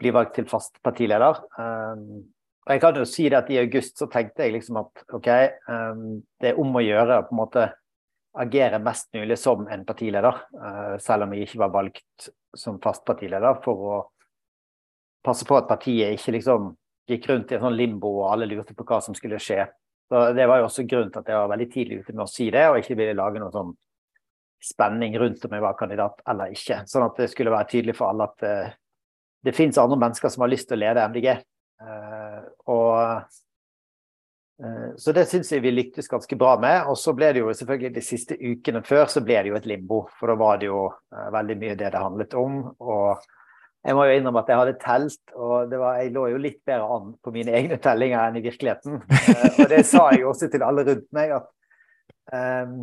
bli 0.00 0.12
valgt 0.14 0.38
til 0.38 0.46
fast 0.48 0.78
partileder. 0.80 1.42
Jeg 2.64 2.80
kan 2.80 2.96
jo 2.96 3.04
si 3.04 3.26
det 3.28 3.40
at 3.42 3.50
I 3.52 3.58
august 3.60 4.00
så 4.00 4.08
tenkte 4.08 4.46
jeg 4.46 4.54
liksom 4.54 4.78
at 4.80 5.02
ok, 5.18 5.28
det 6.40 6.48
er 6.48 6.62
om 6.62 6.78
å 6.78 6.84
gjøre 6.86 7.18
å 7.18 7.26
på 7.26 7.34
en 7.34 7.40
måte 7.42 7.66
agere 8.40 8.80
mest 8.86 9.10
mulig 9.18 9.36
som 9.42 9.68
en 9.68 9.84
partileder, 9.84 10.40
selv 11.02 11.26
om 11.26 11.36
jeg 11.36 11.50
ikke 11.50 11.60
var 11.66 11.76
valgt 11.76 12.30
som 12.56 12.80
fast 12.80 13.04
partileder, 13.04 13.60
for 13.66 13.84
å 13.90 14.00
passe 15.24 15.46
på 15.48 15.56
at 15.58 15.68
partiet 15.68 16.14
ikke 16.16 16.36
liksom 16.36 16.72
gikk 17.08 17.28
rundt 17.30 17.52
i 17.52 17.56
en 17.56 17.64
sånn 17.66 17.78
limbo 17.78 18.10
og 18.20 18.30
alle 18.32 18.48
lurte 18.48 18.76
på 18.76 18.86
hva 18.88 19.00
som 19.04 19.16
skulle 19.16 19.40
skje. 19.42 19.64
Så 20.08 20.20
Det 20.36 20.46
var 20.48 20.60
jo 20.60 20.68
også 20.68 20.84
grunnen 20.88 21.12
til 21.12 21.22
at 21.22 21.30
jeg 21.32 21.40
var 21.40 21.50
veldig 21.52 21.68
tidlig 21.72 22.00
ute 22.02 22.14
med 22.14 22.24
å 22.24 22.30
si 22.30 22.50
det, 22.52 22.64
og 22.68 22.78
ikke 22.80 22.96
ville 22.98 23.16
lage 23.16 23.40
noen 23.40 23.54
sånn 23.54 23.72
spenning 24.64 25.16
rundt 25.20 25.44
om 25.44 25.56
jeg 25.56 25.64
var 25.64 25.76
kandidat 25.76 26.20
eller 26.28 26.52
ikke. 26.52 26.82
Sånn 26.88 27.04
at 27.04 27.20
det 27.20 27.30
skulle 27.32 27.52
være 27.52 27.68
tydelig 27.72 27.96
for 27.98 28.12
alle 28.12 28.28
at 28.30 28.44
uh, 28.48 28.76
det 29.44 29.56
finnes 29.56 29.80
andre 29.80 30.00
mennesker 30.00 30.32
som 30.32 30.44
har 30.44 30.52
lyst 30.52 30.70
til 30.70 30.78
å 30.78 30.84
lede 30.84 31.08
MDG. 31.12 31.28
Uh, 31.84 32.40
og 32.72 33.26
Eh, 34.62 34.96
så 34.96 35.12
det 35.12 35.24
syns 35.26 35.50
jeg 35.50 35.64
vi 35.64 35.72
lyktes 35.74 36.08
ganske 36.10 36.36
bra 36.38 36.54
med. 36.60 36.86
Og 36.90 36.98
så 36.98 37.14
ble 37.16 37.32
det 37.34 37.42
jo 37.42 37.54
selvfølgelig 37.54 37.94
de 37.96 38.04
siste 38.04 38.38
ukene 38.38 38.84
før 38.86 39.08
så 39.10 39.24
ble 39.24 39.40
det 39.42 39.52
jo 39.52 39.58
et 39.58 39.70
limbo. 39.70 40.04
For 40.18 40.30
da 40.30 40.38
var 40.40 40.60
det 40.60 40.70
jo 40.70 40.86
eh, 40.90 41.30
veldig 41.34 41.56
mye 41.62 41.78
det 41.80 41.90
det 41.94 42.02
handlet 42.02 42.36
om. 42.38 42.60
Og 42.78 43.26
jeg 43.84 43.96
må 43.96 44.04
jo 44.08 44.16
innrømme 44.16 44.40
at 44.40 44.48
jeg 44.48 44.60
hadde 44.60 44.76
telt, 44.80 45.32
og 45.36 45.72
var, 45.76 45.98
jeg 46.00 46.12
lå 46.14 46.24
jo 46.32 46.40
litt 46.40 46.60
bedre 46.64 46.86
an 46.94 47.10
på 47.20 47.32
mine 47.34 47.52
egne 47.52 47.76
tellinger 47.84 48.22
enn 48.22 48.38
i 48.40 48.44
virkeligheten. 48.46 49.02
Eh, 49.34 49.58
og 49.60 49.68
det 49.68 49.82
sa 49.88 50.06
jeg 50.12 50.22
jo 50.22 50.30
også 50.30 50.48
til 50.52 50.64
alle 50.64 50.86
rundt 50.88 51.08
meg, 51.16 51.34
at 51.36 52.64
um, 52.64 52.78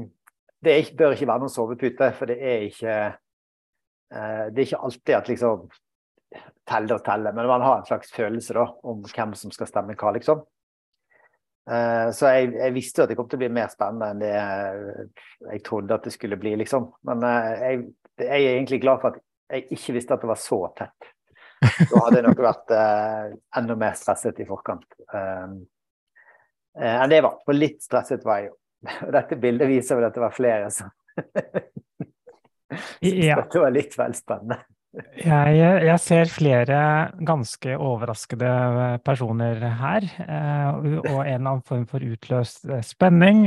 det 0.61 0.75
ikke, 0.83 0.97
bør 0.99 1.15
ikke 1.15 1.27
være 1.31 1.41
noen 1.41 1.53
sovepute. 1.53 2.09
For 2.17 2.29
det 2.29 2.37
er 2.37 2.67
ikke 2.67 2.97
uh, 4.13 4.45
Det 4.51 4.61
er 4.61 4.67
ikke 4.67 4.81
alltid 4.85 5.17
at 5.17 5.31
liksom 5.31 5.65
telle 6.69 6.95
og 6.95 7.03
telle, 7.05 7.33
men 7.35 7.49
man 7.49 7.65
har 7.65 7.79
en 7.79 7.87
slags 7.89 8.13
følelse 8.13 8.55
da, 8.55 8.67
om 8.87 9.01
hvem 9.07 9.33
som 9.39 9.53
skal 9.53 9.69
stemme 9.69 9.97
hva, 9.97 10.13
liksom. 10.15 10.45
Eh, 11.71 12.07
så 12.15 12.29
jeg, 12.31 12.53
jeg, 12.55 12.73
visste 12.73 13.03
at 13.03 13.11
det 13.11 13.17
kom 13.19 13.27
til 13.29 13.37
å 13.37 13.41
bli 13.43 13.49
mer 13.53 13.69
spennende 13.69 14.07
enn 14.09 14.21
det 14.21 14.31
jeg 15.51 15.61
trodde 15.67 15.97
at 15.97 16.07
det 16.07 16.13
skulle 16.15 16.39
bli, 16.39 16.53
liksom. 16.61 16.87
Men 17.09 17.25
jeg, 17.25 17.83
jeg 18.21 18.31
er 18.37 18.53
egentlig 18.53 18.81
glad 18.85 19.01
for 19.03 19.11
at 19.11 19.19
jeg 19.51 19.67
ikke 19.75 19.95
visste 19.97 20.15
at 20.15 20.23
det 20.23 20.31
var 20.31 20.39
så 20.39 20.61
tett. 20.77 21.11
Da 21.61 21.99
hadde 22.05 22.17
jeg 22.17 22.25
nok 22.25 22.41
vært 22.41 22.73
eh, 22.73 23.35
enda 23.59 23.75
mer 23.77 23.93
stresset 23.99 24.39
i 24.41 24.47
forkant 24.49 24.87
um, 25.13 25.59
enn 26.79 27.11
det 27.11 27.21
var. 27.21 27.37
For 27.45 27.57
litt 27.57 27.83
stresset 27.85 28.25
var 28.25 28.41
jeg 28.41 28.49
jo. 28.49 28.55
Og 29.05 29.13
dette 29.13 29.37
bildet 29.41 29.69
viser 29.69 29.99
vel 29.99 30.07
at 30.09 30.17
det 30.17 30.23
var 30.23 30.33
flere 30.33 30.71
som 30.73 30.89
ja. 33.03 33.35
Dette 33.43 33.61
var 33.61 33.73
litt 33.75 33.97
vel 33.99 34.15
spennende. 34.17 34.61
Jeg, 34.91 35.59
jeg, 35.85 35.99
ser 36.03 36.31
flere 36.31 36.77
ganske 37.23 37.77
overraskede 37.79 38.49
personer 39.05 39.61
her, 39.79 40.07
eh, 40.25 40.67
og 40.99 41.05
en 41.05 41.29
eller 41.29 41.37
annen 41.37 41.61
form 41.67 41.85
for 41.87 42.03
utløst 42.03 42.65
eh, 42.67 42.83
spenning. 42.83 43.45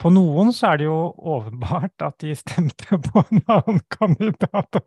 På 0.00 0.08
noen 0.12 0.48
så 0.56 0.70
er 0.70 0.80
det 0.80 0.86
jo 0.86 0.96
åpenbart 1.12 2.04
at 2.06 2.16
de 2.24 2.32
stemte 2.38 2.98
på 3.06 3.22
en 3.22 3.42
annen 3.52 3.80
kandidat, 3.92 4.78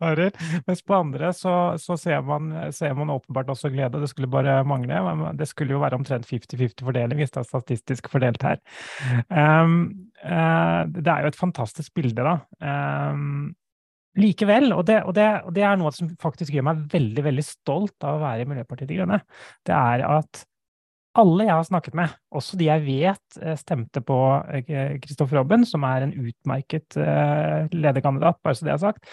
mens 0.66 0.82
på 0.82 0.96
andre 0.96 1.30
så, 1.36 1.54
så 1.80 1.96
ser, 2.00 2.24
man, 2.26 2.50
ser, 2.74 2.96
man, 2.98 3.12
åpenbart 3.14 3.52
også 3.54 3.70
glede. 3.70 4.00
Det 4.02 4.10
skulle 4.10 4.30
bare 4.32 4.62
mangle. 4.66 5.30
Det 5.38 5.46
skulle 5.50 5.76
jo 5.76 5.82
være 5.82 6.00
omtrent 6.00 6.26
50-50 6.30 6.82
fordeling 6.82 7.20
hvis 7.22 7.34
det 7.34 7.44
er 7.44 7.50
statistisk 7.50 8.10
fordelt 8.10 8.42
her. 8.42 8.62
Um, 9.30 9.76
uh, 10.24 10.82
det 10.90 11.06
er 11.06 11.22
jo 11.22 11.30
et 11.30 11.38
fantastisk 11.38 11.94
bilde, 11.94 12.24
da. 12.24 12.38
Um, 13.12 13.54
Likevel, 14.18 14.68
og 14.70 14.84
det, 14.86 15.00
og, 15.02 15.14
det, 15.16 15.26
og 15.42 15.54
det, 15.56 15.62
er 15.66 15.78
noe 15.78 15.90
som 15.94 16.10
faktisk 16.22 16.54
gjør 16.54 16.68
meg 16.68 16.84
veldig 16.92 17.22
veldig 17.26 17.44
stolt 17.46 18.04
av 18.06 18.18
å 18.18 18.22
være 18.22 18.44
i 18.44 18.50
Miljøpartiet 18.50 18.90
De 18.90 18.98
Grønne, 19.00 19.18
det 19.66 19.74
er 19.74 20.04
at 20.06 20.44
alle 21.18 21.46
jeg 21.46 21.54
har 21.54 21.66
snakket 21.68 21.96
med, 21.98 22.14
også 22.34 22.58
de 22.58 22.68
jeg 22.68 22.82
vet 22.86 23.38
eh, 23.40 23.56
stemte 23.58 24.02
på 24.04 24.18
Kristoffer 25.04 25.38
eh, 25.38 25.40
Robben, 25.40 25.66
som 25.68 25.86
er 25.86 26.06
en 26.06 26.14
utmerket 26.18 26.96
uh, 26.98 27.70
lederkandidat, 27.70 28.40
bare 28.42 28.58
så 28.58 28.66
det 28.66 28.72
er 28.74 28.82
sagt, 28.82 29.06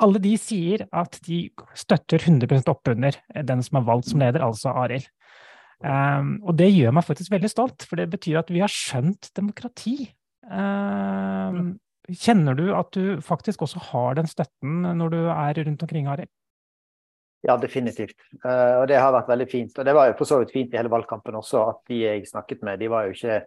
alle 0.00 0.20
de 0.22 0.34
sier 0.38 0.84
at 0.94 1.18
de 1.26 1.42
støtter 1.74 2.22
100% 2.22 2.70
oppunder 2.70 3.16
den 3.46 3.64
som 3.66 3.80
er 3.80 3.88
valgt 3.88 4.10
som 4.12 4.22
leder, 4.22 4.44
altså 4.44 4.70
Arild. 4.84 5.08
Og 5.82 6.52
det 6.54 6.68
gjør 6.70 6.94
meg 6.94 7.06
faktisk 7.08 7.32
veldig 7.34 7.50
stolt, 7.50 7.86
for 7.88 7.98
det 7.98 8.06
betyr 8.12 8.38
at 8.38 8.52
vi 8.54 8.62
har 8.62 8.70
skjønt 8.70 9.32
demokrati. 9.34 9.96
Kjenner 12.22 12.58
du 12.58 12.68
at 12.76 12.94
du 12.94 13.18
faktisk 13.24 13.66
også 13.66 13.82
har 13.90 14.20
den 14.20 14.30
støtten 14.30 14.84
når 15.00 15.16
du 15.16 15.20
er 15.24 15.64
rundt 15.64 15.82
omkring, 15.88 16.06
Arild? 16.12 16.30
Ja, 17.40 17.56
definitivt. 17.56 18.18
Uh, 18.44 18.82
og 18.82 18.86
det 18.90 18.98
har 19.00 19.14
vært 19.14 19.30
veldig 19.30 19.46
fint. 19.48 19.78
Og 19.78 19.86
det 19.86 19.94
var 19.96 20.10
jo 20.10 20.16
for 20.18 20.28
så 20.28 20.42
vidt 20.42 20.52
fint 20.52 20.74
i 20.74 20.80
hele 20.80 20.92
valgkampen 20.92 21.38
også, 21.38 21.62
at 21.72 21.80
de 21.88 22.02
jeg 22.02 22.28
snakket 22.28 22.64
med, 22.66 22.80
de 22.80 22.90
var 22.92 23.08
jo 23.08 23.16
ikke 23.16 23.40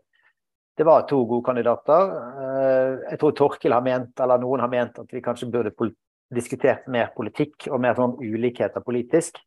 Det 0.74 0.86
var 0.88 1.04
to 1.06 1.20
gode 1.30 1.46
kandidater. 1.46 2.14
Uh, 2.34 3.04
jeg 3.12 3.20
tror 3.22 3.34
Torkil 3.38 3.76
har 3.76 3.84
ment, 3.86 4.20
eller 4.20 4.41
noen 4.41 4.64
har 4.64 4.72
ment, 4.72 4.98
at 4.98 5.12
vi 5.14 5.22
kanskje 5.22 5.52
burde 5.54 5.91
diskutert 6.34 6.88
mer 6.89 7.12
politikk 7.14 7.68
og 7.70 7.80
mer 7.80 7.94
sånn 7.94 8.16
ulikheter 8.18 8.82
politisk. 8.82 9.38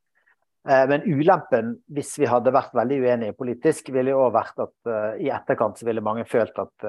Uh, 0.62 0.86
men 0.86 1.02
ulempen, 1.02 1.74
hvis 1.90 2.14
vi 2.22 2.30
hadde 2.30 2.54
vært 2.54 2.78
veldig 2.78 3.00
uenige 3.02 3.34
politisk, 3.34 3.90
ville 3.90 4.14
jo 4.14 4.22
òg 4.28 4.36
vært 4.38 4.62
at 4.62 4.92
i 5.18 5.32
etterkant 5.34 5.78
så 5.78 5.90
ville 5.90 6.04
mange 6.04 6.22
følt 6.30 6.54
at 6.62 6.86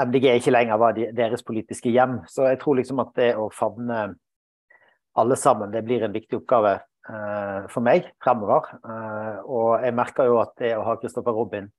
MDG 0.00 0.30
ikke 0.38 0.56
lenger 0.56 0.80
var 0.80 0.96
deres 0.96 1.44
politiske 1.44 1.92
hjem. 1.92 2.22
Så 2.26 2.48
jeg 2.48 2.62
tror 2.64 2.80
liksom 2.80 3.04
at 3.04 3.12
det 3.20 3.34
å 3.36 3.50
favne 3.52 4.14
alle 5.20 5.36
sammen, 5.38 5.72
det 5.72 5.84
blir 5.86 6.04
en 6.04 6.14
viktig 6.14 6.40
oppgave 6.40 6.74
uh, 7.08 7.66
for 7.70 7.84
meg 7.86 8.10
fremover. 8.22 8.70
Uh, 8.82 9.36
og 9.44 9.84
jeg 9.84 9.96
merker 9.96 10.30
jo 10.30 10.40
at 10.42 10.54
det 10.60 10.74
å 10.78 10.84
ha 10.88 10.96
Kristoffer 11.00 11.36
Robin 11.36 11.70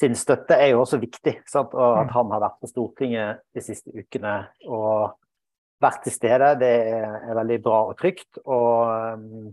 sin 0.00 0.16
støtte 0.18 0.56
er 0.58 0.72
jo 0.72 0.80
også 0.82 0.98
viktig. 1.02 1.36
Sant? 1.50 1.74
Og 1.76 2.00
at 2.00 2.14
han 2.14 2.32
har 2.34 2.42
vært 2.42 2.56
på 2.62 2.70
Stortinget 2.70 3.44
de 3.54 3.62
siste 3.62 3.92
ukene 3.94 4.40
og 4.66 5.14
vært 5.84 6.06
til 6.06 6.14
stede, 6.14 6.54
det 6.58 6.72
er 6.96 7.36
veldig 7.36 7.60
bra 7.62 7.84
og 7.90 7.98
trygt. 8.00 8.40
Og 8.42 9.20
um, 9.20 9.52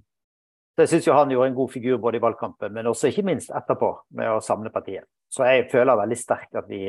så 0.71 0.85
jeg 0.85 0.93
syns 0.93 1.07
jo 1.09 1.15
han 1.17 1.31
gjorde 1.33 1.51
en 1.51 1.57
god 1.57 1.71
figur 1.73 1.97
både 2.01 2.17
i 2.17 2.23
valgkampen, 2.23 2.71
men 2.73 2.87
også 2.89 3.11
ikke 3.11 3.25
minst 3.27 3.51
etterpå, 3.53 3.89
med 4.17 4.31
å 4.31 4.41
samle 4.43 4.71
partiet. 4.73 5.03
Så 5.29 5.43
jeg 5.45 5.67
føler 5.71 5.99
veldig 5.99 6.17
sterkt 6.17 6.57
at 6.57 6.69
vi 6.71 6.85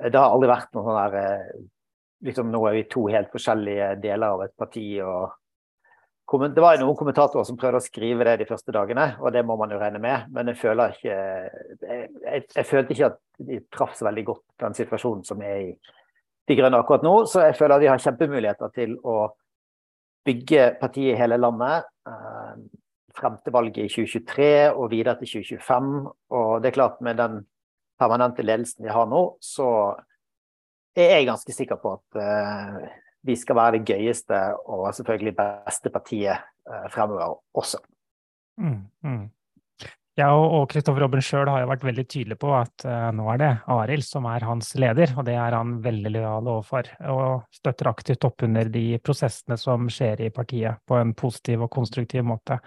det 0.00 0.16
har 0.16 0.32
aldri 0.32 0.48
vært 0.48 0.70
noen 0.76 0.86
sånn 0.86 0.98
der 1.00 1.16
eh, 1.20 1.64
liksom 2.24 2.50
Nå 2.52 2.62
er 2.68 2.78
vi 2.78 2.88
to 2.90 3.06
helt 3.08 3.30
forskjellige 3.32 3.94
deler 4.02 4.36
av 4.36 4.42
et 4.44 4.56
parti. 4.58 5.00
og 5.00 5.30
Det 6.30 6.62
var 6.62 6.78
noen 6.80 6.96
kommentatorer 6.98 7.46
som 7.48 7.58
prøvde 7.58 7.80
å 7.80 7.84
skrive 7.84 8.26
det 8.28 8.36
de 8.42 8.48
første 8.48 8.72
dagene, 8.72 9.14
og 9.20 9.32
det 9.32 9.44
må 9.46 9.56
man 9.56 9.72
jo 9.72 9.80
regne 9.80 10.02
med. 10.02 10.28
Men 10.34 10.52
jeg 10.52 10.60
føler 10.60 10.96
ikke 10.96 11.16
Jeg, 11.80 12.44
jeg, 12.56 12.66
følte 12.66 12.94
ikke 12.94 13.10
at 13.12 13.18
de 13.38 13.60
traff 13.72 13.96
så 13.96 14.08
veldig 14.08 14.24
godt 14.24 14.44
den 14.60 14.76
situasjonen 14.76 15.24
som 15.24 15.42
er 15.42 15.56
i 15.70 15.72
De 16.48 16.56
Grønne 16.58 16.82
akkurat 16.82 17.06
nå. 17.06 17.24
Så 17.26 17.44
jeg 17.46 17.56
føler 17.56 17.76
at 17.76 17.84
de 17.84 17.90
har 17.92 18.04
kjempemuligheter 18.04 18.74
til 18.74 18.98
å 19.04 19.18
bygge 20.26 20.74
partiet 20.80 21.14
i 21.14 21.18
hele 21.18 21.40
landet. 21.40 21.88
Eh, 22.06 22.54
frem 23.16 23.38
til 23.42 23.54
valget 23.54 23.84
i 23.84 23.90
2023 23.90 24.50
og 24.74 24.90
videre 24.92 25.16
til 25.18 25.40
2025. 25.40 25.90
Og 26.36 26.62
det 26.62 26.70
er 26.70 26.76
klart, 26.76 27.00
med 27.00 27.18
den 27.18 27.40
permanente 28.00 28.44
ledelsen 28.44 28.84
vi 28.84 28.92
har 28.92 29.08
nå, 29.10 29.24
så 29.44 29.96
er 30.96 31.26
ganske 31.28 31.54
sikker 31.54 31.78
på 31.80 31.94
at 31.98 32.20
uh, 32.20 32.78
vi 33.26 33.36
skal 33.36 33.58
være 33.58 33.78
det 33.78 33.92
gøyeste 33.92 34.38
og 34.66 34.88
selvfølgelig 34.96 35.36
beste 35.38 35.92
partiet 35.92 36.40
uh, 36.66 36.88
fremover 36.92 37.38
også. 37.54 37.82
Mm, 38.60 38.82
mm. 39.04 39.28
Jeg 40.18 40.36
og 40.36 40.66
Kristoffer 40.68 41.04
Robben 41.04 41.22
sjøl 41.24 41.48
har 41.48 41.62
jo 41.62 41.68
vært 41.70 41.84
veldig 41.86 42.04
tydelig 42.10 42.36
på 42.42 42.50
at 42.52 42.84
uh, 42.84 43.08
nå 43.14 43.28
er 43.32 43.38
det 43.40 43.50
Arild 43.72 44.04
som 44.04 44.26
er 44.28 44.44
hans 44.44 44.72
leder, 44.80 45.14
og 45.16 45.24
det 45.28 45.36
er 45.38 45.54
han 45.56 45.78
veldig 45.84 46.12
lojal 46.16 46.50
overfor. 46.56 46.90
Og 47.12 47.46
støtter 47.54 47.88
aktivt 47.92 48.26
opp 48.28 48.44
under 48.44 48.68
de 48.72 48.84
prosessene 49.04 49.56
som 49.60 49.86
skjer 49.92 50.26
i 50.26 50.32
partiet 50.34 50.82
på 50.88 50.98
en 50.98 51.14
positiv 51.16 51.64
og 51.64 51.72
konstruktiv 51.72 52.26
måte. 52.26 52.58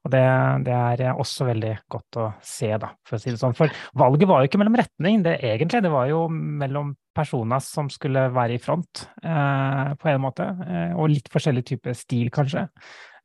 Og 0.00 0.12
det, 0.14 0.22
det, 0.64 0.72
er 1.04 1.12
også 1.12 1.44
veldig 1.50 1.74
godt 1.92 2.18
å 2.22 2.26
se, 2.40 2.70
da, 2.80 2.88
for 3.04 3.18
å 3.18 3.20
si 3.20 3.34
det 3.34 3.40
sånn. 3.40 3.56
For 3.56 3.68
valget 4.00 4.30
var 4.30 4.40
jo 4.40 4.48
ikke 4.48 4.60
mellom 4.62 4.78
retning, 4.80 5.20
det 5.26 5.36
egentlig. 5.44 5.82
Det 5.84 5.92
var 5.92 6.08
jo 6.08 6.22
mellom 6.32 6.94
personer 7.16 7.60
som 7.60 7.90
skulle 7.92 8.28
være 8.32 8.56
i 8.56 8.62
front, 8.62 9.04
eh, 9.20 9.92
på 10.00 10.08
en 10.08 10.24
måte. 10.24 10.46
Eh, 10.64 10.94
og 10.96 11.12
litt 11.12 11.28
forskjellig 11.32 11.66
type 11.68 11.94
stil, 11.98 12.32
kanskje. 12.32 12.64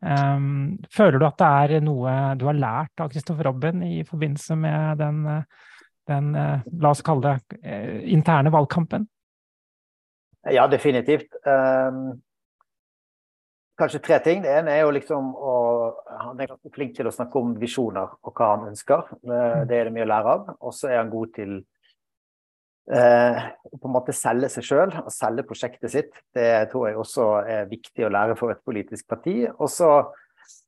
Um, 0.05 0.76
føler 0.91 1.17
du 1.17 1.26
at 1.26 1.39
det 1.39 1.47
er 1.47 1.82
noe 1.86 2.11
du 2.38 2.43
har 2.49 2.57
lært 2.59 3.01
av 3.01 3.09
Kristoffer 3.09 3.47
Robben 3.47 3.80
i 3.88 4.03
forbindelse 4.05 4.57
med 4.59 4.99
den, 4.99 5.23
den 6.11 6.36
eh, 6.38 6.65
la 6.82 6.91
oss 6.91 7.01
kalle 7.05 7.32
det, 7.32 7.59
eh, 7.63 8.03
interne 8.13 8.51
valgkampen? 8.53 9.07
Ja, 10.51 10.67
definitivt. 10.69 11.32
Um, 11.47 12.19
kanskje 13.80 14.03
tre 14.03 14.19
ting. 14.28 14.43
Det 14.43 14.51
ene 14.59 14.76
er 14.76 14.84
jo 14.84 14.93
liksom 14.93 15.32
å 15.34 15.55
Han 16.22 16.41
er 16.41 16.52
flink 16.74 16.96
til 16.98 17.08
å 17.10 17.14
snakke 17.14 17.39
om 17.39 17.56
visjoner 17.60 18.18
og 18.22 18.34
hva 18.34 18.52
han 18.56 18.68
ønsker. 18.72 19.08
Mm. 19.24 19.66
Det 19.70 19.78
er 19.78 19.88
det 19.88 19.96
mye 19.96 20.06
å 20.06 20.12
lære 20.12 20.36
av. 20.36 20.52
Og 20.60 20.76
så 20.76 20.91
er 20.91 21.02
han 21.02 21.14
god 21.14 21.32
til 21.36 21.56
eh, 22.91 23.39
å 23.70 23.80
på 23.80 23.89
en 23.89 23.96
måte 23.96 24.16
selge 24.16 24.52
seg 24.54 24.68
sjøl 24.68 24.93
og 25.04 25.14
selge 25.14 25.48
prosjektet 25.48 25.93
sitt. 25.93 26.22
Det 26.36 26.50
tror 26.72 26.89
jeg 26.89 27.00
også 27.02 27.32
er 27.56 27.72
viktig 27.72 28.08
å 28.08 28.14
lære 28.14 28.38
for 28.39 28.54
et 28.54 28.64
politisk 28.66 29.08
parti. 29.12 29.41
Og 29.56 29.72
så 29.72 29.91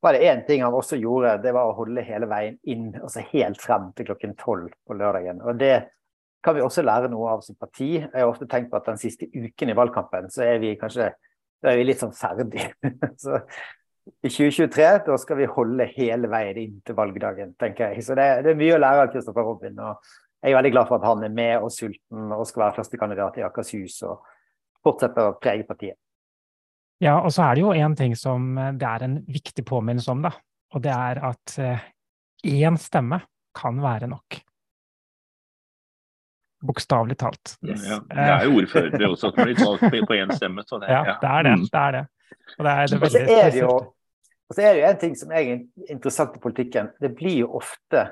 var 0.01 0.15
det 0.15 0.25
én 0.29 0.41
ting 0.47 0.63
han 0.65 0.73
også 0.73 0.97
gjorde, 0.97 1.37
det 1.43 1.53
var 1.53 1.69
å 1.69 1.77
holde 1.77 2.05
hele 2.05 2.29
veien 2.29 2.57
inn, 2.69 2.89
altså 2.97 3.21
helt 3.31 3.61
frem 3.61 3.91
til 3.97 4.09
klokken 4.09 4.33
tolv 4.39 4.71
på 4.87 4.97
lørdagen. 4.97 5.41
Og 5.45 5.59
det 5.59 5.75
kan 6.45 6.55
vi 6.55 6.63
også 6.63 6.83
lære 6.85 7.09
noe 7.11 7.33
av 7.35 7.41
som 7.45 7.57
parti. 7.59 7.95
Jeg 7.99 8.13
har 8.13 8.29
ofte 8.29 8.47
tenkt 8.49 8.71
på 8.71 8.79
at 8.79 8.87
den 8.89 8.99
siste 9.01 9.29
uken 9.33 9.73
i 9.73 9.77
valgkampen 9.77 10.29
så 10.33 10.45
er 10.45 10.61
vi 10.63 10.77
kanskje 10.79 11.11
da 11.63 11.71
er 11.71 11.79
vi 11.79 11.87
litt 11.87 12.01
sånn 12.01 12.13
ferdig. 12.15 12.67
så 13.23 13.39
i 14.23 14.29
2023 14.29 14.87
da 15.07 15.17
skal 15.21 15.39
vi 15.39 15.49
holde 15.51 15.89
hele 15.95 16.29
veien 16.31 16.61
inn 16.61 16.79
til 16.85 16.97
valgdagen, 16.97 17.53
tenker 17.59 17.91
jeg. 17.93 18.05
Så 18.05 18.15
det, 18.17 18.27
det 18.45 18.53
er 18.53 18.59
mye 18.59 18.77
å 18.77 18.81
lære 18.81 19.05
av 19.05 19.13
Kristoffer 19.13 19.45
Robin. 19.45 19.77
og 19.83 20.09
Jeg 20.41 20.53
er 20.53 20.59
veldig 20.59 20.73
glad 20.73 20.89
for 20.89 20.99
at 20.99 21.07
han 21.09 21.23
er 21.27 21.37
med 21.37 21.63
og 21.63 21.71
sulten 21.73 22.33
og 22.33 22.47
skal 22.49 22.67
være 22.67 22.77
førstekandidat 22.79 23.39
i 23.41 23.45
Akershus 23.47 24.01
og 24.07 24.25
fortsetter 24.85 25.31
å 25.31 25.37
prege 25.41 25.67
partiet. 25.67 25.99
Ja, 27.03 27.19
og 27.19 27.29
så 27.33 27.45
er 27.45 27.57
det 27.57 27.61
jo 27.61 27.75
én 27.77 27.95
ting 27.97 28.15
som 28.17 28.55
det 28.57 28.87
er 28.87 29.05
en 29.05 29.19
viktig 29.29 29.65
påminnelse 29.67 30.13
om, 30.13 30.23
da. 30.25 30.33
Og 30.73 30.83
det 30.83 30.93
er 30.93 31.21
at 31.29 31.57
én 31.57 32.73
eh, 32.73 32.81
stemme 32.81 33.21
kan 33.57 33.81
være 33.81 34.09
nok. 34.09 34.39
Bokstavelig 36.67 37.19
talt. 37.21 37.53
Yes. 37.61 37.85
Ja, 37.85 37.99
det 38.09 38.23
er 38.33 38.47
jo 38.47 38.63
ordførere 38.63 39.11
også 39.11 39.29
som 39.29 39.43
blir 39.43 39.59
valgt 39.61 40.09
på 40.09 40.17
én 40.17 40.33
stemme. 40.33 40.65
Så 40.65 40.81
det, 40.81 40.89
ja, 40.89 41.17
det 41.21 41.29
er 41.29 41.45
det. 41.45 41.53
Mm. 41.53 41.67
det, 41.69 41.83
er 41.83 41.91
det. 41.97 42.03
Og 42.57 42.65
det 42.65 42.73
er 42.73 42.87
det 42.87 43.01
veldig 43.03 43.21
er 43.21 43.51
det 43.53 43.61
jo 43.61 43.69
spesielt. 43.77 43.93
Og 44.47 44.55
så 44.55 44.63
er 44.63 44.73
det 44.73 44.81
jo 44.81 44.89
en 44.89 44.99
ting 45.01 45.15
som 45.19 45.31
er 45.35 45.53
interessant 45.91 46.35
i 46.37 46.41
politikken. 46.43 46.91
Det 47.03 47.11
blir 47.17 47.41
jo 47.43 47.49
ofte 47.59 48.05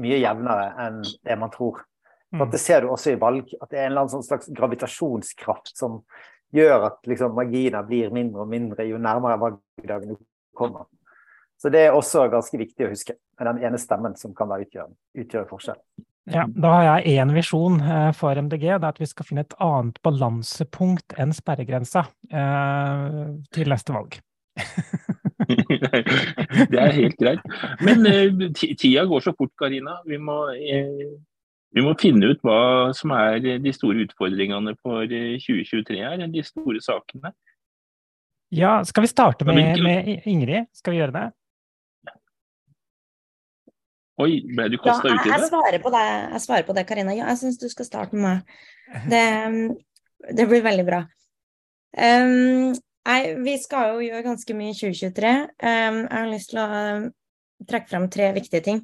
mye 0.00 0.20
jevnere 0.20 0.68
enn 0.86 1.00
det 1.02 1.38
man 1.38 1.52
tror. 1.54 1.82
For 2.30 2.46
at 2.46 2.54
det 2.54 2.60
ser 2.62 2.84
du 2.84 2.92
også 2.92 3.16
i 3.16 3.18
valg, 3.18 3.48
at 3.58 3.72
det 3.72 3.80
er 3.82 3.90
en 3.90 4.10
sånn 4.10 4.22
slags 4.22 4.46
gravitasjonskraft 4.54 5.72
som 5.74 5.98
gjør 6.54 6.86
at 6.86 7.10
liksom, 7.10 7.34
marginer 7.34 7.82
blir 7.86 8.12
mindre 8.14 8.44
og 8.44 8.50
mindre 8.50 8.86
jo 8.86 9.00
nærmere 9.02 9.38
valgdagen 9.40 10.14
du 10.14 10.20
kommer. 10.56 10.86
Så 11.60 11.72
det 11.74 11.82
er 11.88 11.96
også 11.96 12.28
ganske 12.32 12.56
viktig 12.56 12.86
å 12.86 12.92
huske, 12.92 13.18
med 13.38 13.50
den 13.50 13.66
ene 13.66 13.80
stemmen 13.82 14.14
som 14.16 14.32
kan 14.36 14.48
være 14.48 14.68
utgjøre, 14.68 14.94
utgjøre 15.24 15.50
forskjell. 15.50 15.82
Ja, 16.30 16.46
da 16.46 16.72
har 16.76 16.84
jeg 16.86 17.18
én 17.18 17.32
visjon 17.34 17.80
eh, 17.82 18.10
for 18.16 18.38
MDG. 18.38 18.62
Det 18.68 18.78
er 18.78 18.92
at 18.92 19.00
vi 19.02 19.08
skal 19.10 19.26
finne 19.26 19.42
et 19.42 19.56
annet 19.60 19.98
balansepunkt 20.06 21.16
enn 21.18 21.34
sperregrensa 21.34 22.06
eh, 22.30 23.22
til 23.50 23.72
neste 23.74 23.96
valg. 23.96 24.20
det 26.72 26.80
er 26.80 26.94
helt 26.96 27.18
greit. 27.20 27.42
Men 27.84 28.06
eh, 28.08 28.46
tida 28.54 29.04
går 29.08 29.24
så 29.24 29.34
fort, 29.36 29.52
Karina. 29.58 29.98
Vi 30.08 30.18
må, 30.22 30.38
eh, 30.54 31.10
vi 31.74 31.84
må 31.84 31.94
finne 32.00 32.32
ut 32.32 32.42
hva 32.46 32.60
som 32.96 33.14
er 33.16 33.40
de 33.62 33.74
store 33.76 34.06
utfordringene 34.06 34.76
for 34.82 35.04
eh, 35.06 35.36
2023 35.42 36.00
her, 36.02 36.26
de 36.30 36.46
store 36.46 36.82
sakene. 36.84 37.34
Ja, 38.50 38.80
skal 38.84 39.06
vi 39.06 39.12
starte 39.12 39.46
med, 39.46 39.78
med 39.82 40.26
Ingrid? 40.26 40.66
Skal 40.74 40.96
vi 40.96 41.02
gjøre 41.02 41.14
det? 41.14 41.28
Oi, 44.20 44.42
ble 44.44 44.66
du 44.68 44.76
kasta 44.82 45.08
jeg, 45.08 45.16
ut 45.16 45.28
i 45.28 45.30
jeg 45.32 45.40
det? 45.40 45.48
svarer 45.48 45.80
på 45.80 45.92
det, 45.94 46.04
jeg 46.34 46.42
svarer 46.44 46.66
på 46.66 46.74
det, 46.76 46.84
Karina. 46.88 47.14
Ja, 47.16 47.30
jeg 47.30 47.40
syns 47.40 47.60
du 47.60 47.68
skal 47.72 47.86
starte 47.88 48.18
med 48.18 48.26
meg. 48.26 48.58
Det, 49.08 49.24
det 50.36 50.46
blir 50.50 50.64
veldig 50.66 50.86
bra. 50.88 51.04
Um, 51.96 52.74
nei, 53.08 53.20
vi 53.44 53.56
skal 53.62 53.94
jo 53.94 54.04
gjøre 54.04 54.26
ganske 54.26 54.56
mye 54.56 54.72
i 54.72 54.78
2023. 54.78 55.34
Um, 55.62 56.00
jeg 56.04 56.16
har 56.16 56.30
lyst 56.30 56.52
til 56.52 56.62
å 56.62 56.66
um, 56.70 57.06
trekke 57.68 57.92
frem 57.92 58.08
tre 58.12 58.30
viktige 58.36 58.64
ting. 58.66 58.82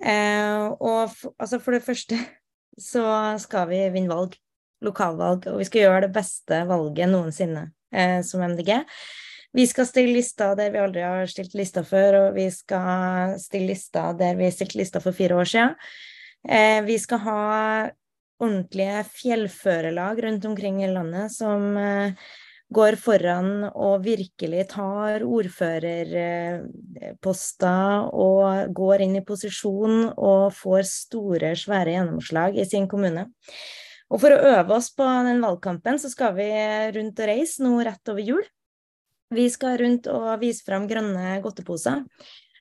Uh, 0.00 0.72
og 0.80 1.12
altså 1.36 1.60
for 1.60 1.76
det 1.76 1.84
første 1.84 2.16
så 2.80 3.04
skal 3.42 3.68
vi 3.72 3.82
vinne 3.94 4.12
valg. 4.12 4.38
Lokalvalg. 4.82 5.46
Og 5.52 5.60
vi 5.60 5.68
skal 5.68 5.84
gjøre 5.84 6.06
det 6.06 6.14
beste 6.16 6.62
valget 6.66 7.10
noensinne 7.12 7.68
uh, 7.70 8.20
som 8.26 8.42
MDG. 8.42 8.80
Vi 9.52 9.66
skal 9.68 9.86
stille 9.86 10.16
lister 10.16 10.56
der 10.56 10.72
vi 10.72 10.80
aldri 10.80 11.04
har 11.04 11.28
stilt 11.28 11.52
lister 11.54 11.84
før, 11.84 12.18
og 12.22 12.38
vi 12.38 12.48
skal 12.50 13.36
stille 13.38 13.74
lister 13.74 14.16
der 14.18 14.38
vi 14.38 14.48
stilte 14.50 14.80
lister 14.80 15.04
for 15.04 15.14
fire 15.14 15.36
år 15.38 15.50
siden. 15.52 15.76
Uh, 16.48 16.80
vi 16.88 16.96
skal 16.98 17.22
ha 17.28 17.42
ordentlige 18.42 19.04
fjellførerlag 19.04 20.22
rundt 20.24 20.44
omkring 20.44 20.82
i 20.84 20.90
landet 20.90 21.32
som 21.32 21.76
eh, 21.76 22.12
går 22.74 22.96
foran 23.00 23.64
og 23.70 24.02
virkelig 24.06 24.66
tar 24.72 25.22
ordførerposter 25.26 28.08
og 28.12 28.74
går 28.76 29.00
inn 29.06 29.16
i 29.20 29.24
posisjon 29.26 30.12
og 30.12 30.52
får 30.56 30.82
store, 30.88 31.56
svære 31.58 31.90
gjennomslag 31.96 32.58
i 32.58 32.64
sin 32.68 32.88
kommune. 32.90 33.24
Og 34.12 34.20
for 34.20 34.30
å 34.34 34.42
øve 34.58 34.72
oss 34.76 34.90
på 34.92 35.04
den 35.26 35.40
valgkampen, 35.44 35.98
så 36.00 36.08
skal 36.12 36.34
vi 36.36 36.48
rundt 36.96 37.20
og 37.20 37.26
reise 37.30 37.62
nå 37.64 37.72
rett 37.80 38.08
over 38.12 38.20
jul. 38.20 38.44
Vi 39.32 39.46
skal 39.48 39.78
rundt 39.80 40.06
og 40.12 40.40
vise 40.42 40.62
fram 40.66 40.84
grønne 40.90 41.40
godteposer 41.44 42.02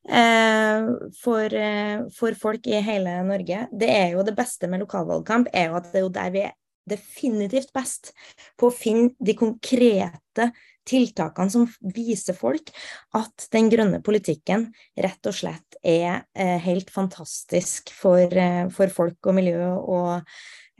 eh, 0.07 0.80
for, 1.20 1.45
eh, 1.51 2.07
for 2.16 2.32
folk 2.39 2.68
i 2.72 2.80
hele 2.86 3.24
Norge. 3.28 3.68
Det 3.76 3.89
er 3.91 4.09
jo 4.16 4.24
det 4.24 4.36
beste 4.38 4.68
med 4.72 4.80
lokalvalgkamp, 4.86 5.47
er 5.51 5.66
jo 5.68 5.76
at 5.82 5.91
det 5.91 5.99
er 5.99 6.05
jo 6.07 6.16
der 6.16 6.32
vi 6.32 6.41
er 6.47 6.55
definitivt 6.88 7.71
best 7.75 8.11
på 8.59 8.69
å 8.69 8.75
finne 8.75 9.11
de 9.19 9.36
konkrete 9.38 10.51
tiltakene 10.88 11.53
som 11.53 11.67
viser 11.95 12.36
folk 12.38 12.71
at 13.17 13.47
den 13.53 13.69
grønne 13.71 14.01
politikken 14.03 14.69
rett 14.97 15.29
og 15.29 15.38
slett 15.38 15.77
er 15.84 16.23
eh, 16.34 16.57
helt 16.63 16.89
fantastisk 16.93 17.93
for, 17.93 18.25
eh, 18.25 18.65
for 18.73 18.93
folk 18.93 19.29
og 19.29 19.38
miljø 19.38 19.69
og 19.77 20.09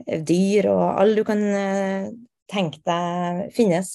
eh, 0.08 0.18
dyr 0.26 0.72
og 0.72 0.84
alle 0.90 1.20
du 1.20 1.24
kan 1.26 1.44
tenke 2.52 2.82
deg 2.84 3.46
finnes. 3.56 3.94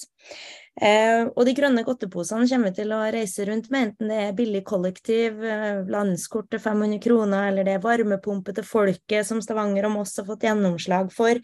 Eh, 0.78 1.24
og 1.34 1.42
de 1.46 1.54
grønne 1.58 1.82
godteposene 1.82 2.46
kommer 2.46 2.70
vi 2.70 2.78
til 2.78 2.92
å 2.94 3.00
reise 3.10 3.46
rundt 3.48 3.66
med, 3.74 3.88
enten 3.88 4.12
det 4.12 4.18
er 4.28 4.36
billig 4.38 4.62
kollektiv, 4.66 5.40
eh, 5.42 5.80
landskort 5.90 6.50
til 6.52 6.62
500 6.62 7.00
kroner, 7.02 7.48
eller 7.50 7.66
det 7.66 7.74
er 7.74 7.82
varmepumpe 7.82 8.54
til 8.54 8.66
folket, 8.66 9.26
som 9.26 9.42
Stavanger 9.42 9.88
og 9.88 9.96
Moss 9.96 10.14
har 10.20 10.28
fått 10.28 10.46
gjennomslag 10.46 11.10
for. 11.14 11.42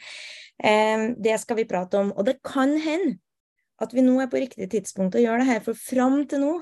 Det 0.58 1.34
skal 1.42 1.58
vi 1.58 1.66
prate 1.68 1.98
om. 1.98 2.12
Og 2.14 2.26
det 2.28 2.38
kan 2.46 2.76
hende 2.80 3.18
at 3.82 3.94
vi 3.94 4.04
nå 4.06 4.20
er 4.22 4.30
på 4.30 4.38
riktig 4.38 4.68
tidspunkt 4.70 5.16
å 5.18 5.22
gjøre 5.22 5.42
det 5.42 5.48
her, 5.50 5.62
for 5.64 5.74
fram 5.78 6.22
til 6.30 6.44
nå 6.44 6.52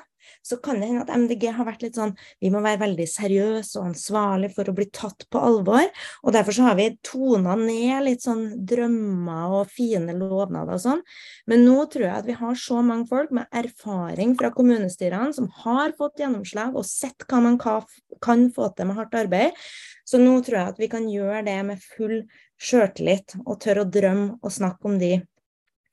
så 0.43 0.57
kan 0.63 0.81
det 0.81 0.89
hende 0.89 1.03
at 1.05 1.13
MDG 1.19 1.49
har 1.57 1.67
vært 1.67 1.85
litt 1.85 1.99
sånn 1.99 2.15
Vi 2.43 2.51
må 2.53 2.63
være 2.63 2.81
veldig 2.83 3.07
seriøse 3.11 3.79
og 3.81 3.89
ansvarlige 3.91 4.55
for 4.57 4.71
å 4.71 4.75
bli 4.77 4.87
tatt 4.95 5.27
på 5.33 5.43
alvor. 5.43 5.89
Og 6.23 6.35
derfor 6.37 6.57
så 6.57 6.69
har 6.69 6.79
vi 6.79 6.89
tona 7.07 7.57
ned 7.59 8.07
litt 8.07 8.25
sånn 8.25 8.45
drømmer 8.69 9.57
og 9.61 9.73
fine 9.73 10.15
lovnader 10.19 10.79
og 10.79 10.85
sånn. 10.85 11.03
Men 11.51 11.67
nå 11.67 11.87
tror 11.93 12.07
jeg 12.09 12.17
at 12.21 12.29
vi 12.29 12.39
har 12.39 12.59
så 12.59 12.83
mange 12.87 13.09
folk 13.11 13.33
med 13.35 13.51
erfaring 13.63 14.37
fra 14.39 14.53
kommunestyrene 14.55 15.35
som 15.37 15.51
har 15.63 15.97
fått 15.99 16.23
gjennomslag 16.23 16.77
og 16.79 16.87
sett 16.89 17.27
hva 17.29 17.43
man 17.45 17.59
kan 17.59 18.49
få 18.55 18.71
til 18.77 18.91
med 18.91 18.99
hardt 19.01 19.19
arbeid. 19.25 19.59
Så 20.07 20.19
nå 20.19 20.39
tror 20.43 20.59
jeg 20.59 20.75
at 20.75 20.81
vi 20.83 20.91
kan 20.93 21.07
gjøre 21.11 21.45
det 21.47 21.59
med 21.67 21.83
full 21.83 22.23
sjøltillit 22.63 23.37
og 23.43 23.59
tør 23.63 23.83
å 23.83 23.91
drømme 23.91 24.39
og 24.41 24.55
snakke 24.55 24.89
om 24.89 24.99
de 25.01 25.17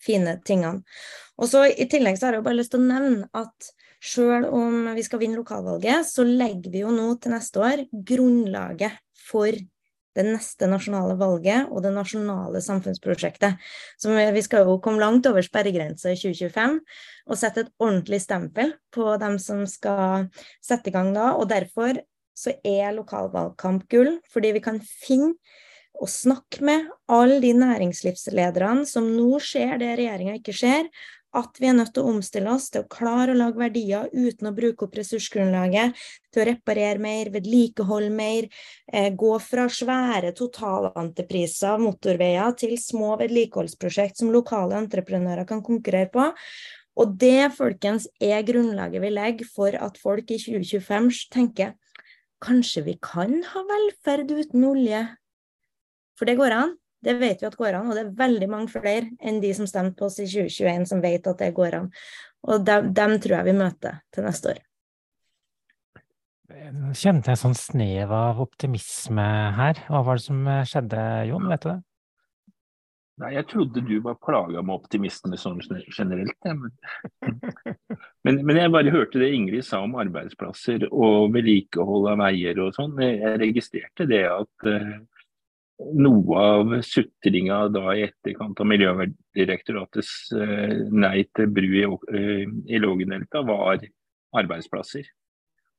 fine 0.03 0.37
tingene. 0.47 0.85
Og 1.39 1.49
så 1.51 1.65
I 1.69 1.87
tillegg 1.89 2.19
så 2.19 2.29
har 2.29 2.37
jeg 2.37 2.45
bare 2.45 2.59
lyst 2.59 2.73
til 2.75 2.83
å 2.83 2.89
nevne 2.89 3.29
at 3.35 3.71
selv 3.99 4.53
om 4.55 4.93
vi 4.95 5.03
skal 5.03 5.19
vinne 5.19 5.39
lokalvalget, 5.41 6.07
så 6.07 6.23
legger 6.23 6.71
vi 6.71 6.85
jo 6.85 6.93
nå 6.95 7.11
til 7.19 7.35
neste 7.35 7.59
år 7.63 7.83
grunnlaget 7.91 8.95
for 9.27 9.51
det 10.17 10.25
neste 10.25 10.67
nasjonale 10.67 11.15
valget 11.19 11.69
og 11.69 11.83
det 11.85 11.91
nasjonale 11.93 12.61
samfunnsprosjektet. 12.63 13.59
Så 13.99 14.15
vi 14.33 14.43
skal 14.43 14.65
jo 14.67 14.79
komme 14.83 15.03
langt 15.03 15.27
over 15.29 15.45
sperregrensa 15.45 16.13
i 16.13 16.19
2025 16.19 16.79
og 17.29 17.39
sette 17.39 17.65
et 17.65 17.73
ordentlig 17.77 18.21
stempel 18.23 18.73
på 18.95 19.13
dem 19.21 19.37
som 19.41 19.65
skal 19.69 20.29
sette 20.65 20.91
i 20.91 20.95
gang 20.95 21.13
da. 21.15 21.33
Og 21.37 21.47
derfor 21.51 22.01
så 22.39 22.55
er 22.63 22.95
lokalvalgkamp 22.95 23.85
gull, 23.91 24.15
fordi 24.31 24.55
vi 24.55 24.63
kan 24.63 24.79
finne 24.81 25.35
og 25.99 26.09
snakke 26.11 26.63
med 26.63 26.89
alle 27.11 27.39
de 27.43 27.53
næringslivslederne 27.57 28.85
som 28.87 29.07
nå 29.15 29.39
ser 29.43 29.79
det 29.81 29.95
regjeringa 29.99 30.37
ikke 30.39 30.55
ser, 30.55 30.91
at 31.37 31.59
vi 31.61 31.67
er 31.69 31.75
nødt 31.77 31.91
til 31.93 32.05
å 32.05 32.13
omstille 32.15 32.49
oss 32.49 32.71
til 32.73 32.81
å 32.81 32.89
klare 32.89 33.35
å 33.35 33.37
lage 33.37 33.61
verdier 33.61 34.07
uten 34.13 34.49
å 34.49 34.53
bruke 34.55 34.87
opp 34.87 34.95
ressursgrunnlaget, 34.97 35.93
til 36.33 36.41
å 36.41 36.47
reparere 36.49 37.01
mer, 37.01 37.29
vedlikeholde 37.33 38.09
mer, 38.13 38.47
eh, 38.91 39.11
gå 39.13 39.35
fra 39.43 39.67
svære 39.69 40.33
totalentrepriser 40.33 41.77
motorveier 41.77 42.57
til 42.57 42.77
små 42.81 43.15
vedlikeholdsprosjekt 43.21 44.17
som 44.17 44.33
lokale 44.33 44.79
entreprenører 44.81 45.45
kan 45.45 45.61
konkurrere 45.61 46.09
på. 46.09 46.33
Og 46.99 47.17
det, 47.17 47.53
folkens, 47.55 48.07
er 48.19 48.41
grunnlaget 48.43 49.01
vi 49.01 49.13
legger 49.13 49.45
for 49.45 49.75
at 49.77 49.97
folk 49.97 50.31
i 50.31 50.39
2025 50.41 51.29
tenker 51.31 51.75
kanskje 52.41 52.83
vi 52.87 52.97
kan 53.01 53.43
ha 53.43 53.63
velferd 53.69 54.31
uten 54.31 54.65
olje? 54.65 55.05
For 56.19 56.27
det 56.27 56.35
går 56.39 56.55
an. 56.55 56.77
Det 56.99 57.15
vet 57.15 57.39
vi 57.39 57.47
at 57.47 57.55
går 57.55 57.77
an, 57.77 57.87
og 57.87 57.95
det 57.95 58.01
er 58.03 58.15
veldig 58.19 58.47
mange 58.51 58.71
flere 58.73 59.05
enn 59.23 59.37
de 59.39 59.53
som 59.55 59.67
stemte 59.69 59.95
på 60.01 60.09
oss 60.09 60.19
i 60.19 60.27
2021 60.27 60.89
som 60.89 61.03
vet 61.03 61.29
at 61.31 61.39
det 61.39 61.53
går 61.55 61.77
an. 61.77 61.93
Og 62.51 62.65
dem, 62.67 62.89
dem 62.95 63.15
tror 63.23 63.37
jeg 63.37 63.47
vi 63.47 63.53
møter 63.55 64.01
til 64.11 64.27
neste 64.27 64.51
år. 64.51 64.65
Kjente 66.97 67.31
jeg 67.31 67.39
sånn 67.39 67.55
snev 67.55 68.11
av 68.11 68.39
optimisme 68.43 69.27
her. 69.55 69.79
Hva 69.87 70.01
var 70.03 70.19
det 70.19 70.25
som 70.25 70.41
eh, 70.49 70.65
skjedde, 70.67 71.03
Jon? 71.29 71.47
Vet 71.51 71.63
du 71.63 71.69
det? 71.69 71.77
Nei, 73.19 73.33
jeg 73.35 73.47
trodde 73.51 73.83
du 73.83 73.97
var 74.03 74.15
plaga 74.23 74.61
med 74.63 74.79
optimisme 74.79 75.37
sånn 75.39 75.59
generelt. 75.91 76.35
Ja, 76.47 76.55
men, 76.55 77.39
men, 78.25 78.41
men 78.47 78.59
jeg 78.59 78.73
bare 78.75 78.93
hørte 78.95 79.19
det 79.21 79.31
Ingrid 79.35 79.67
sa 79.67 79.81
om 79.83 79.97
arbeidsplasser 79.99 80.87
og 80.89 81.33
vedlikehold 81.35 82.07
av 82.13 82.21
veier 82.23 82.61
og 82.63 82.71
sånn. 82.77 82.95
Jeg 83.03 83.41
registrerte 83.43 84.07
det 84.09 84.23
at 84.31 84.69
uh, 84.71 84.95
noe 85.79 86.39
av 86.43 86.73
sutringa 86.83 87.61
da 87.71 87.93
i 87.95 88.03
etterkant 88.09 88.59
av 88.59 88.67
Miljødirektoratets 88.67 90.11
uh, 90.35 90.73
nei 90.91 91.23
til 91.35 91.51
bru 91.55 91.69
i, 91.79 91.85
uh, 91.87 92.43
i 92.67 92.81
Lågendelta 92.81 93.43
var 93.47 93.79
arbeidsplasser. 94.35 95.07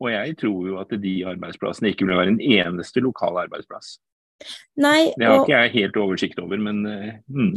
Og 0.01 0.09
jeg 0.15 0.39
tror 0.41 0.71
jo 0.71 0.79
at 0.81 0.95
de 1.03 1.19
arbeidsplassene 1.29 1.93
ikke 1.93 2.09
vil 2.09 2.17
være 2.17 2.35
en 2.35 2.41
eneste 2.41 3.03
lokal 3.05 3.43
arbeidsplass. 3.43 3.99
Nei, 4.81 5.13
Det 5.17 5.27
har 5.27 5.37
og- 5.37 5.45
ikke 5.45 5.61
jeg 5.61 5.77
helt 5.77 6.01
oversikt 6.01 6.41
over, 6.41 6.57
men 6.57 6.87
uh, 6.87 7.13
mm. 7.29 7.55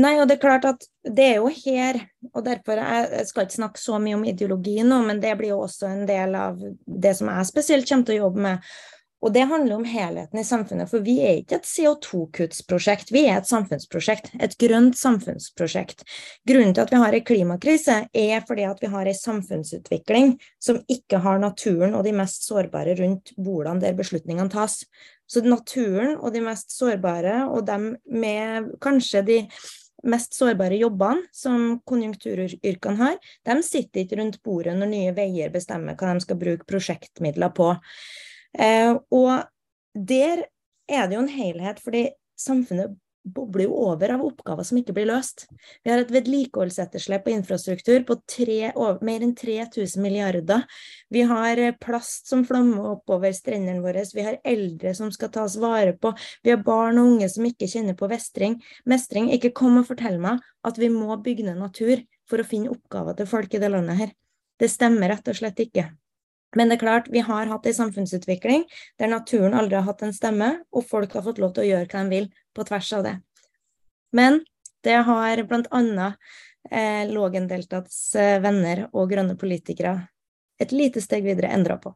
Nei, 0.00 0.20
og 0.20 0.28
det 0.28 0.36
er 0.36 0.44
klart 0.44 0.64
at 0.68 0.84
det 1.02 1.24
er 1.32 1.40
jo 1.40 1.48
her, 1.50 1.96
og 2.30 2.44
derfor 2.46 2.78
jeg, 2.78 3.08
jeg 3.10 3.26
skal 3.26 3.46
ikke 3.46 3.56
snakke 3.56 3.80
så 3.82 3.98
mye 3.98 4.14
om 4.14 4.22
ideologi 4.28 4.76
nå, 4.86 5.00
men 5.02 5.18
det 5.18 5.32
blir 5.40 5.50
jo 5.50 5.64
også 5.64 5.88
en 5.88 6.04
del 6.06 6.36
av 6.38 6.60
det 6.86 7.16
som 7.18 7.26
jeg 7.32 7.48
spesielt 7.48 7.88
kommer 7.88 8.06
til 8.06 8.20
å 8.20 8.22
jobbe 8.28 8.44
med. 8.44 8.70
Og 9.20 9.34
det 9.34 9.42
handler 9.50 9.76
om 9.76 9.84
helheten 9.84 10.40
i 10.40 10.44
samfunnet, 10.46 10.88
for 10.88 11.04
vi 11.04 11.18
er 11.20 11.42
ikke 11.42 11.58
et 11.58 11.68
CO2-kuttsprosjekt, 11.68 13.10
vi 13.12 13.26
er 13.28 13.40
et 13.40 13.48
samfunnsprosjekt. 13.48 14.30
Et 14.40 14.54
grønt 14.62 14.96
samfunnsprosjekt. 14.96 16.06
Grunnen 16.48 16.72
til 16.72 16.86
at 16.86 16.92
vi 16.94 17.00
har 17.02 17.16
en 17.16 17.26
klimakrise, 17.28 17.96
er 18.16 18.46
fordi 18.48 18.64
at 18.68 18.80
vi 18.80 18.88
har 18.94 19.10
en 19.10 19.18
samfunnsutvikling 19.18 20.32
som 20.62 20.80
ikke 20.88 21.20
har 21.20 21.42
naturen 21.42 21.96
og 21.98 22.06
de 22.08 22.14
mest 22.16 22.48
sårbare 22.48 22.96
rundt 23.02 23.34
bordene 23.36 23.84
der 23.84 23.98
beslutningene 23.98 24.52
tas. 24.52 24.80
Så 25.30 25.44
naturen 25.44 26.16
og 26.16 26.32
de 26.34 26.40
mest 26.42 26.72
sårbare, 26.74 27.44
og 27.52 27.68
dem 27.68 27.92
med 28.08 28.72
kanskje 28.82 29.22
de 29.28 29.38
mest 30.08 30.32
sårbare 30.32 30.80
jobbene 30.80 31.28
som 31.36 31.76
konjunkturyrkene 31.84 32.96
har, 32.96 33.20
de 33.44 33.60
sitter 33.62 34.06
ikke 34.06 34.16
rundt 34.22 34.40
bordet 34.42 34.78
når 34.80 34.88
Nye 34.94 35.14
Veier 35.14 35.52
bestemmer 35.52 35.98
hva 36.00 36.14
de 36.16 36.24
skal 36.24 36.40
bruke 36.40 36.68
prosjektmidler 36.72 37.52
på. 37.52 37.74
Eh, 38.58 38.94
og 39.10 39.44
der 39.94 40.46
er 40.90 41.06
det 41.06 41.16
jo 41.16 41.22
en 41.22 41.32
helhet, 41.32 41.80
fordi 41.82 42.08
samfunnet 42.40 42.96
bobler 43.20 43.66
jo 43.66 43.74
over 43.76 44.14
av 44.14 44.22
oppgaver 44.24 44.64
som 44.64 44.78
ikke 44.80 44.94
blir 44.96 45.08
løst. 45.10 45.44
Vi 45.84 45.92
har 45.92 46.00
et 46.00 46.12
vedlikeholdsetterslep 46.12 47.26
på 47.26 47.32
infrastruktur 47.34 48.00
på 48.08 48.16
tre, 48.30 48.72
mer 49.04 49.24
enn 49.26 49.34
3000 49.36 50.00
milliarder. 50.02 50.64
Vi 51.12 51.24
har 51.28 51.60
eh, 51.60 51.76
plast 51.76 52.30
som 52.30 52.46
flommer 52.48 52.94
oppover 52.94 53.34
strendene 53.36 53.84
våre. 53.84 54.06
Vi 54.14 54.24
har 54.24 54.40
eldre 54.40 54.94
som 54.96 55.12
skal 55.14 55.32
tas 55.34 55.58
vare 55.60 55.94
på. 56.00 56.14
Vi 56.44 56.54
har 56.54 56.64
barn 56.64 57.00
og 57.00 57.14
unge 57.14 57.28
som 57.32 57.46
ikke 57.46 57.68
kjenner 57.70 57.98
på 57.98 58.08
vestring. 58.10 58.58
mestring. 58.88 59.30
Ikke 59.34 59.52
kom 59.52 59.78
og 59.82 59.90
fortell 59.90 60.18
meg 60.22 60.40
at 60.66 60.80
vi 60.80 60.90
må 60.92 61.12
bygge 61.20 61.50
ned 61.50 61.60
natur 61.60 62.00
for 62.30 62.40
å 62.40 62.46
finne 62.46 62.72
oppgaver 62.72 63.18
til 63.18 63.28
folk 63.28 63.54
i 63.54 63.62
det 63.62 63.72
landet 63.72 64.00
her. 64.00 64.14
Det 64.60 64.68
stemmer 64.70 65.12
rett 65.12 65.28
og 65.28 65.36
slett 65.36 65.60
ikke. 65.60 65.90
Men 66.56 66.70
det 66.70 66.78
er 66.78 66.82
klart, 66.82 67.08
vi 67.12 67.22
har 67.22 67.46
hatt 67.46 67.66
en 67.66 67.76
samfunnsutvikling 67.76 68.64
der 68.98 69.12
naturen 69.12 69.54
aldri 69.54 69.78
har 69.78 69.86
hatt 69.86 70.02
en 70.02 70.14
stemme, 70.14 70.52
og 70.74 70.86
folk 70.88 71.14
har 71.14 71.26
fått 71.26 71.38
lov 71.38 71.54
til 71.54 71.64
å 71.64 71.68
gjøre 71.70 71.90
hva 71.90 72.04
de 72.04 72.16
vil 72.16 72.30
på 72.56 72.66
tvers 72.66 72.92
av 72.98 73.04
det. 73.06 73.16
Men 74.16 74.40
det 74.82 74.98
har 75.06 75.42
bl.a. 75.46 76.12
Eh, 76.70 77.04
Lågendeltats 77.08 78.14
eh, 78.18 78.40
venner 78.42 78.88
og 78.90 79.12
grønne 79.12 79.36
politikere 79.38 79.94
et 80.60 80.74
lite 80.76 81.00
steg 81.00 81.24
videre 81.24 81.52
endra 81.54 81.78
på. 81.80 81.94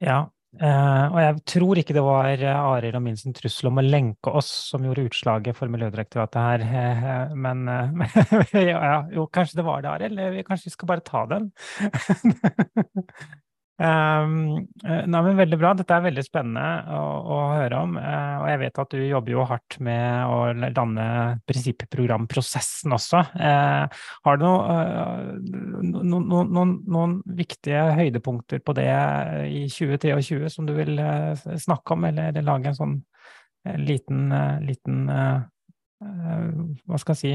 Ja, 0.00 0.30
Uh, 0.58 1.04
og 1.12 1.18
jeg 1.22 1.40
tror 1.52 1.78
ikke 1.80 1.94
det 1.94 2.02
var 2.02 2.42
uh, 2.42 2.72
Arild 2.74 2.98
og 2.98 3.04
min 3.04 3.18
sin 3.18 3.34
trussel 3.36 3.70
om 3.70 3.78
å 3.78 3.84
lenke 3.84 4.32
oss 4.40 4.50
som 4.72 4.82
gjorde 4.86 5.06
utslaget 5.06 5.58
for 5.58 5.70
Miljødirektoratet 5.70 6.38
her, 6.42 6.64
uh, 6.66 7.34
men 7.38 7.66
ja, 8.72 9.04
jo, 9.14 9.28
kanskje 9.32 9.60
det 9.60 9.66
var 9.68 9.84
det, 9.84 9.92
Arild. 9.92 10.42
Kanskje 10.48 10.70
vi 10.70 10.74
skal 10.74 10.90
bare 10.90 11.06
ta 11.06 11.26
den? 11.30 11.52
Um, 13.78 14.66
nei, 14.82 15.20
men 15.22 15.36
Veldig 15.38 15.58
bra. 15.60 15.70
Dette 15.78 15.94
er 15.94 16.02
veldig 16.08 16.24
spennende 16.26 16.94
å, 16.98 17.02
å, 17.30 17.36
høre 17.54 17.82
om. 17.86 17.94
Uh, 17.94 18.40
og 18.42 18.46
jeg 18.50 18.60
vet 18.64 18.80
at 18.82 18.94
du 18.94 19.04
jobber 19.04 19.34
jo 19.36 19.44
hardt 19.46 19.76
med 19.86 20.32
å 20.34 20.70
danne 20.74 21.04
prinsipprogramprosessen 21.46 22.96
også. 22.96 23.22
Uh, 23.38 24.02
har 24.26 24.40
du 24.40 24.46
no, 24.48 24.54
uh, 24.66 25.30
no, 26.10 26.42
no, 26.42 26.64
noen 26.66 27.18
viktige 27.38 27.84
høydepunkter 28.00 28.64
på 28.66 28.74
det 28.78 28.88
i 29.46 29.64
2023 29.70 30.50
som 30.52 30.66
du 30.66 30.74
vil 30.78 30.98
snakke 31.62 31.94
om, 31.94 32.08
eller, 32.10 32.32
eller, 32.32 32.46
lage 32.48 32.72
en 32.72 32.78
sånn 32.78 32.98
liten, 33.84 34.30
liten 34.64 35.08
Hva 35.98 36.98
skal 37.02 37.14
jeg 37.14 37.20
si 37.20 37.32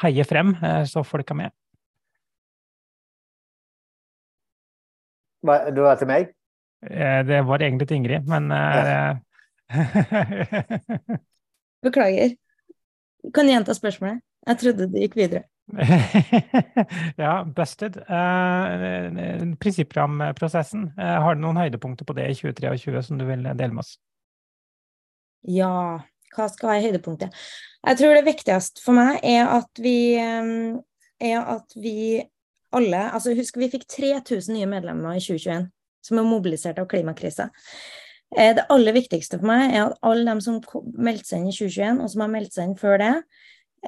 Heie 0.00 0.24
frem, 0.26 0.52
så 0.88 1.02
folk 1.06 1.30
er 1.32 1.38
med? 1.38 1.59
Du 5.46 5.82
er 5.86 5.96
til 6.00 6.10
meg? 6.10 6.32
Eh, 6.86 7.20
det 7.28 7.42
var 7.48 7.62
egentlig 7.62 7.88
til 7.88 8.00
Ingrid, 8.00 8.28
men 8.28 8.50
ja. 8.52 9.16
Beklager. 11.84 12.34
Kan 13.34 13.46
du 13.46 13.52
gjenta 13.52 13.76
spørsmålet? 13.76 14.20
Jeg 14.46 14.60
trodde 14.60 14.88
det 14.92 15.02
gikk 15.04 15.16
videre. 15.16 15.44
ja, 17.16 17.44
busted. 17.44 17.96
Eh, 17.96 19.54
Prinsipprogramprosessen, 19.60 20.90
eh, 20.98 21.16
har 21.24 21.36
du 21.36 21.42
noen 21.44 21.60
høydepunkter 21.60 22.08
på 22.08 22.16
det 22.16 22.30
i 22.30 22.38
2023 22.38 23.02
som 23.06 23.20
du 23.20 23.26
vil 23.28 23.44
dele 23.44 23.72
med 23.72 23.84
oss? 23.84 23.94
Ja, 25.48 26.00
hva 26.34 26.48
skal 26.52 26.74
være 26.74 26.86
høydepunktet? 26.88 27.36
Jeg 27.86 28.00
tror 28.00 28.16
det 28.16 28.26
viktigste 28.26 28.82
for 28.84 28.96
meg 28.96 29.20
er 29.24 29.48
at 29.56 29.80
vi, 29.80 29.96
um, 30.20 30.80
er 31.20 31.46
at 31.56 31.76
vi 31.80 32.20
alle 32.76 33.02
altså 33.10 33.34
Husk, 33.36 33.56
vi 33.58 33.70
fikk 33.72 33.86
3000 33.90 34.54
nye 34.56 34.68
medlemmer 34.70 35.18
i 35.18 35.22
2021 35.22 35.70
som 36.06 36.20
er 36.20 36.28
mobilisert 36.28 36.78
av 36.80 36.88
klimakrisa. 36.90 37.50
Eh, 38.36 38.54
det 38.56 38.66
aller 38.68 38.96
viktigste 38.96 39.40
for 39.40 39.50
meg 39.50 39.74
er 39.74 39.86
at 39.88 39.98
alle 40.06 40.26
dem 40.28 40.42
som 40.44 40.60
meldte 40.96 41.32
seg 41.32 41.42
inn 41.42 41.52
i 41.52 41.56
2021, 41.56 42.02
og 42.02 42.12
som 42.12 42.24
har 42.24 42.34
meldt 42.34 42.56
seg 42.56 42.68
inn 42.68 42.76
før 42.78 42.98
det, 43.02 43.14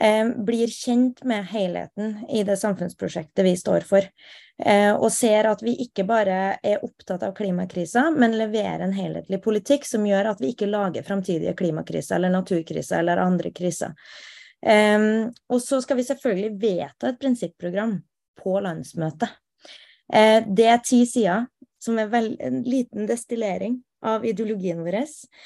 eh, 0.01 0.25
blir 0.49 0.73
kjent 0.73 1.25
med 1.25 1.47
helheten 1.53 2.25
i 2.31 2.43
det 2.43 2.59
samfunnsprosjektet 2.59 3.45
vi 3.45 3.57
står 3.57 3.87
for. 3.87 4.09
Eh, 4.63 4.93
og 4.93 5.11
ser 5.11 5.49
at 5.49 5.63
vi 5.63 5.75
ikke 5.87 6.05
bare 6.07 6.59
er 6.63 6.85
opptatt 6.85 7.23
av 7.23 7.35
klimakrisa, 7.35 8.11
men 8.15 8.37
leverer 8.39 8.85
en 8.85 8.93
helhetlig 8.93 9.43
politikk 9.43 9.85
som 9.89 10.05
gjør 10.07 10.31
at 10.31 10.41
vi 10.41 10.53
ikke 10.53 10.69
lager 10.71 11.03
framtidige 11.03 11.57
klimakriser 11.57 12.17
eller 12.17 12.31
naturkriser 12.31 12.99
eller 12.99 13.17
andre 13.17 13.51
kriser. 13.51 13.95
og 14.63 15.59
så 15.59 15.83
skal 15.83 15.97
vi 15.97 16.05
selvfølgelig 16.07 16.61
vedta 16.61 17.09
et 17.09 17.19
prinsipprogram 17.19 17.97
på 18.43 18.59
landsmøtet. 18.65 19.31
Eh, 20.13 20.43
det 20.47 20.69
er 20.69 20.85
ti 20.85 21.05
sider, 21.09 21.47
som 21.83 21.99
er 21.99 22.11
vel, 22.13 22.35
en 22.43 22.61
liten 22.67 23.09
destillering 23.09 23.81
av 24.03 24.27
ideologien 24.27 24.83
vår. 24.83 24.99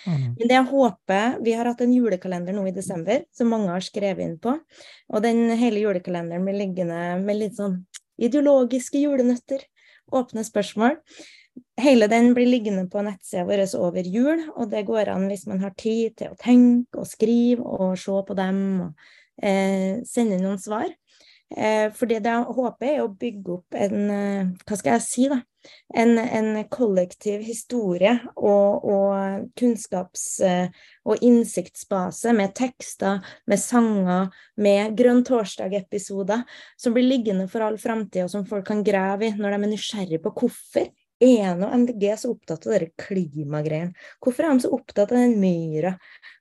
Mm. 0.06 0.24
Men 0.38 0.48
det 0.48 0.56
jeg 0.56 0.68
håper 0.70 1.38
Vi 1.44 1.54
har 1.56 1.68
hatt 1.68 1.82
en 1.84 1.92
julekalender 1.92 2.56
nå 2.56 2.66
i 2.68 2.74
desember 2.74 3.24
som 3.36 3.52
mange 3.52 3.70
har 3.72 3.84
skrevet 3.84 4.24
inn 4.24 4.36
på. 4.40 4.56
Og 5.12 5.24
den 5.24 5.50
hele 5.60 5.82
julekalenderen 5.84 6.44
blir 6.46 6.60
liggende 6.62 7.00
med 7.22 7.40
litt 7.40 7.56
sånn 7.60 7.82
ideologiske 8.16 9.02
julenøtter. 9.02 9.64
Åpne 10.16 10.44
spørsmål. 10.46 10.96
Hele 11.80 12.08
den 12.08 12.32
blir 12.36 12.48
liggende 12.48 12.86
på 12.92 13.02
nettsida 13.04 13.44
vår 13.48 13.64
over 13.80 14.04
jul, 14.04 14.42
og 14.56 14.70
det 14.72 14.84
går 14.88 15.08
an 15.12 15.24
hvis 15.30 15.46
man 15.48 15.62
har 15.64 15.72
tid 15.76 16.16
til 16.20 16.32
å 16.32 16.40
tenke 16.40 17.00
og 17.00 17.08
skrive 17.08 17.64
og 17.64 17.96
se 18.00 18.16
på 18.28 18.36
dem 18.36 18.58
og 18.86 19.06
eh, 19.42 20.02
sende 20.08 20.40
noen 20.40 20.60
svar. 20.60 20.88
Eh, 21.54 21.92
for 21.94 22.10
det 22.10 22.24
jeg 22.26 22.54
håper, 22.56 22.88
er 22.88 23.02
å 23.04 23.12
bygge 23.14 23.52
opp 23.54 23.76
en 23.78 24.08
eh, 24.10 24.48
Hva 24.66 24.78
skal 24.80 24.96
jeg 24.96 25.04
si, 25.04 25.26
da? 25.30 25.38
En, 25.94 26.18
en 26.18 26.58
kollektiv 26.70 27.44
historie 27.46 28.12
og, 28.34 28.86
og 28.86 29.46
kunnskaps- 29.58 30.40
eh, 30.46 30.74
og 31.06 31.22
innsiktsbase 31.26 32.34
med 32.34 32.54
tekster, 32.58 33.22
med 33.46 33.62
sanger, 33.62 34.28
med 34.58 34.98
Grønn 34.98 35.22
torsdag-episoder 35.26 36.42
som 36.78 36.94
blir 36.94 37.06
liggende 37.06 37.46
for 37.50 37.66
all 37.66 37.78
framtid, 37.78 38.24
og 38.26 38.34
som 38.34 38.46
folk 38.46 38.66
kan 38.66 38.82
grave 38.86 39.30
i 39.30 39.34
når 39.38 39.54
de 39.54 39.60
er 39.60 39.74
nysgjerrige 39.74 40.22
på 40.26 40.34
hvorfor 40.42 40.90
er 41.22 41.56
og 41.56 41.72
MDG 41.72 42.04
så 42.20 42.30
opptatt 42.34 42.66
av 42.66 42.74
denne 42.74 42.92
klimagreiene? 43.00 43.94
Hvorfor 44.22 44.44
er 44.44 44.52
de 44.52 44.64
så 44.64 44.72
opptatt 44.76 45.12
av 45.12 45.20
den 45.20 45.36
myra? 45.40 45.94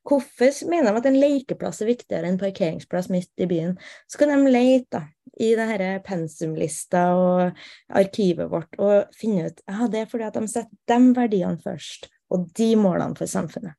Hvorfor 0.05 0.51
mener 0.69 0.91
de 0.91 1.01
at 1.01 1.09
en 1.09 1.19
lekeplass 1.19 1.82
er 1.84 1.91
viktigere 1.91 2.30
enn 2.30 2.39
parkeringsplass 2.41 3.09
midt 3.13 3.32
i 3.41 3.47
byen? 3.49 3.76
Så 4.11 4.21
kan 4.21 4.34
de 4.34 4.51
lete 4.51 4.99
da, 4.99 5.03
i 5.41 5.53
denne 5.57 5.99
pensumlista 6.05 7.05
og 7.19 7.63
arkivet 7.95 8.51
vårt 8.51 8.78
og 8.80 9.15
finne 9.17 9.49
ut 9.49 9.63
ja, 9.67 9.88
det 9.91 10.03
er 10.03 10.11
fordi 10.11 10.28
at 10.28 10.38
de 10.39 10.51
setter 10.51 10.91
de 10.91 11.15
verdiene 11.17 11.59
først, 11.63 12.09
og 12.32 12.47
de 12.55 12.69
målene 12.80 13.17
for 13.17 13.32
samfunnet. 13.32 13.76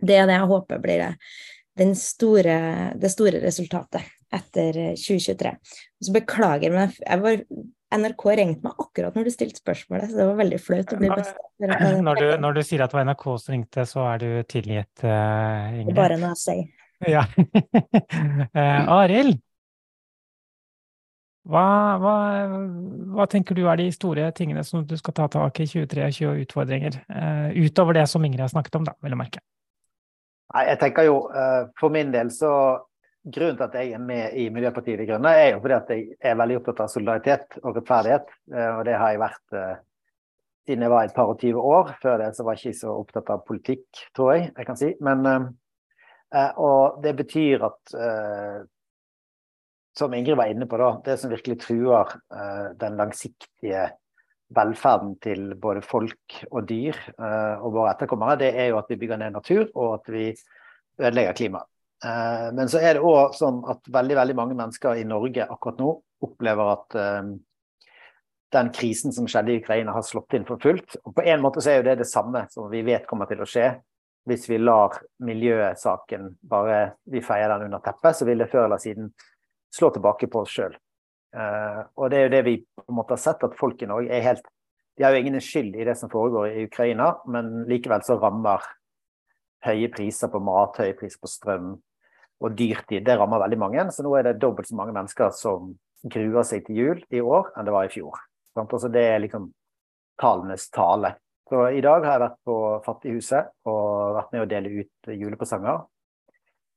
Det 0.00 0.16
er 0.16 0.30
det 0.30 0.38
jeg 0.38 0.48
håper 0.50 0.80
blir 0.80 1.04
det, 1.04 1.90
store, 1.98 2.56
det 2.96 3.10
store 3.12 3.42
resultatet 3.42 4.06
etter 4.32 4.78
2023. 4.94 5.52
Så 6.00 6.14
beklager, 6.14 6.72
men 6.72 6.94
jeg 6.96 7.22
var 7.24 7.44
NRK 7.90 8.24
ringte 8.38 8.62
meg 8.62 8.78
akkurat 8.78 9.16
når 9.18 9.26
du 9.26 9.32
stilte 9.34 9.58
spørsmålet, 9.58 10.10
så 10.10 10.20
det 10.20 10.26
var 10.28 10.36
veldig 10.38 10.58
flaut 10.62 10.92
å 10.94 10.98
bli. 11.00 11.10
Når, 11.60 12.20
når, 12.40 12.54
du 12.56 12.62
sier 12.64 12.80
at 12.80 12.92
det 12.92 12.96
var 12.96 13.04
NRK 13.10 13.24
som 13.42 13.52
ringte, 13.52 13.82
så 13.84 14.04
er 14.08 14.20
du 14.22 14.28
tilgitt, 14.48 15.02
uh, 15.04 15.66
Ingrid? 15.76 15.96
Bare 15.98 16.16
noe 16.16 16.32
å 16.32 16.38
si. 16.38 16.54
Ja. 17.04 17.26
uh, 17.36 18.92
Arild? 19.00 19.36
Hva, 21.50 21.64
hva, 22.00 22.14
hva, 23.12 23.26
tenker 23.28 23.58
du 23.58 23.66
er 23.68 23.80
de 23.80 23.90
store 23.92 24.30
tingene 24.36 24.64
som 24.64 24.86
du 24.86 24.96
skal 24.96 25.16
ta 25.18 25.26
tak 25.32 25.60
i 25.60 25.66
2023 25.68 26.30
og 26.30 26.44
utfordringer? 26.46 27.00
Uh, 27.12 27.52
utover 27.58 27.98
det 27.98 28.06
som 28.08 28.24
Ingrid 28.24 28.46
har 28.46 28.52
snakket 28.54 28.80
om, 28.80 28.86
da, 28.88 28.96
vil 29.04 29.16
jeg 29.16 29.20
merke. 29.20 29.44
Nei, 30.54 30.64
jeg 30.70 30.80
tenker 30.80 31.06
jo, 31.06 31.18
For 31.78 31.92
min 31.94 32.08
del 32.14 32.32
så 32.34 32.52
grunnen 33.24 33.58
til 33.58 33.66
at 33.66 33.76
jeg 33.76 33.92
er 33.94 34.02
med 34.02 34.34
i 34.38 34.48
Miljøpartiet 34.52 35.00
De 35.00 35.06
Grønne, 35.08 35.32
er 35.36 35.52
jo 35.52 35.60
fordi 35.60 35.76
at 35.76 35.92
jeg 35.94 36.18
er 36.30 36.40
veldig 36.40 36.58
opptatt 36.60 36.82
av 36.84 36.90
solidaritet 36.92 37.60
og 37.62 37.78
rettferdighet. 37.78 38.34
Eh, 38.54 38.72
og 38.78 38.82
det 38.88 38.96
har 38.96 39.14
jeg 39.14 39.22
vært 39.22 39.56
eh, 39.60 39.78
siden 40.68 40.86
jeg 40.86 40.94
var 40.94 41.06
et 41.06 41.16
par 41.16 41.32
og 41.32 41.40
tyve 41.40 41.64
år. 41.76 41.94
Før 42.02 42.20
det 42.22 42.32
så 42.36 42.46
var 42.46 42.58
jeg 42.58 42.74
ikke 42.74 42.82
så 42.82 42.96
opptatt 42.96 43.32
av 43.34 43.46
politikk, 43.48 44.04
tror 44.16 44.34
jeg 44.34 44.50
jeg 44.50 44.68
kan 44.68 44.80
si. 44.80 44.92
Men, 45.04 45.30
eh, 46.34 46.52
og 46.60 47.00
det 47.04 47.16
betyr 47.22 47.66
at 47.70 47.96
som 50.00 50.14
Ingrid 50.14 50.38
var 50.38 50.48
inne 50.48 50.68
på, 50.70 50.78
da, 50.78 50.92
det 51.04 51.16
som 51.18 51.32
virkelig 51.32 51.58
truer 51.64 52.12
den 52.78 52.94
langsiktige 52.96 53.88
velferden 54.54 55.14
til 55.22 55.54
både 55.60 55.82
folk 55.86 56.40
og 56.50 56.66
dyr 56.68 56.96
eh, 56.96 57.62
og 57.62 57.74
våre 57.76 57.94
etterkommere, 57.94 58.38
det 58.40 58.50
er 58.54 58.72
jo 58.72 58.80
at 58.80 58.90
vi 58.90 58.98
bygger 59.00 59.20
ned 59.20 59.36
natur, 59.36 59.68
og 59.74 60.00
at 60.00 60.10
vi 60.12 60.24
ødelegger 61.00 61.38
klimaet. 61.38 61.70
Eh, 62.04 62.48
men 62.56 62.68
så 62.68 62.80
er 62.80 62.96
det 62.96 63.04
òg 63.04 63.36
sånn 63.36 63.60
at 63.68 63.84
veldig, 63.92 64.16
veldig 64.16 64.36
mange 64.38 64.56
mennesker 64.56 65.00
i 65.00 65.06
Norge 65.08 65.44
akkurat 65.44 65.80
nå 65.82 65.92
opplever 66.24 66.72
at 66.72 66.96
eh, 66.96 67.32
den 68.50 68.70
krisen 68.74 69.12
som 69.14 69.28
skjedde 69.30 69.54
i 69.54 69.60
Ukraina, 69.60 69.94
har 69.94 70.04
slått 70.06 70.34
inn 70.34 70.46
for 70.48 70.60
fullt. 70.62 70.96
Og 71.04 71.14
på 71.16 71.24
en 71.28 71.42
måte 71.44 71.62
så 71.62 71.72
er 71.72 71.80
jo 71.80 71.88
det 71.90 72.00
det 72.02 72.10
samme 72.10 72.46
som 72.50 72.70
vi 72.72 72.82
vet 72.86 73.06
kommer 73.10 73.30
til 73.30 73.42
å 73.42 73.48
skje. 73.48 73.68
Hvis 74.28 74.48
vi 74.50 74.58
lar 74.60 74.98
miljøsaken 75.24 76.32
bare 76.50 76.80
vi 77.10 77.22
feier 77.24 77.52
den 77.52 77.68
under 77.68 77.82
teppet, 77.84 78.18
så 78.18 78.26
vil 78.28 78.42
det 78.42 78.50
før 78.52 78.66
eller 78.66 78.82
siden 78.82 79.12
slå 79.74 79.92
tilbake 79.94 80.28
på 80.30 80.42
oss 80.42 80.56
sjøl. 80.56 80.74
Uh, 81.30 81.86
og 81.94 82.10
det 82.10 82.18
er 82.18 82.24
jo 82.24 82.32
det 82.32 82.40
vi 82.42 82.56
på 82.58 82.84
en 82.88 82.96
måte 82.98 83.14
har 83.14 83.22
sett, 83.22 83.44
at 83.46 83.54
folk 83.58 83.80
i 83.80 83.88
Norge 83.88 84.10
er 84.10 84.24
helt 84.24 84.48
De 84.98 85.04
har 85.06 85.14
jo 85.14 85.20
ingen 85.22 85.40
skyld 85.40 85.76
i 85.78 85.84
det 85.86 85.94
som 85.96 86.10
foregår 86.10 86.50
i 86.50 86.64
Ukraina, 86.66 87.12
men 87.30 87.62
likevel 87.70 88.02
så 88.04 88.18
rammer 88.20 88.66
høye 89.64 89.88
priser 89.94 90.28
på 90.28 90.40
mat, 90.42 90.76
høye 90.82 90.96
priser 90.98 91.22
på 91.22 91.30
strøm 91.30 91.70
og 92.40 92.56
dyrtid, 92.56 93.04
det 93.04 93.16
rammer 93.20 93.42
veldig 93.42 93.58
mange. 93.60 93.86
Så 93.92 94.04
nå 94.04 94.14
er 94.16 94.30
det 94.30 94.40
dobbelt 94.42 94.68
så 94.68 94.76
mange 94.78 94.94
mennesker 94.96 95.32
som 95.36 95.74
gruer 96.10 96.46
seg 96.48 96.64
til 96.66 96.78
jul 96.80 97.00
i 97.12 97.20
år 97.20 97.50
enn 97.54 97.66
det 97.68 97.74
var 97.74 97.88
i 97.88 97.92
fjor. 97.92 98.20
Altså 98.56 98.88
det 98.92 99.02
er 99.12 99.22
liksom 99.22 99.50
tallenes 100.20 100.68
tale. 100.72 101.14
Så 101.50 101.66
i 101.74 101.82
dag 101.82 102.04
har 102.06 102.14
jeg 102.14 102.22
vært 102.22 102.38
på 102.46 102.56
Fattighuset 102.84 103.50
og 103.68 104.14
vært 104.16 104.34
med 104.34 104.44
å 104.44 104.50
dele 104.50 104.84
ut 104.84 105.10
julepresanger. 105.10 105.82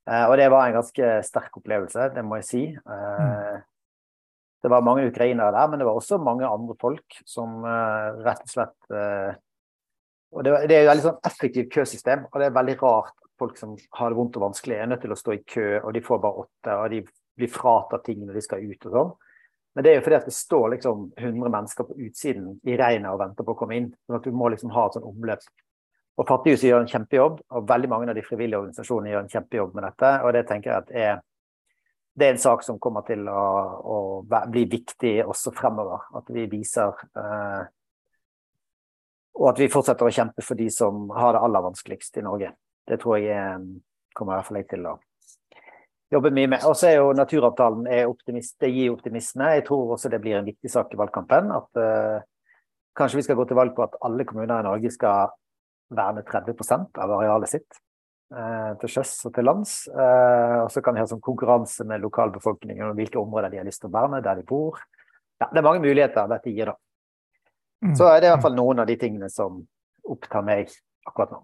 Uh, 0.04 0.26
og 0.28 0.34
det 0.40 0.50
var 0.52 0.68
en 0.68 0.80
ganske 0.80 1.12
sterk 1.24 1.62
opplevelse, 1.62 2.10
det 2.16 2.24
må 2.28 2.42
jeg 2.42 2.48
si. 2.50 2.64
Uh, 2.84 3.62
det 4.64 4.72
var 4.72 4.84
mange 4.84 5.06
ukrainere 5.08 5.54
der, 5.56 5.70
men 5.72 5.80
det 5.80 5.88
var 5.88 6.00
også 6.00 6.20
mange 6.20 6.48
andre 6.48 6.76
folk 6.82 7.20
som 7.30 7.62
uh, 7.64 8.20
rett 8.26 8.44
og 8.44 8.52
slett 8.52 8.94
og 10.34 10.42
det, 10.42 10.54
er 10.66 10.82
et 10.82 10.88
veldig 10.90 11.04
sånn 11.06 11.26
effektivt 11.30 11.68
køsystem, 11.76 12.24
og 12.32 12.42
det 12.42 12.48
er 12.48 12.56
veldig 12.56 12.74
rart 12.80 13.14
folk 13.40 13.58
som 13.60 13.76
har 14.00 14.12
det 14.12 14.18
vondt 14.20 14.40
og 14.40 14.48
vanskelig, 14.48 14.78
er 14.78 14.90
nødt 14.92 15.04
til 15.06 15.14
å 15.16 15.20
stå 15.20 15.36
i 15.36 15.44
kø, 15.48 15.68
og 15.82 15.92
de 15.96 16.04
får 16.06 16.22
bare 16.24 16.46
åtte, 16.46 16.78
og 16.78 16.90
de 16.94 17.02
blir 17.38 17.52
fratatt 17.52 18.06
ting 18.06 18.22
når 18.24 18.38
de 18.38 18.46
skal 18.46 18.64
ut 18.64 18.90
og 18.90 18.98
sånn. 18.98 19.14
Men 19.74 19.86
det 19.86 19.92
er 19.92 19.98
jo 19.98 20.06
fordi 20.06 20.18
at 20.20 20.30
det 20.30 20.36
står 20.38 20.66
liksom 20.76 21.06
100 21.18 21.50
mennesker 21.50 21.88
på 21.88 21.98
utsiden 22.06 22.50
i 22.70 22.78
regnet 22.78 23.10
og 23.10 23.22
venter 23.24 23.46
på 23.46 23.56
å 23.56 23.58
komme 23.58 23.78
inn. 23.80 23.92
sånn 24.06 24.20
at 24.20 24.28
du 24.28 24.36
må 24.38 24.52
liksom 24.54 24.74
ha 24.76 24.86
et 24.86 24.98
sånn 25.00 25.08
omløp. 25.10 25.46
Og 26.22 26.28
Fattighuset 26.30 26.68
gjør 26.68 26.84
en 26.84 26.92
kjempejobb, 26.92 27.40
og 27.58 27.70
veldig 27.70 27.90
mange 27.90 28.12
av 28.14 28.18
de 28.18 28.26
frivillige 28.26 28.60
organisasjonene 28.62 29.16
gjør 29.16 29.24
en 29.24 29.32
kjempejobb 29.34 29.72
med 29.74 29.88
dette. 29.88 30.12
Og 30.22 30.34
det 30.36 30.44
tenker 30.50 30.70
jeg 30.70 30.84
at 30.84 30.92
er 30.94 31.24
det 32.14 32.28
er 32.28 32.36
en 32.36 32.42
sak 32.42 32.62
som 32.62 32.78
kommer 32.78 33.02
til 33.08 33.26
å, 33.26 33.44
å 33.90 33.98
bli 34.30 34.68
viktig 34.70 35.16
også 35.26 35.54
fremover. 35.58 36.04
At 36.14 36.28
vi 36.30 36.46
viser 36.52 36.94
eh, 37.18 37.64
Og 39.34 39.48
at 39.50 39.58
vi 39.58 39.72
fortsetter 39.74 40.06
å 40.06 40.14
kjempe 40.14 40.46
for 40.46 40.60
de 40.60 40.68
som 40.70 41.08
har 41.18 41.34
det 41.34 41.42
aller 41.42 41.66
vanskeligst 41.66 42.22
i 42.22 42.26
Norge. 42.26 42.52
Det 42.88 43.00
tror 43.02 43.20
jeg 43.20 43.32
er, 43.38 43.66
kommer 44.16 44.34
i 44.34 44.40
hvert 44.40 44.50
fall 44.50 44.60
jeg 44.62 44.70
til 44.74 44.88
å 44.92 44.98
jobbe 46.14 46.32
mye 46.34 46.50
med. 46.56 46.66
Og 46.70 46.76
så 46.78 46.90
er 46.90 47.00
jo 47.00 47.14
naturavtalen 47.18 47.88
er 47.90 48.10
optimist, 48.10 48.58
det 48.62 48.72
gir 48.74 48.94
optimisme. 48.94 49.54
Jeg 49.58 49.66
tror 49.68 49.96
også 49.96 50.12
det 50.14 50.22
blir 50.24 50.38
en 50.40 50.48
viktig 50.48 50.72
sak 50.72 50.94
i 50.94 51.00
valgkampen. 51.00 51.54
At 51.56 51.80
uh, 51.80 52.26
kanskje 52.98 53.22
vi 53.22 53.26
skal 53.28 53.40
gå 53.40 53.48
til 53.50 53.60
valg 53.60 53.74
på 53.78 53.86
at 53.86 53.98
alle 54.06 54.28
kommuner 54.30 54.60
i 54.60 54.68
Norge 54.68 54.94
skal 54.94 55.34
verne 55.94 56.24
30% 56.28 57.02
av 57.04 57.16
arealet 57.18 57.56
sitt. 57.56 57.82
Uh, 58.34 58.74
til 58.82 58.90
sjøs 58.96 59.14
og 59.30 59.36
til 59.36 59.48
lands. 59.50 59.76
Uh, 59.94 60.64
og 60.64 60.72
så 60.74 60.84
kan 60.86 60.96
vi 60.96 61.04
ha 61.04 61.10
sånn 61.10 61.24
konkurranse 61.24 61.86
med 61.90 62.04
lokalbefolkningen 62.06 62.92
om 62.92 62.98
hvilke 62.98 63.22
områder 63.22 63.54
de 63.54 63.62
har 63.62 63.70
lyst 63.70 63.84
til 63.84 63.92
å 63.92 63.96
verne, 63.96 64.22
der 64.26 64.42
de 64.42 64.48
bor. 64.50 64.82
Ja, 65.42 65.50
det 65.50 65.62
er 65.62 65.66
mange 65.66 65.84
muligheter 65.84 66.30
dette 66.30 66.54
gir, 66.54 66.74
da. 66.74 66.78
Mm. 67.84 67.96
Så 68.00 68.08
er 68.08 68.22
det 68.22 68.30
i 68.30 68.32
hvert 68.32 68.46
fall 68.46 68.56
noen 68.56 68.80
av 68.80 68.88
de 68.88 68.96
tingene 68.96 69.28
som 69.32 69.58
opptar 70.08 70.46
meg 70.46 70.72
akkurat 71.04 71.34
nå. 71.34 71.42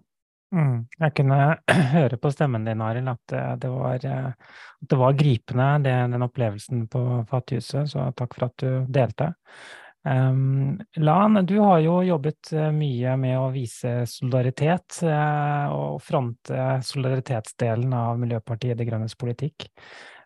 Mm. 0.50 0.86
Jeg 0.98 1.14
kunne 1.14 1.40
høre 1.94 2.18
på 2.18 2.32
stemmen 2.34 2.64
din, 2.66 2.82
Arild, 2.82 3.12
at 3.12 3.66
var, 3.66 4.06
at 4.06 4.88
det 4.90 4.98
var 4.98 5.18
gripende, 5.18 5.68
det, 5.84 5.94
den 6.14 6.26
opplevelsen 6.26 6.88
på 6.90 7.04
Fattighuset. 7.30 7.92
Så 7.92 8.08
takk 8.18 8.34
for 8.34 8.48
at 8.48 8.56
du 8.64 8.90
delte. 8.90 9.32
Um, 10.02 10.80
Lan, 10.96 11.46
du 11.46 11.58
har 11.58 11.78
jo 11.84 11.98
jobbet 12.02 12.52
eh, 12.56 12.70
mye 12.72 13.16
med 13.20 13.36
å 13.36 13.50
vise 13.52 14.06
solidaritet 14.08 15.02
uh, 15.04 15.68
og 15.76 15.98
fronte 16.00 16.78
solidaritetsdelen 16.88 17.92
av 17.92 18.16
Miljøpartiet 18.22 18.80
De 18.80 18.86
Grønnes 18.88 19.12
politikk. 19.20 19.68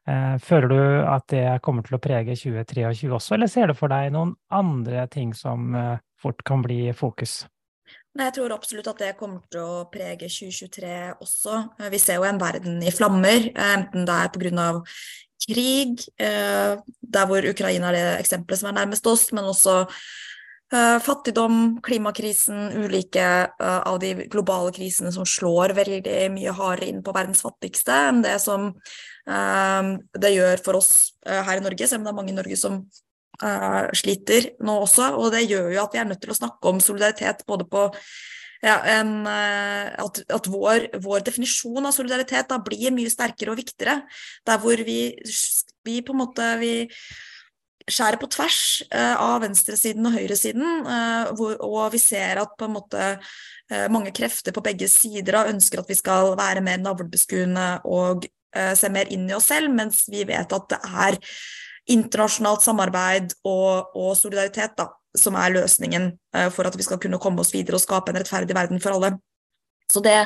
Uh, 0.07 0.39
føler 0.39 0.70
du 0.70 0.83
at 1.11 1.27
det 1.33 1.59
kommer 1.64 1.83
til 1.83 1.99
å 1.99 2.03
prege 2.05 2.37
2023 2.39 3.11
også, 3.18 3.35
eller 3.35 3.51
ser 3.51 3.72
du 3.72 3.75
for 3.75 3.91
deg 3.91 4.14
noen 4.14 4.37
andre 4.55 5.09
ting 5.11 5.35
som 5.35 5.75
uh, 5.75 5.99
fort 6.22 6.47
kan 6.47 6.62
bli 6.62 6.93
fokus? 6.95 7.41
Nei, 8.14 8.28
Jeg 8.28 8.34
tror 8.36 8.52
absolutt 8.54 8.88
at 8.92 9.00
det 9.02 9.14
kommer 9.18 9.42
til 9.50 9.64
å 9.64 9.84
prege 9.90 10.28
2023 10.30 10.90
også. 11.18 11.56
Vi 11.90 11.98
ser 11.98 12.20
jo 12.20 12.26
en 12.28 12.38
verden 12.38 12.76
i 12.86 12.92
flammer, 12.94 13.48
enten 13.50 14.06
det 14.06 14.18
er 14.20 14.30
pga 14.30 14.68
krig, 15.44 16.04
eh, 16.18 16.76
der 17.02 17.26
hvor 17.26 17.44
Ukraina 17.44 17.90
er 17.90 17.96
det 17.96 18.04
eksempelet 18.22 18.60
som 18.60 18.70
er 18.70 18.78
nærmest 18.78 19.06
oss, 19.10 19.24
men 19.34 19.48
også 19.50 19.74
eh, 19.84 20.98
fattigdom, 21.02 21.80
klimakrisen, 21.84 22.70
ulike 22.84 23.26
eh, 23.50 23.80
av 23.82 23.98
de 24.00 24.14
globale 24.30 24.72
krisene 24.76 25.12
som 25.12 25.26
slår 25.26 25.74
veldig 25.76 26.28
mye 26.34 26.54
hardere 26.54 26.92
inn 26.92 27.02
på 27.04 27.14
verdens 27.16 27.42
fattigste 27.44 27.98
enn 28.10 28.22
det 28.24 28.38
som 28.42 28.72
det 29.24 30.30
gjør 30.34 30.60
for 30.60 30.76
oss 30.76 31.14
her 31.24 31.56
i 31.56 31.62
Norge, 31.64 31.86
selv 31.88 32.02
om 32.02 32.04
det 32.04 32.10
er 32.10 32.16
mange 32.18 32.32
i 32.34 32.36
Norge 32.36 32.58
som 32.60 32.74
sliter 33.99 34.53
nå 34.62 34.76
også. 34.85 35.09
Og 35.18 35.32
det 35.35 35.47
gjør 35.49 35.72
jo 35.74 35.82
at 35.82 35.97
vi 35.97 36.01
er 36.03 36.07
nødt 36.09 36.22
til 36.22 36.32
å 36.35 36.37
snakke 36.39 36.70
om 36.70 36.78
solidaritet 36.80 37.43
både 37.49 37.66
på 37.68 37.89
ja, 38.64 38.78
en, 38.97 39.12
eh, 39.28 39.93
at, 40.01 40.22
at 40.32 40.49
vår, 40.49 40.89
vår, 41.05 41.22
definisjon 41.26 41.85
av 41.85 41.95
solidaritet 41.97 42.49
da 42.51 42.61
blir 42.64 42.95
mye 42.97 43.12
sterkere 43.12 43.53
og 43.53 43.61
viktigere. 43.61 44.01
Der 44.47 44.61
hvor 44.62 44.80
vi, 44.87 44.99
vi 45.85 46.01
på 46.05 46.14
en 46.14 46.22
måte 46.22 46.49
vi 46.62 46.74
skjærer 47.85 48.16
på 48.16 48.30
tvers 48.32 48.80
uh, 48.95 49.16
av 49.20 49.43
venstresiden 49.43 50.09
og 50.09 50.14
høyresiden, 50.16 50.87
uh, 50.89 51.43
og 51.66 51.91
vi 51.93 51.99
ser 52.01 52.41
at 52.41 52.55
på 52.57 52.64
en 52.64 52.78
måte 52.78 53.11
mange 53.89 54.11
krefter 54.12 54.53
på 54.53 54.61
begge 54.61 54.85
sider 54.93 55.39
ønsker 55.49 55.80
at 55.80 55.89
vi 55.89 55.97
skal 55.97 56.35
være 56.37 56.61
mer 56.61 56.82
navlebeskuende 56.82 57.68
og 57.89 58.26
se 58.76 58.91
mer 58.93 59.09
inn 59.11 59.24
i 59.24 59.32
oss 59.32 59.47
selv, 59.49 59.72
mens 59.72 60.03
vi 60.12 60.20
vet 60.28 60.53
at 60.53 60.66
det 60.68 60.78
er 60.85 61.16
internasjonalt 61.91 62.64
samarbeid 62.64 63.35
og, 63.45 63.95
og 63.97 64.14
solidaritet 64.16 64.76
da, 64.78 64.89
som 65.16 65.37
er 65.39 65.55
løsningen 65.55 66.09
eh, 66.37 66.49
for 66.55 66.68
at 66.68 66.76
vi 66.78 66.87
skal 66.87 67.01
kunne 67.03 67.20
komme 67.22 67.45
oss 67.45 67.53
videre 67.55 67.78
og 67.78 67.85
skape 67.85 68.12
en 68.12 68.20
rettferdig 68.20 68.57
verden 68.57 68.82
for 68.82 68.97
alle. 68.97 69.14
Så 69.93 70.01
det 70.05 70.16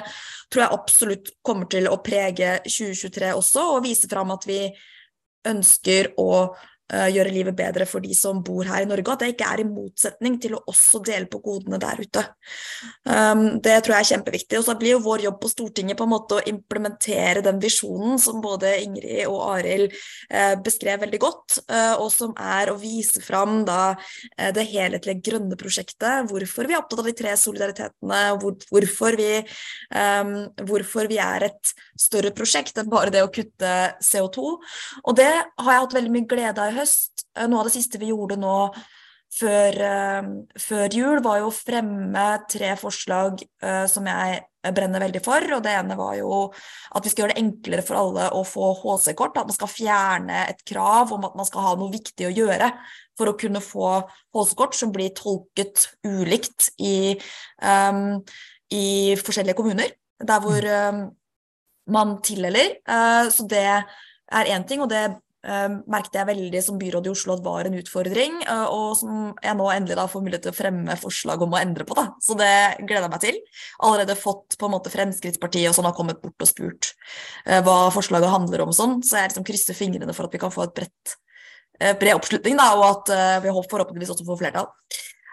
tror 0.49 0.65
jeg 0.65 0.77
absolutt 0.79 1.33
kommer 1.45 1.69
til 1.71 1.91
å 1.91 1.99
prege 2.05 2.59
2023 2.65 3.35
også, 3.37 3.65
og 3.75 3.85
vise 3.85 4.09
fram 4.11 4.31
at 4.33 4.47
vi 4.49 4.63
ønsker 5.49 6.13
å 6.21 6.31
gjøre 6.89 7.33
livet 7.35 7.57
bedre 7.57 7.85
for 7.89 8.05
de 8.05 8.15
som 8.17 8.43
bor 8.45 8.65
her 8.69 8.85
i 8.85 8.89
Norge, 8.89 9.05
og 9.07 9.17
at 9.17 9.25
det 9.25 9.33
ikke 9.35 9.49
er 9.53 9.63
i 9.63 9.69
motsetning 9.69 10.39
til 10.41 10.57
å 10.57 10.63
også 10.69 11.01
dele 11.05 11.29
på 11.31 11.41
godene 11.45 11.81
der 11.81 12.01
ute. 12.01 12.25
Um, 13.05 13.59
det 13.65 13.77
tror 13.85 13.97
jeg 13.97 14.07
er 14.07 14.11
kjempeviktig. 14.13 14.59
Og 14.61 14.67
så 14.67 14.77
blir 14.79 14.97
jo 14.97 15.03
vår 15.05 15.27
jobb 15.27 15.39
på 15.43 15.51
Stortinget 15.53 15.99
på 15.99 16.07
en 16.07 16.13
måte 16.13 16.39
å 16.39 16.45
implementere 16.51 17.43
den 17.45 17.61
visjonen 17.63 18.19
som 18.23 18.43
både 18.45 18.75
Ingrid 18.85 19.27
og 19.29 19.41
Arild 19.55 19.95
uh, 19.95 20.55
beskrev 20.65 21.03
veldig 21.05 21.21
godt, 21.23 21.59
uh, 21.71 21.97
og 22.01 22.11
som 22.15 22.35
er 22.39 22.73
å 22.73 22.79
vise 22.81 23.23
fram 23.25 23.63
da 23.69 23.97
det 24.55 24.65
helhetlige 24.71 25.23
grønne 25.25 25.57
prosjektet, 25.59 26.29
hvorfor 26.31 26.69
vi 26.69 26.75
er 26.75 26.81
opptatt 26.81 27.01
av 27.03 27.09
de 27.09 27.15
tre 27.17 27.33
solidaritetene, 27.39 28.21
hvor, 28.41 28.55
hvorfor, 28.71 29.17
vi, 29.19 29.41
um, 29.93 30.33
hvorfor 30.69 31.09
vi 31.11 31.19
er 31.23 31.49
et 31.49 31.73
større 31.99 32.33
prosjekt 32.37 32.79
enn 32.79 32.91
bare 32.91 33.13
det 33.15 33.25
å 33.25 33.31
kutte 33.33 33.73
CO2. 34.05 34.45
Og 35.05 35.19
det 35.19 35.29
har 35.29 35.71
jeg 35.73 35.85
hatt 35.85 35.97
veldig 35.99 36.15
mye 36.15 36.29
glede 36.31 36.65
av 36.65 36.78
høst. 36.79 37.27
Eh, 37.37 37.49
noe 37.49 37.63
av 37.63 37.69
det 37.69 37.77
siste 37.77 38.01
vi 38.01 38.13
gjorde 38.13 38.39
nå 38.41 38.57
før, 39.39 39.77
uh, 39.77 40.29
før 40.57 40.95
jul, 40.95 41.19
var 41.25 41.43
jo 41.43 41.51
å 41.51 41.55
fremme 41.55 42.29
tre 42.49 42.73
forslag 42.81 43.43
uh, 43.61 43.85
som 43.91 44.07
jeg 44.09 44.39
brenner 44.75 45.03
veldig 45.03 45.21
for. 45.25 45.45
og 45.57 45.63
Det 45.65 45.75
ene 45.77 45.97
var 45.99 46.15
jo 46.19 46.47
at 46.49 47.05
vi 47.05 47.13
skal 47.13 47.25
gjøre 47.25 47.37
det 47.37 47.43
enklere 47.43 47.85
for 47.87 48.01
alle 48.01 48.29
å 48.35 48.43
få 48.47 48.73
HC-kort. 48.81 49.37
At 49.37 49.51
man 49.51 49.57
skal 49.57 49.73
fjerne 49.73 50.41
et 50.49 50.65
krav 50.69 51.13
om 51.15 51.29
at 51.29 51.37
man 51.39 51.49
skal 51.49 51.67
ha 51.67 51.77
noe 51.79 51.93
viktig 51.93 52.29
å 52.29 52.35
gjøre 52.35 52.73
for 53.19 53.31
å 53.31 53.37
kunne 53.39 53.63
få 53.65 53.93
HC-kort 54.35 54.77
som 54.79 54.93
blir 54.95 55.15
tolket 55.17 55.89
ulikt 56.07 56.71
i, 56.83 57.15
um, 57.63 58.19
i 58.75 59.17
forskjellige 59.21 59.59
kommuner. 59.59 59.95
Der 60.19 60.43
hvor 60.43 60.69
um, 60.91 61.05
man 61.89 62.19
tildeler. 62.25 62.79
Uh, 62.89 63.31
så 63.33 63.47
det 63.49 63.65
er 63.69 64.53
én 64.53 64.67
ting, 64.69 64.83
og 64.85 64.91
det 64.93 65.07
merket 65.87 66.17
jeg 66.19 66.27
veldig 66.27 66.61
som 66.65 66.79
byråd 66.81 67.07
i 67.07 67.11
Oslo 67.13 67.37
at 67.37 67.45
var 67.45 67.69
en 67.69 67.77
utfordring, 67.79 68.41
uh, 68.49 68.67
og 68.75 68.97
som 68.99 69.21
jeg 69.45 69.59
nå 69.59 69.69
endelig 69.71 70.09
får 70.11 70.25
mulighet 70.25 70.45
til 70.49 70.53
å 70.53 70.57
fremme 70.57 70.97
forslag 70.99 71.45
om 71.45 71.55
å 71.55 71.61
endre 71.61 71.87
på. 71.87 71.95
da, 71.95 72.09
Så 72.21 72.35
det 72.39 72.51
gleder 72.83 73.07
jeg 73.07 73.13
meg 73.13 73.23
til. 73.23 73.39
Allerede 73.87 74.19
fått 74.19 74.59
på 74.59 74.67
en 74.67 74.75
måte 74.75 74.93
Fremskrittspartiet 74.93 75.71
og 75.71 75.79
sånn 75.79 75.87
har 75.87 75.97
kommet 75.97 76.21
bort 76.23 76.43
og 76.43 76.51
spurt 76.51 76.93
uh, 77.47 77.61
hva 77.63 77.79
forslaget 77.95 78.35
handler 78.35 78.67
om 78.67 78.75
sånn, 78.75 78.99
så 79.07 79.21
jeg 79.21 79.31
liksom 79.31 79.47
krysser 79.47 79.79
fingrene 79.79 80.17
for 80.17 80.27
at 80.27 80.35
vi 80.35 80.43
kan 80.43 80.55
få 80.55 80.67
et 80.67 80.75
bredt, 80.75 81.19
bred 81.79 82.17
oppslutning, 82.19 82.57
da, 82.59 82.73
og 82.75 82.89
at 82.89 83.45
vi 83.45 83.53
forhåpentligvis 83.55 84.11
også 84.11 84.27
får 84.27 84.41
flertall. 84.41 84.67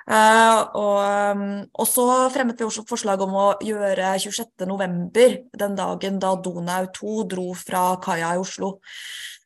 Uh, 0.05 0.59
og, 0.77 1.39
og, 1.73 1.85
så 1.89 2.03
fremmet 2.29 2.59
vi 2.61 2.67
også 2.67 2.83
forslag 2.85 3.23
om 3.25 3.31
å 3.41 3.45
gjøre 3.65 4.11
26.11., 4.21 5.47
den 5.57 5.77
dagen 5.79 6.19
da 6.21 6.35
Donau 6.37 6.85
2 6.93 7.23
dro 7.31 7.47
fra 7.57 7.87
kaia 8.03 8.35
i 8.35 8.41
Oslo 8.43 8.75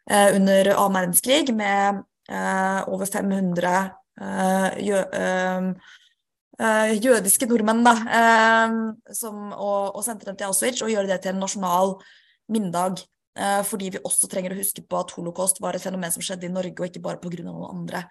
under 0.10 0.72
annen 0.74 0.96
verdenskrig 0.98 1.54
med 1.54 2.02
uh, 2.32 2.82
over 2.90 3.06
500 3.06 3.74
jø, 4.84 5.04
um, 5.06 5.68
jødiske 7.00 7.48
nordmenn, 7.48 7.86
da, 7.86 7.94
som, 9.16 9.54
og, 9.54 9.96
og 9.96 10.04
sendte 10.04 10.28
dem 10.28 10.36
til 10.36 10.50
Auschwitz, 10.50 10.82
og 10.84 10.92
gjøre 10.92 11.08
det 11.08 11.22
til 11.24 11.32
en 11.32 11.40
nasjonal 11.46 11.94
minnedag. 12.52 13.00
Eh, 13.40 13.62
fordi 13.64 13.92
vi 13.94 14.02
også 14.04 14.28
trenger 14.28 14.54
å 14.54 14.60
huske 14.60 14.84
på 14.84 15.00
at 15.00 15.14
holocaust 15.16 15.62
var 15.64 15.78
et 15.78 15.84
fenomen 15.84 16.12
som 16.12 16.24
skjedde 16.26 16.50
i 16.50 16.52
Norge, 16.52 16.76
og 16.76 16.90
ikke 16.90 17.04
bare 17.04 17.22
pga. 17.22 17.44
noen 17.46 17.70
andre. 17.70 18.04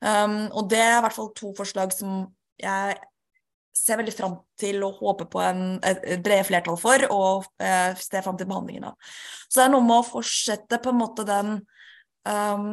Um, 0.00 0.48
og 0.50 0.70
det 0.72 0.80
er 0.80 0.96
i 0.96 1.02
hvert 1.04 1.18
fall 1.18 1.30
to 1.38 1.52
forslag 1.58 1.94
som 1.94 2.24
jeg 2.58 2.96
ser 3.76 4.00
veldig 4.00 4.14
fram 4.14 4.34
til 4.60 4.82
og 4.86 5.00
håper 5.00 5.28
på 5.32 5.42
en, 5.42 5.62
et 5.82 6.22
brede 6.24 6.46
flertall 6.48 6.78
for, 6.80 7.06
og 7.12 7.46
eh, 7.62 7.92
ser 7.98 8.24
fram 8.24 8.38
til 8.40 8.48
behandlingen 8.50 8.90
av. 8.90 9.12
Så 9.48 9.60
det 9.60 9.68
er 9.68 9.72
noe 9.74 9.86
med 9.86 10.00
å 10.00 10.08
fortsette 10.10 10.80
på 10.82 10.92
en 10.92 11.00
måte 11.00 11.26
den 11.28 11.56
um, 12.28 12.68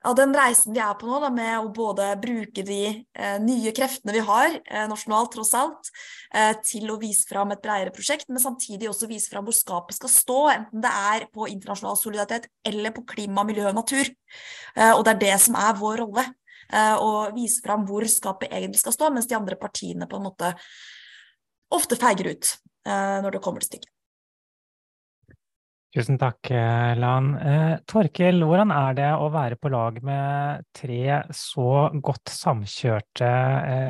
ja, 0.00 0.12
den 0.16 0.32
reisen 0.32 0.72
vi 0.72 0.80
er 0.80 0.94
på 0.96 1.08
nå, 1.08 1.18
da, 1.20 1.28
med 1.32 1.58
å 1.58 1.72
både 1.76 2.06
bruke 2.22 2.64
de 2.64 2.80
eh, 2.88 3.36
nye 3.44 3.72
kreftene 3.76 4.14
vi 4.16 4.22
har 4.24 4.54
eh, 4.56 4.86
nasjonalt, 4.88 5.34
tross 5.34 5.52
alt, 5.58 5.90
eh, 6.32 6.54
til 6.64 6.88
å 6.88 6.96
vise 7.00 7.28
fram 7.28 7.52
et 7.52 7.60
bredere 7.60 7.92
prosjekt, 7.92 8.30
men 8.32 8.40
samtidig 8.40 8.88
også 8.88 9.10
vise 9.10 9.28
fram 9.32 9.44
hvor 9.44 9.56
skapet 9.56 9.98
skal 9.98 10.12
stå, 10.14 10.38
enten 10.54 10.84
det 10.86 10.94
er 11.12 11.26
på 11.34 11.50
internasjonal 11.52 12.00
solidaritet 12.00 12.48
eller 12.64 12.96
på 12.96 13.04
klima, 13.12 13.44
miljø 13.44 13.68
og 13.68 13.76
natur. 13.82 14.08
Eh, 14.08 14.94
og 14.94 15.04
det 15.04 15.16
er 15.18 15.22
det 15.26 15.36
som 15.44 15.60
er 15.60 15.76
vår 15.76 16.00
rolle, 16.06 16.24
eh, 16.72 16.96
å 16.96 17.30
vise 17.36 17.62
fram 17.64 17.86
hvor 17.88 18.06
skapet 18.08 18.52
egentlig 18.52 18.82
skal 18.82 18.96
stå, 18.96 19.12
mens 19.14 19.28
de 19.30 19.38
andre 19.38 19.58
partiene 19.60 20.08
på 20.10 20.18
en 20.18 20.28
måte 20.28 20.52
ofte 21.74 21.98
feiger 22.00 22.32
ut 22.32 22.52
eh, 22.86 23.16
når 23.24 23.36
det 23.36 23.42
kommer 23.44 23.64
til 23.64 23.74
stykket. 23.74 23.94
Tusen 25.90 26.20
takk, 26.22 26.52
eh, 26.54 26.92
Lan. 27.02 27.32
Torkel, 27.90 28.44
hvordan 28.46 28.70
er 28.70 28.98
det 28.98 29.08
å 29.18 29.26
være 29.34 29.58
på 29.58 29.72
lag 29.74 29.96
med 30.06 30.68
tre 30.76 31.24
så 31.34 31.88
godt 31.98 32.30
samkjørte 32.30 33.32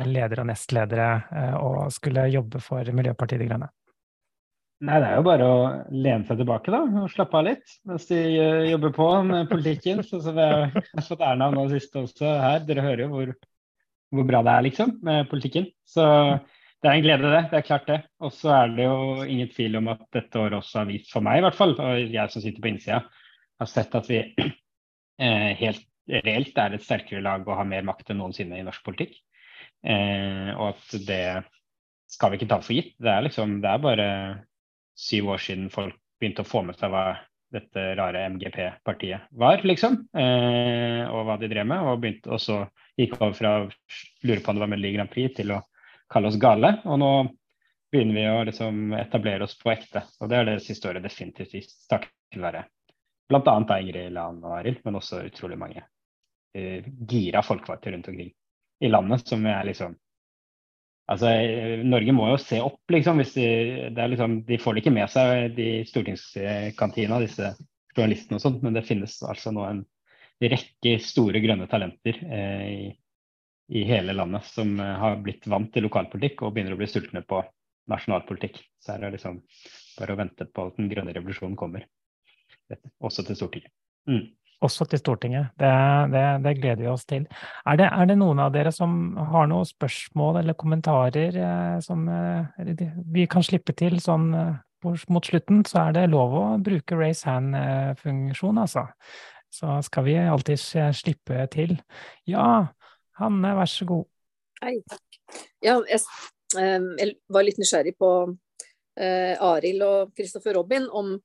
ledere 0.09 0.41
og 0.41 0.49
nestledere 0.49 1.11
og 1.61 1.93
skulle 1.93 2.25
jobbe 2.33 2.63
for 2.65 2.89
Miljøpartiet 2.97 3.43
De 3.43 3.51
Grønne? 3.51 3.69
Nei, 4.81 4.97
Det 4.97 5.09
er 5.11 5.19
jo 5.19 5.25
bare 5.27 5.45
å 5.47 5.57
lene 5.93 6.25
seg 6.25 6.39
tilbake 6.39 6.71
da, 6.73 6.79
og 7.03 7.11
slappe 7.13 7.37
av 7.37 7.45
litt 7.45 7.73
mens 7.85 8.07
de 8.09 8.17
uh, 8.17 8.63
jobber 8.65 8.95
på 8.95 9.09
med 9.27 9.51
politikken. 9.51 10.01
Så, 10.05 10.23
så 10.25 10.33
vi 10.33 10.47
har 10.47 11.05
fått 11.05 11.21
æren 11.21 11.45
av 11.45 11.53
nå 11.53 11.67
sist 11.69 11.99
også 12.01 12.31
her. 12.41 12.63
Dere 12.65 12.87
hører 12.87 13.03
jo 13.05 13.11
hvor, 13.11 13.35
hvor 14.17 14.27
bra 14.31 14.41
det 14.47 14.55
er 14.55 14.65
liksom 14.65 14.95
med 15.05 15.29
politikken. 15.29 15.69
Så 15.85 16.07
det 16.81 16.89
er 16.89 16.97
en 16.97 17.05
glede, 17.05 17.29
det. 17.29 17.43
Det 17.51 17.59
er 17.59 17.67
klart 17.67 17.87
det. 17.91 17.99
Og 18.25 18.33
så 18.33 18.55
er 18.57 18.73
det 18.73 18.89
jo 18.89 18.97
ingen 19.21 19.53
tvil 19.53 19.77
om 19.83 19.93
at 19.93 20.01
dette 20.17 20.41
året 20.41 20.57
også 20.57 20.81
har 20.81 20.89
vist, 20.89 21.13
for 21.13 21.29
meg 21.29 21.37
i 21.37 21.45
hvert 21.45 21.61
fall, 21.61 21.77
og 21.77 22.17
jeg 22.17 22.33
som 22.33 22.41
sitter 22.41 22.65
på 22.65 22.73
innsida, 22.73 23.03
har 23.61 23.69
sett 23.69 23.97
at 24.01 24.09
vi 24.09 24.23
eh, 25.21 25.49
helt 25.61 25.85
reelt 26.25 26.57
er 26.57 26.73
et 26.73 26.83
sterkere 26.83 27.21
lag 27.21 27.45
og 27.45 27.53
har 27.59 27.69
mer 27.69 27.85
makt 27.85 28.09
enn 28.09 28.23
noensinne 28.23 28.57
i 28.57 28.65
norsk 28.65 28.81
politikk. 28.87 29.13
Eh, 29.85 30.49
og 30.57 30.71
at 30.73 31.03
det 31.05 31.25
skal 32.11 32.33
vi 32.33 32.41
ikke 32.41 32.49
ta 32.49 32.57
for 32.65 32.73
gitt. 32.73 32.95
Det 32.97 33.13
er 33.13 33.29
liksom, 33.29 33.59
det 33.61 33.69
er 33.69 33.85
bare 33.85 34.07
syv 34.97 35.33
år 35.35 35.43
siden 35.43 35.69
folk 35.73 35.97
begynte 36.19 36.45
å 36.45 36.47
få 36.47 36.63
med 36.67 36.77
seg 36.79 36.91
hva 36.93 37.05
dette 37.51 37.83
rare 37.99 38.23
MGP-partiet 38.31 39.31
var, 39.35 39.63
liksom. 39.67 39.97
Eh, 40.15 41.03
og 41.11 41.25
hva 41.27 41.35
de 41.41 41.49
drev 41.51 41.67
med. 41.67 41.83
Og, 41.83 41.99
begynte, 41.99 42.31
og 42.31 42.39
så 42.39 42.61
gikk 42.99 43.17
over 43.19 43.35
fra 43.35 43.53
å 43.59 43.67
lure 44.27 44.39
på 44.39 44.53
om 44.53 44.59
det 44.59 44.63
var 44.63 44.71
Melodi 44.71 44.93
Grand 44.95 45.11
Prix 45.11 45.35
til 45.41 45.51
å 45.57 45.61
kalle 46.11 46.31
oss 46.31 46.39
gale. 46.39 46.77
Og 46.87 47.01
nå 47.01 47.11
begynner 47.91 48.15
vi 48.15 48.27
å 48.29 48.43
liksom 48.47 48.93
etablere 48.95 49.47
oss 49.47 49.57
på 49.59 49.73
ekte. 49.73 50.05
Og 50.21 50.31
det 50.31 50.39
er 50.39 50.47
det 50.47 50.59
siste 50.63 50.87
året 50.91 51.03
definitivt 51.03 51.75
takket 51.91 52.39
være 52.39 52.63
bl.a. 53.31 53.79
Ingrid 53.79 54.11
Lan 54.15 54.39
og 54.43 54.55
Arild, 54.59 54.79
men 54.85 54.99
også 54.99 55.21
utrolig 55.27 55.57
mange 55.59 55.83
uh, 55.83 56.79
gira 57.07 57.43
folkevalgte 57.43 57.93
rundt 57.93 58.09
omkring 58.11 58.31
i 58.81 58.89
landet 58.89 59.27
som 59.27 59.45
er 59.45 59.63
liksom 59.67 59.95
Altså, 61.09 61.31
Norge 61.87 62.13
må 62.15 62.27
jo 62.29 62.37
se 62.39 62.61
opp, 62.63 62.81
liksom. 62.93 63.19
hvis 63.19 63.33
De, 63.35 64.07
liksom, 64.13 64.41
de 64.47 64.59
får 64.61 64.75
det 64.77 64.83
ikke 64.83 64.95
med 64.95 65.11
seg, 65.11 65.51
de 65.57 65.69
stortingskantina, 65.89 67.19
disse 67.23 67.53
journalistene 67.95 68.37
og 68.37 68.43
sånt, 68.45 68.61
men 68.63 68.77
det 68.77 68.85
finnes 68.87 69.17
altså 69.27 69.51
nå 69.51 69.65
en 69.67 69.81
rekke 70.41 70.95
store 71.03 71.41
grønne 71.43 71.67
talenter 71.69 72.17
eh, 72.25 72.67
i 72.71 72.83
i 73.71 73.83
hele 73.83 74.13
landet 74.13 74.43
som 74.45 74.79
eh, 74.79 74.85
har 74.85 75.15
blitt 75.23 75.47
vant 75.47 75.69
til 75.73 75.85
lokalpolitikk 75.87 76.43
og 76.43 76.51
begynner 76.55 76.75
å 76.75 76.79
bli 76.79 76.89
sultne 76.91 77.21
på 77.23 77.39
nasjonalpolitikk. 77.91 78.59
Så 78.83 78.95
er 78.95 79.05
det 79.05 79.13
liksom 79.15 79.39
bare 79.95 80.15
å 80.15 80.19
vente 80.19 80.47
på 80.47 80.65
at 80.67 80.79
den 80.79 80.89
grønne 80.91 81.13
revolusjonen 81.15 81.55
kommer. 81.59 81.85
Også 82.99 83.23
til 83.27 83.37
Stortinget. 83.39 83.71
Mm. 84.11 84.25
Også 84.61 84.85
til 84.85 84.99
Stortinget. 85.01 85.49
Det, 85.57 85.69
det, 86.13 86.23
det, 86.43 86.51
gleder 86.59 86.83
vi 86.83 86.89
oss 86.91 87.05
til. 87.09 87.23
Er 87.65 87.79
det, 87.79 87.87
er 87.89 88.09
det, 88.11 88.17
noen 88.21 88.41
av 88.43 88.51
dere 88.53 88.69
som 88.75 89.15
har 89.31 89.47
noen 89.49 89.65
spørsmål 89.65 90.41
eller 90.43 90.57
kommentarer 90.59 91.33
eh, 91.33 91.77
som 91.81 92.03
eh, 92.05 92.75
vi 93.09 93.25
kan 93.31 93.45
slippe 93.45 93.73
til 93.77 93.97
sånn 94.03 94.27
eh, 94.37 94.59
mot 94.85 95.25
slutten? 95.25 95.63
Så 95.65 95.81
er 95.81 95.97
det 95.97 96.11
lov 96.13 96.37
å 96.37 96.43
bruke 96.61 96.99
raise 96.99 97.25
hand-funksjon, 97.25 98.61
altså. 98.61 98.85
Så 99.51 99.81
skal 99.83 100.05
vi 100.05 100.15
alltid 100.21 100.61
slippe 100.95 101.41
til. 101.51 101.75
Ja, 102.29 102.69
Hanne, 103.19 103.55
vær 103.57 103.69
så 103.69 103.89
god. 103.89 104.05
Hei, 104.61 104.77
takk. 104.89 105.19
Ja, 105.65 105.79
jeg, 105.89 106.05
jeg 106.53 107.15
var 107.33 107.45
litt 107.45 107.59
nysgjerrig 107.59 107.95
på 107.99 108.11
eh, 108.99 109.33
Arild 109.41 109.83
og 109.85 110.13
Kristoffer 110.17 110.55
Robin 110.57 110.87
om, 110.87 111.15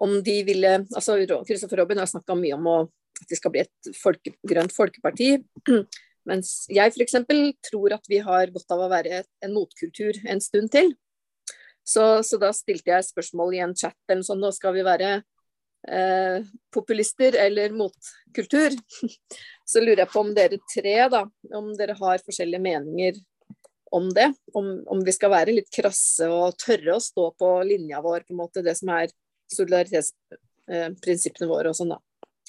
om, 0.00 0.16
de 0.24 0.36
ville 0.46 0.76
altså 0.96 1.18
Kristoffer 1.48 1.82
Robin 1.82 2.00
har 2.00 2.08
snakka 2.08 2.36
mye 2.38 2.56
om 2.56 2.68
å, 2.70 2.76
at 3.20 3.28
det 3.28 3.38
skal 3.40 3.52
bli 3.54 3.64
et 3.64 3.90
folke, 4.00 4.34
grønt 4.46 4.74
folkeparti. 4.74 5.34
Mens 6.28 6.64
jeg 6.72 6.92
f.eks. 6.92 7.16
tror 7.70 7.96
at 7.96 8.08
vi 8.08 8.20
har 8.24 8.52
godt 8.54 8.74
av 8.74 8.84
å 8.84 8.90
være 8.92 9.22
en 9.44 9.54
motkultur 9.56 10.20
en 10.28 10.42
stund 10.44 10.72
til. 10.72 10.92
Så, 11.86 12.22
så 12.26 12.38
da 12.40 12.52
stilte 12.54 12.92
jeg 12.92 13.08
spørsmål 13.08 13.56
i 13.56 13.62
en 13.64 13.76
chat 13.76 13.96
eller 14.12 14.24
sånn, 14.26 14.42
nå 14.42 14.52
skal 14.54 14.76
vi 14.76 14.84
være 14.86 15.14
eh, 15.88 16.44
populister 16.72 17.38
eller 17.40 17.74
motkultur. 17.74 18.76
Så 19.70 19.82
lurer 19.82 20.04
jeg 20.04 20.10
på 20.12 20.22
om 20.22 20.32
dere 20.34 20.58
tre, 20.74 20.94
da, 21.12 21.24
om 21.56 21.72
dere 21.78 21.96
har 21.98 22.22
forskjellige 22.26 22.62
meninger 22.62 23.18
om 23.96 24.08
det. 24.14 24.28
Om, 24.54 24.70
om 24.90 25.02
vi 25.06 25.14
skal 25.14 25.32
være 25.32 25.54
litt 25.56 25.70
krasse 25.74 26.28
og 26.30 26.58
tørre 26.60 26.96
å 26.96 27.02
stå 27.02 27.30
på 27.38 27.50
linja 27.66 28.02
vår, 28.04 28.26
på 28.26 28.34
en 28.34 28.42
måte, 28.42 28.64
det 28.66 28.76
som 28.78 28.92
er 28.94 29.10
solidaritetsprinsippene 29.54 31.48
våre 31.50 31.72
og 31.72 31.78
sånn, 31.78 31.94
da. 31.94 32.00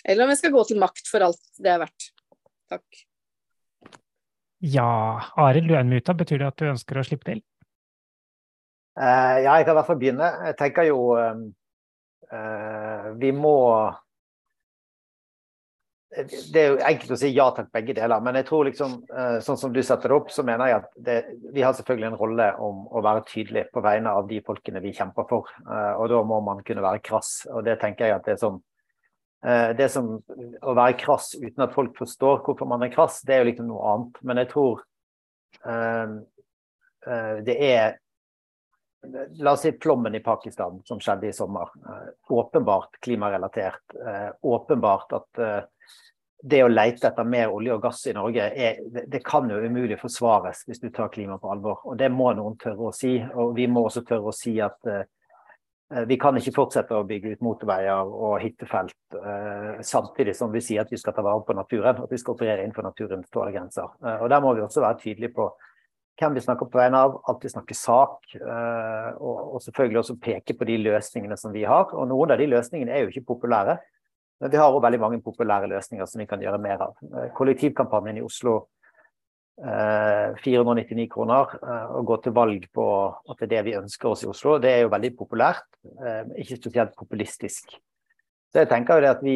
Eller 0.07 0.25
om 0.25 0.31
vi 0.31 0.39
skal 0.39 0.53
gå 0.53 0.63
til 0.69 0.81
makt 0.81 1.05
for 1.09 1.19
alt 1.25 1.41
det 1.61 1.71
er 1.73 1.81
verdt. 1.83 2.11
Takk. 2.71 3.01
Ja, 4.61 4.91
Arild, 5.41 5.67
du 5.69 5.75
er 5.75 5.83
unmuta. 5.85 6.13
Betyr 6.17 6.41
det 6.41 6.51
at 6.51 6.59
du 6.61 6.69
ønsker 6.69 6.99
å 7.01 7.05
slippe 7.05 7.27
til? 7.29 7.41
Uh, 8.99 9.37
ja, 9.41 9.55
jeg 9.55 9.65
kan 9.65 9.73
i 9.73 9.77
hvert 9.79 9.89
fall 9.89 10.01
begynne. 10.01 10.29
Jeg 10.49 10.57
tenker 10.59 10.85
jo 10.89 10.97
um, 11.17 11.45
Eh, 12.31 13.11
vi 13.19 13.31
må 13.35 13.55
det 16.11 16.59
er 16.59 16.73
jo 16.73 16.79
enkelt 16.83 17.13
å 17.15 17.17
si 17.21 17.29
ja 17.31 17.45
takk 17.55 17.69
begge 17.71 17.93
deler, 17.95 18.23
men 18.23 18.35
jeg 18.35 18.47
tror 18.49 18.65
liksom, 18.67 18.97
eh, 19.15 19.37
sånn 19.45 19.59
som 19.59 19.71
du 19.71 19.79
setter 19.83 20.11
det 20.11 20.17
opp, 20.17 20.31
så 20.33 20.43
mener 20.43 20.67
jeg 20.67 20.79
at 20.81 20.89
det, 21.07 21.15
vi 21.55 21.63
har 21.63 21.75
selvfølgelig 21.77 22.09
en 22.09 22.17
rolle 22.19 22.47
om 22.59 22.81
å 22.91 23.03
være 23.05 23.23
tydelig 23.29 23.69
på 23.71 23.83
vegne 23.85 24.11
av 24.19 24.27
de 24.27 24.41
folkene 24.43 24.83
vi 24.83 24.91
kjemper 24.97 25.29
for. 25.29 25.47
Eh, 25.63 25.93
og 25.95 26.11
da 26.11 26.19
må 26.27 26.41
man 26.43 26.59
kunne 26.67 26.83
være 26.83 27.03
krass. 27.05 27.45
Og 27.51 27.63
det 27.67 27.77
tenker 27.79 28.09
jeg 28.09 28.17
at 28.17 28.27
det 28.27 28.35
er 28.35 28.43
sånn 28.43 28.59
det 29.41 29.87
som 29.89 30.19
Å 30.21 30.73
være 30.77 30.99
krass 31.01 31.31
uten 31.33 31.63
at 31.65 31.71
folk 31.73 31.95
forstår 31.97 32.43
hvorfor 32.45 32.67
man 32.69 32.83
er 32.85 32.91
krass, 32.93 33.23
det 33.25 33.33
er 33.33 33.39
jo 33.41 33.47
liksom 33.47 33.71
noe 33.71 33.87
annet. 33.89 34.19
Men 34.21 34.37
jeg 34.37 34.49
tror 34.53 34.83
det 37.47 37.55
er 37.57 37.95
La 39.37 39.51
oss 39.51 39.61
si 39.61 39.71
flommen 39.81 40.15
i 40.15 40.19
Pakistan 40.21 40.81
som 40.85 40.99
skjedde 41.01 41.27
i 41.27 41.33
sommer. 41.33 41.69
Eh, 41.85 42.09
åpenbart 42.29 42.99
klimarelatert. 43.01 43.95
Eh, 44.07 44.29
åpenbart 44.41 45.13
at 45.17 45.39
eh, 45.41 45.63
det 46.41 46.63
å 46.65 46.69
lete 46.69 47.09
etter 47.11 47.27
mer 47.27 47.53
olje 47.53 47.75
og 47.75 47.83
gass 47.83 48.01
i 48.09 48.15
Norge, 48.17 48.47
er, 48.49 48.79
det, 49.05 49.21
kan 49.25 49.49
jo 49.49 49.59
umulig 49.61 49.99
forsvares 50.01 50.63
hvis 50.67 50.81
du 50.81 50.89
tar 50.89 51.11
klima 51.13 51.37
på 51.41 51.51
alvor. 51.53 51.83
Og 51.85 51.97
det 51.99 52.09
må 52.13 52.31
noen 52.37 52.57
tørre 52.61 52.89
å 52.89 52.95
si. 52.95 53.19
Og 53.21 53.53
vi 53.57 53.67
må 53.69 53.85
også 53.85 54.03
tørre 54.07 54.31
å 54.31 54.35
si 54.35 54.55
at 54.63 54.89
uh, 54.89 55.03
vi 56.09 56.17
kan 56.21 56.37
ikke 56.39 56.55
fortsette 56.55 56.97
å 56.97 57.05
bygge 57.07 57.35
ut 57.35 57.45
motorveier 57.45 58.09
og 58.09 58.39
hyttefelt 58.41 59.17
uh, 59.19 59.77
samtidig 59.85 60.35
som 60.37 60.53
vi 60.53 60.63
sier 60.65 60.85
at 60.85 60.93
vi 60.93 60.99
skal 61.01 61.15
ta 61.17 61.25
vare 61.25 61.45
på 61.45 61.57
naturen, 61.57 62.01
at 62.01 62.13
vi 62.13 62.21
skal 62.21 62.37
operere 62.37 62.65
innenfor 62.65 62.89
naturens 62.89 63.29
tålegrenser. 63.33 63.93
Uh, 64.01 64.17
og 64.23 64.31
der 64.33 64.41
må 64.41 64.55
vi 64.57 64.65
også 64.65 64.85
være 64.85 65.01
tydelige 65.03 65.35
på 65.37 65.51
hvem 66.21 66.35
vi 66.37 66.41
snakker 66.43 66.67
på 66.69 66.77
vegne 66.77 66.99
av, 67.01 67.15
alltid 67.29 67.49
snakke 67.49 67.73
sak. 67.73 68.27
Og, 68.35 69.37
og, 69.55 69.55
selvfølgelig 69.63 69.99
også 70.03 70.15
peke 70.21 70.53
på 70.53 70.67
de 70.69 70.75
løsningene 70.83 71.37
som 71.39 71.53
vi 71.55 71.63
har. 71.65 71.95
Og 71.97 72.05
noen 72.11 72.35
av 72.35 72.37
de 72.37 72.45
løsningene 72.51 72.93
er 72.93 73.01
jo 73.01 73.09
ikke 73.09 73.31
populære. 73.31 73.79
Men 74.41 74.51
vi 74.51 74.59
har 74.59 74.73
òg 74.73 74.81
veldig 74.83 74.99
mange 75.01 75.21
populære 75.23 75.69
løsninger 75.69 76.07
som 76.09 76.21
vi 76.21 76.27
kan 76.29 76.41
gjøre 76.41 76.61
mer 76.61 76.81
av. 76.87 76.95
Eh, 77.05 77.29
kollektivkampanjen 77.37 78.21
i 78.21 78.25
Oslo 78.25 78.63
499 79.61 81.03
kroner 81.11 81.51
Å 81.61 81.99
gå 82.07 82.15
til 82.23 82.33
valg 82.33 82.63
på 82.73 82.85
at 83.29 83.43
det 83.43 83.45
er 83.45 83.51
det 83.51 83.59
vi 83.67 83.75
ønsker 83.77 84.09
oss 84.09 84.23
i 84.23 84.29
Oslo, 84.31 84.55
det 84.57 84.71
er 84.71 84.79
jo 84.81 84.89
veldig 84.89 85.11
populært, 85.19 85.67
ikke 86.39 86.57
spesielt 86.57 86.95
populistisk. 86.97 87.75
Så 88.49 88.63
jeg 88.63 88.69
tenker 88.71 88.97
jo 88.97 89.03
det 89.05 89.11
at 89.11 89.21
vi 89.21 89.35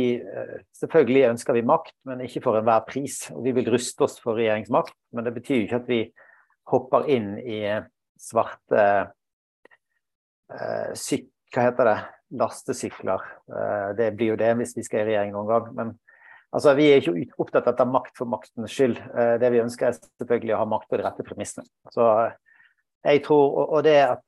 Selvfølgelig 0.80 1.28
ønsker 1.30 1.60
vi 1.60 1.66
makt, 1.68 1.94
men 2.10 2.24
ikke 2.26 2.42
for 2.42 2.58
enhver 2.58 2.88
pris. 2.88 3.20
Og 3.36 3.44
vi 3.46 3.54
vil 3.60 3.70
ruste 3.76 4.08
oss 4.08 4.18
for 4.24 4.40
regjeringsmakt, 4.40 4.96
men 5.14 5.28
det 5.28 5.36
betyr 5.36 5.60
jo 5.60 5.68
ikke 5.68 5.82
at 5.84 5.94
vi 5.94 6.02
hopper 6.74 7.06
inn 7.12 7.36
i 7.40 7.62
svarte 8.20 8.82
uh, 10.50 10.92
syk, 10.98 11.30
Hva 11.54 11.70
heter 11.70 11.92
det? 11.92 11.98
Lastesykler. 12.34 13.22
Eh, 13.50 13.90
det 13.98 14.12
blir 14.18 14.34
jo 14.34 14.40
det 14.40 14.54
hvis 14.60 14.76
vi 14.78 14.86
skal 14.86 15.04
i 15.04 15.12
regjering 15.12 15.36
noen 15.36 15.50
gang. 15.50 15.68
Men 15.78 15.92
altså, 16.52 16.74
vi 16.78 16.90
er 16.90 17.04
ikke 17.04 17.42
opptatt 17.42 17.70
av 17.74 17.92
makt 17.92 18.16
for 18.18 18.30
maktens 18.30 18.74
skyld. 18.74 18.98
Eh, 18.98 19.36
det 19.42 19.52
vi 19.54 19.62
ønsker 19.64 19.92
er 19.92 20.00
selvfølgelig 20.00 20.56
å 20.56 20.64
ha 20.64 20.72
makt 20.76 20.90
på 20.90 21.00
de 21.00 21.06
rette 21.06 21.28
premissene. 21.28 21.68
Så 21.94 22.10
jeg 23.06 23.22
tror, 23.22 23.60
og 23.70 23.84
det 23.86 24.00
at 24.02 24.24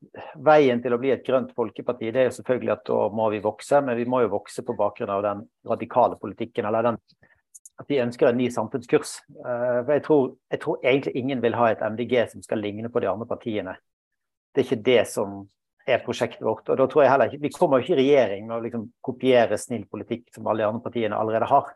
Veien 0.45 0.81
til 0.83 0.93
å 0.93 0.99
bli 1.01 1.09
et 1.09 1.25
grønt 1.25 1.49
folkeparti 1.57 2.11
det 2.13 2.21
er 2.21 2.27
jo 2.27 2.35
selvfølgelig 2.35 2.75
at 2.75 2.83
da 2.85 2.99
må 3.09 3.31
vi 3.33 3.41
vokse, 3.41 3.81
men 3.81 3.97
vi 3.97 4.05
må 4.05 4.21
jo 4.21 4.35
vokse 4.35 4.61
på 4.65 4.75
bakgrunn 4.77 5.15
av 5.15 5.23
den 5.25 5.41
radikale 5.65 6.19
politikken. 6.21 6.65
eller 6.65 6.91
den, 6.91 7.01
At 7.77 7.89
vi 7.89 8.01
ønsker 8.01 8.29
en 8.29 8.37
ny 8.37 8.51
samfunnskurs. 8.53 9.17
Eh, 9.33 9.81
for 9.81 9.93
jeg 9.93 10.03
tror, 10.05 10.23
jeg 10.51 10.61
tror 10.61 10.79
egentlig 10.83 11.15
ingen 11.15 11.41
vil 11.41 11.57
ha 11.57 11.71
et 11.71 11.81
MDG 11.81 12.29
som 12.29 12.41
skal 12.45 12.61
ligne 12.61 12.89
på 12.89 13.01
de 13.01 13.09
andre 13.09 13.25
partiene. 13.25 13.77
Det 14.53 14.61
er 14.61 14.69
ikke 14.69 14.85
det 14.85 15.07
som 15.09 15.47
er 15.87 16.03
prosjektet 16.03 16.43
vårt. 16.43 16.67
og 16.69 16.77
da 16.77 16.87
tror 16.87 17.03
jeg 17.03 17.11
heller 17.11 17.31
ikke, 17.31 17.41
Vi 17.41 17.53
kommer 17.55 17.79
jo 17.79 17.85
ikke 17.85 17.95
i 17.95 18.03
regjering 18.03 18.47
med 18.47 18.57
å 18.57 18.63
liksom 18.63 18.87
kopiere 19.01 19.57
snill 19.57 19.85
politikk 19.87 20.27
som 20.35 20.47
alle 20.47 20.63
de 20.63 20.67
andre 20.67 20.83
partiene 20.83 21.15
allerede 21.15 21.47
har. 21.47 21.71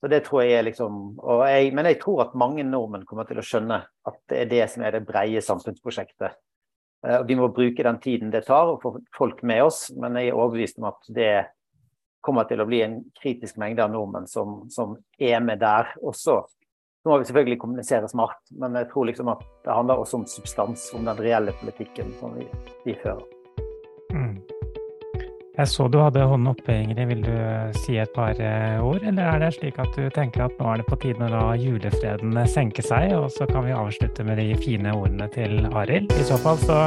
Så 0.00 0.08
det 0.08 0.24
tror 0.26 0.42
jeg 0.42 0.58
er 0.58 0.64
liksom, 0.66 1.18
jeg, 1.48 1.74
Men 1.74 1.86
jeg 1.86 2.00
tror 2.00 2.26
at 2.26 2.34
mange 2.34 2.64
nordmenn 2.64 3.06
kommer 3.08 3.24
til 3.24 3.38
å 3.40 3.44
skjønne 3.44 3.84
at 4.04 4.18
det 4.28 4.40
er 4.40 4.50
det 4.50 4.70
som 4.70 4.82
er 4.84 4.96
det 4.96 5.06
breie 5.06 5.40
samfunnsprosjektet. 5.40 6.36
Eh, 7.06 7.18
og 7.20 7.28
Vi 7.28 7.36
må 7.36 7.48
bruke 7.48 7.82
den 7.82 8.00
tiden 8.00 8.30
det 8.30 8.44
tar 8.46 8.74
å 8.74 8.80
få 8.82 8.98
folk 9.16 9.42
med 9.42 9.62
oss, 9.64 9.90
men 9.96 10.16
jeg 10.16 10.32
er 10.32 10.38
overbevist 10.38 10.78
om 10.78 10.90
at 10.90 11.08
det 11.08 11.32
kommer 12.24 12.44
til 12.48 12.60
å 12.60 12.66
bli 12.68 12.80
en 12.84 12.98
kritisk 13.20 13.58
mengde 13.60 13.84
av 13.84 13.92
nordmenn 13.92 14.26
som, 14.26 14.62
som 14.72 14.96
er 15.20 15.40
med 15.44 15.60
der 15.60 15.92
også. 16.00 16.42
Så 17.04 17.10
må 17.12 17.18
vi 17.20 17.26
selvfølgelig 17.28 17.60
kommunisere 17.60 18.08
smart, 18.08 18.38
men 18.56 18.78
jeg 18.80 18.86
tror 18.88 19.04
liksom 19.04 19.28
at 19.28 19.42
det 19.66 19.74
handler 19.76 20.00
også 20.00 20.22
om 20.22 20.24
substans, 20.24 20.86
om 20.96 21.04
den 21.04 21.18
reelle 21.20 21.52
politikken 21.60 22.14
som 22.16 22.32
vi, 22.38 22.46
vi 22.86 22.94
fører. 23.02 23.20
Mm. 24.14 24.38
Jeg 25.58 25.68
så 25.68 25.84
du 25.92 25.98
hadde 26.00 26.24
hånden 26.24 26.48
oppe, 26.50 26.72
Ingrid. 26.72 27.04
Vil 27.10 27.20
du 27.26 27.34
si 27.84 27.98
et 28.00 28.10
par 28.16 28.40
eh, 28.40 28.80
ord? 28.80 29.04
Eller 29.04 29.28
er 29.34 29.44
det 29.44 29.52
slik 29.58 29.76
at 29.84 29.92
du 29.92 30.08
tenker 30.16 30.46
at 30.46 30.56
nå 30.56 30.72
er 30.72 30.80
det 30.80 30.88
på 30.88 30.98
tide 31.04 31.28
å 31.28 31.30
la 31.30 31.44
julefreden 31.60 32.40
senke 32.50 32.82
seg, 32.82 33.12
og 33.20 33.28
så 33.36 33.44
kan 33.52 33.68
vi 33.68 33.76
avslutte 33.76 34.24
med 34.24 34.40
de 34.40 34.48
fine 34.64 34.96
ordene 34.96 35.28
til 35.36 35.60
Arild? 35.76 36.08
I 36.16 36.26
så 36.26 36.40
fall 36.40 36.56
så 36.64 36.80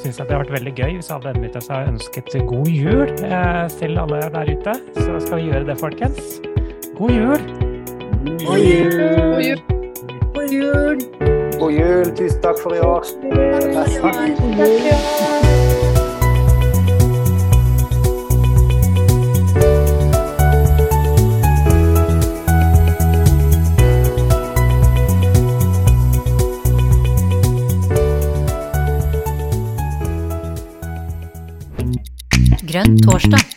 syns 0.00 0.16
jeg 0.16 0.24
det 0.24 0.32
har 0.32 0.46
vært 0.46 0.56
veldig 0.56 0.76
gøy 0.80 0.96
hvis 0.96 1.12
alle 1.12 1.36
ennå 1.36 1.52
har 1.68 1.92
ønsket 1.92 2.34
god 2.48 2.72
jul 2.72 3.06
eh, 3.06 3.64
til 3.76 4.00
alle 4.00 4.26
der 4.32 4.52
ute. 4.56 4.80
Så 4.96 5.22
skal 5.28 5.44
vi 5.44 5.50
gjøre 5.52 5.64
det, 5.68 5.80
folkens. 5.84 6.38
God 6.96 7.18
jul! 7.20 7.57
God 8.48 8.58
jul! 8.60 8.90
God 9.34 9.44
jul! 9.44 9.60
God 10.34 10.50
jul! 10.52 10.96
God 11.60 11.72
jul. 11.72 12.16
Tusen 12.16 12.40
takk 12.40 12.58
for 12.62 12.72
i 12.72 12.80
år. 12.80 13.04
Takk. 14.00 14.16
Grønn 32.68 32.96
torsdag. 33.04 33.47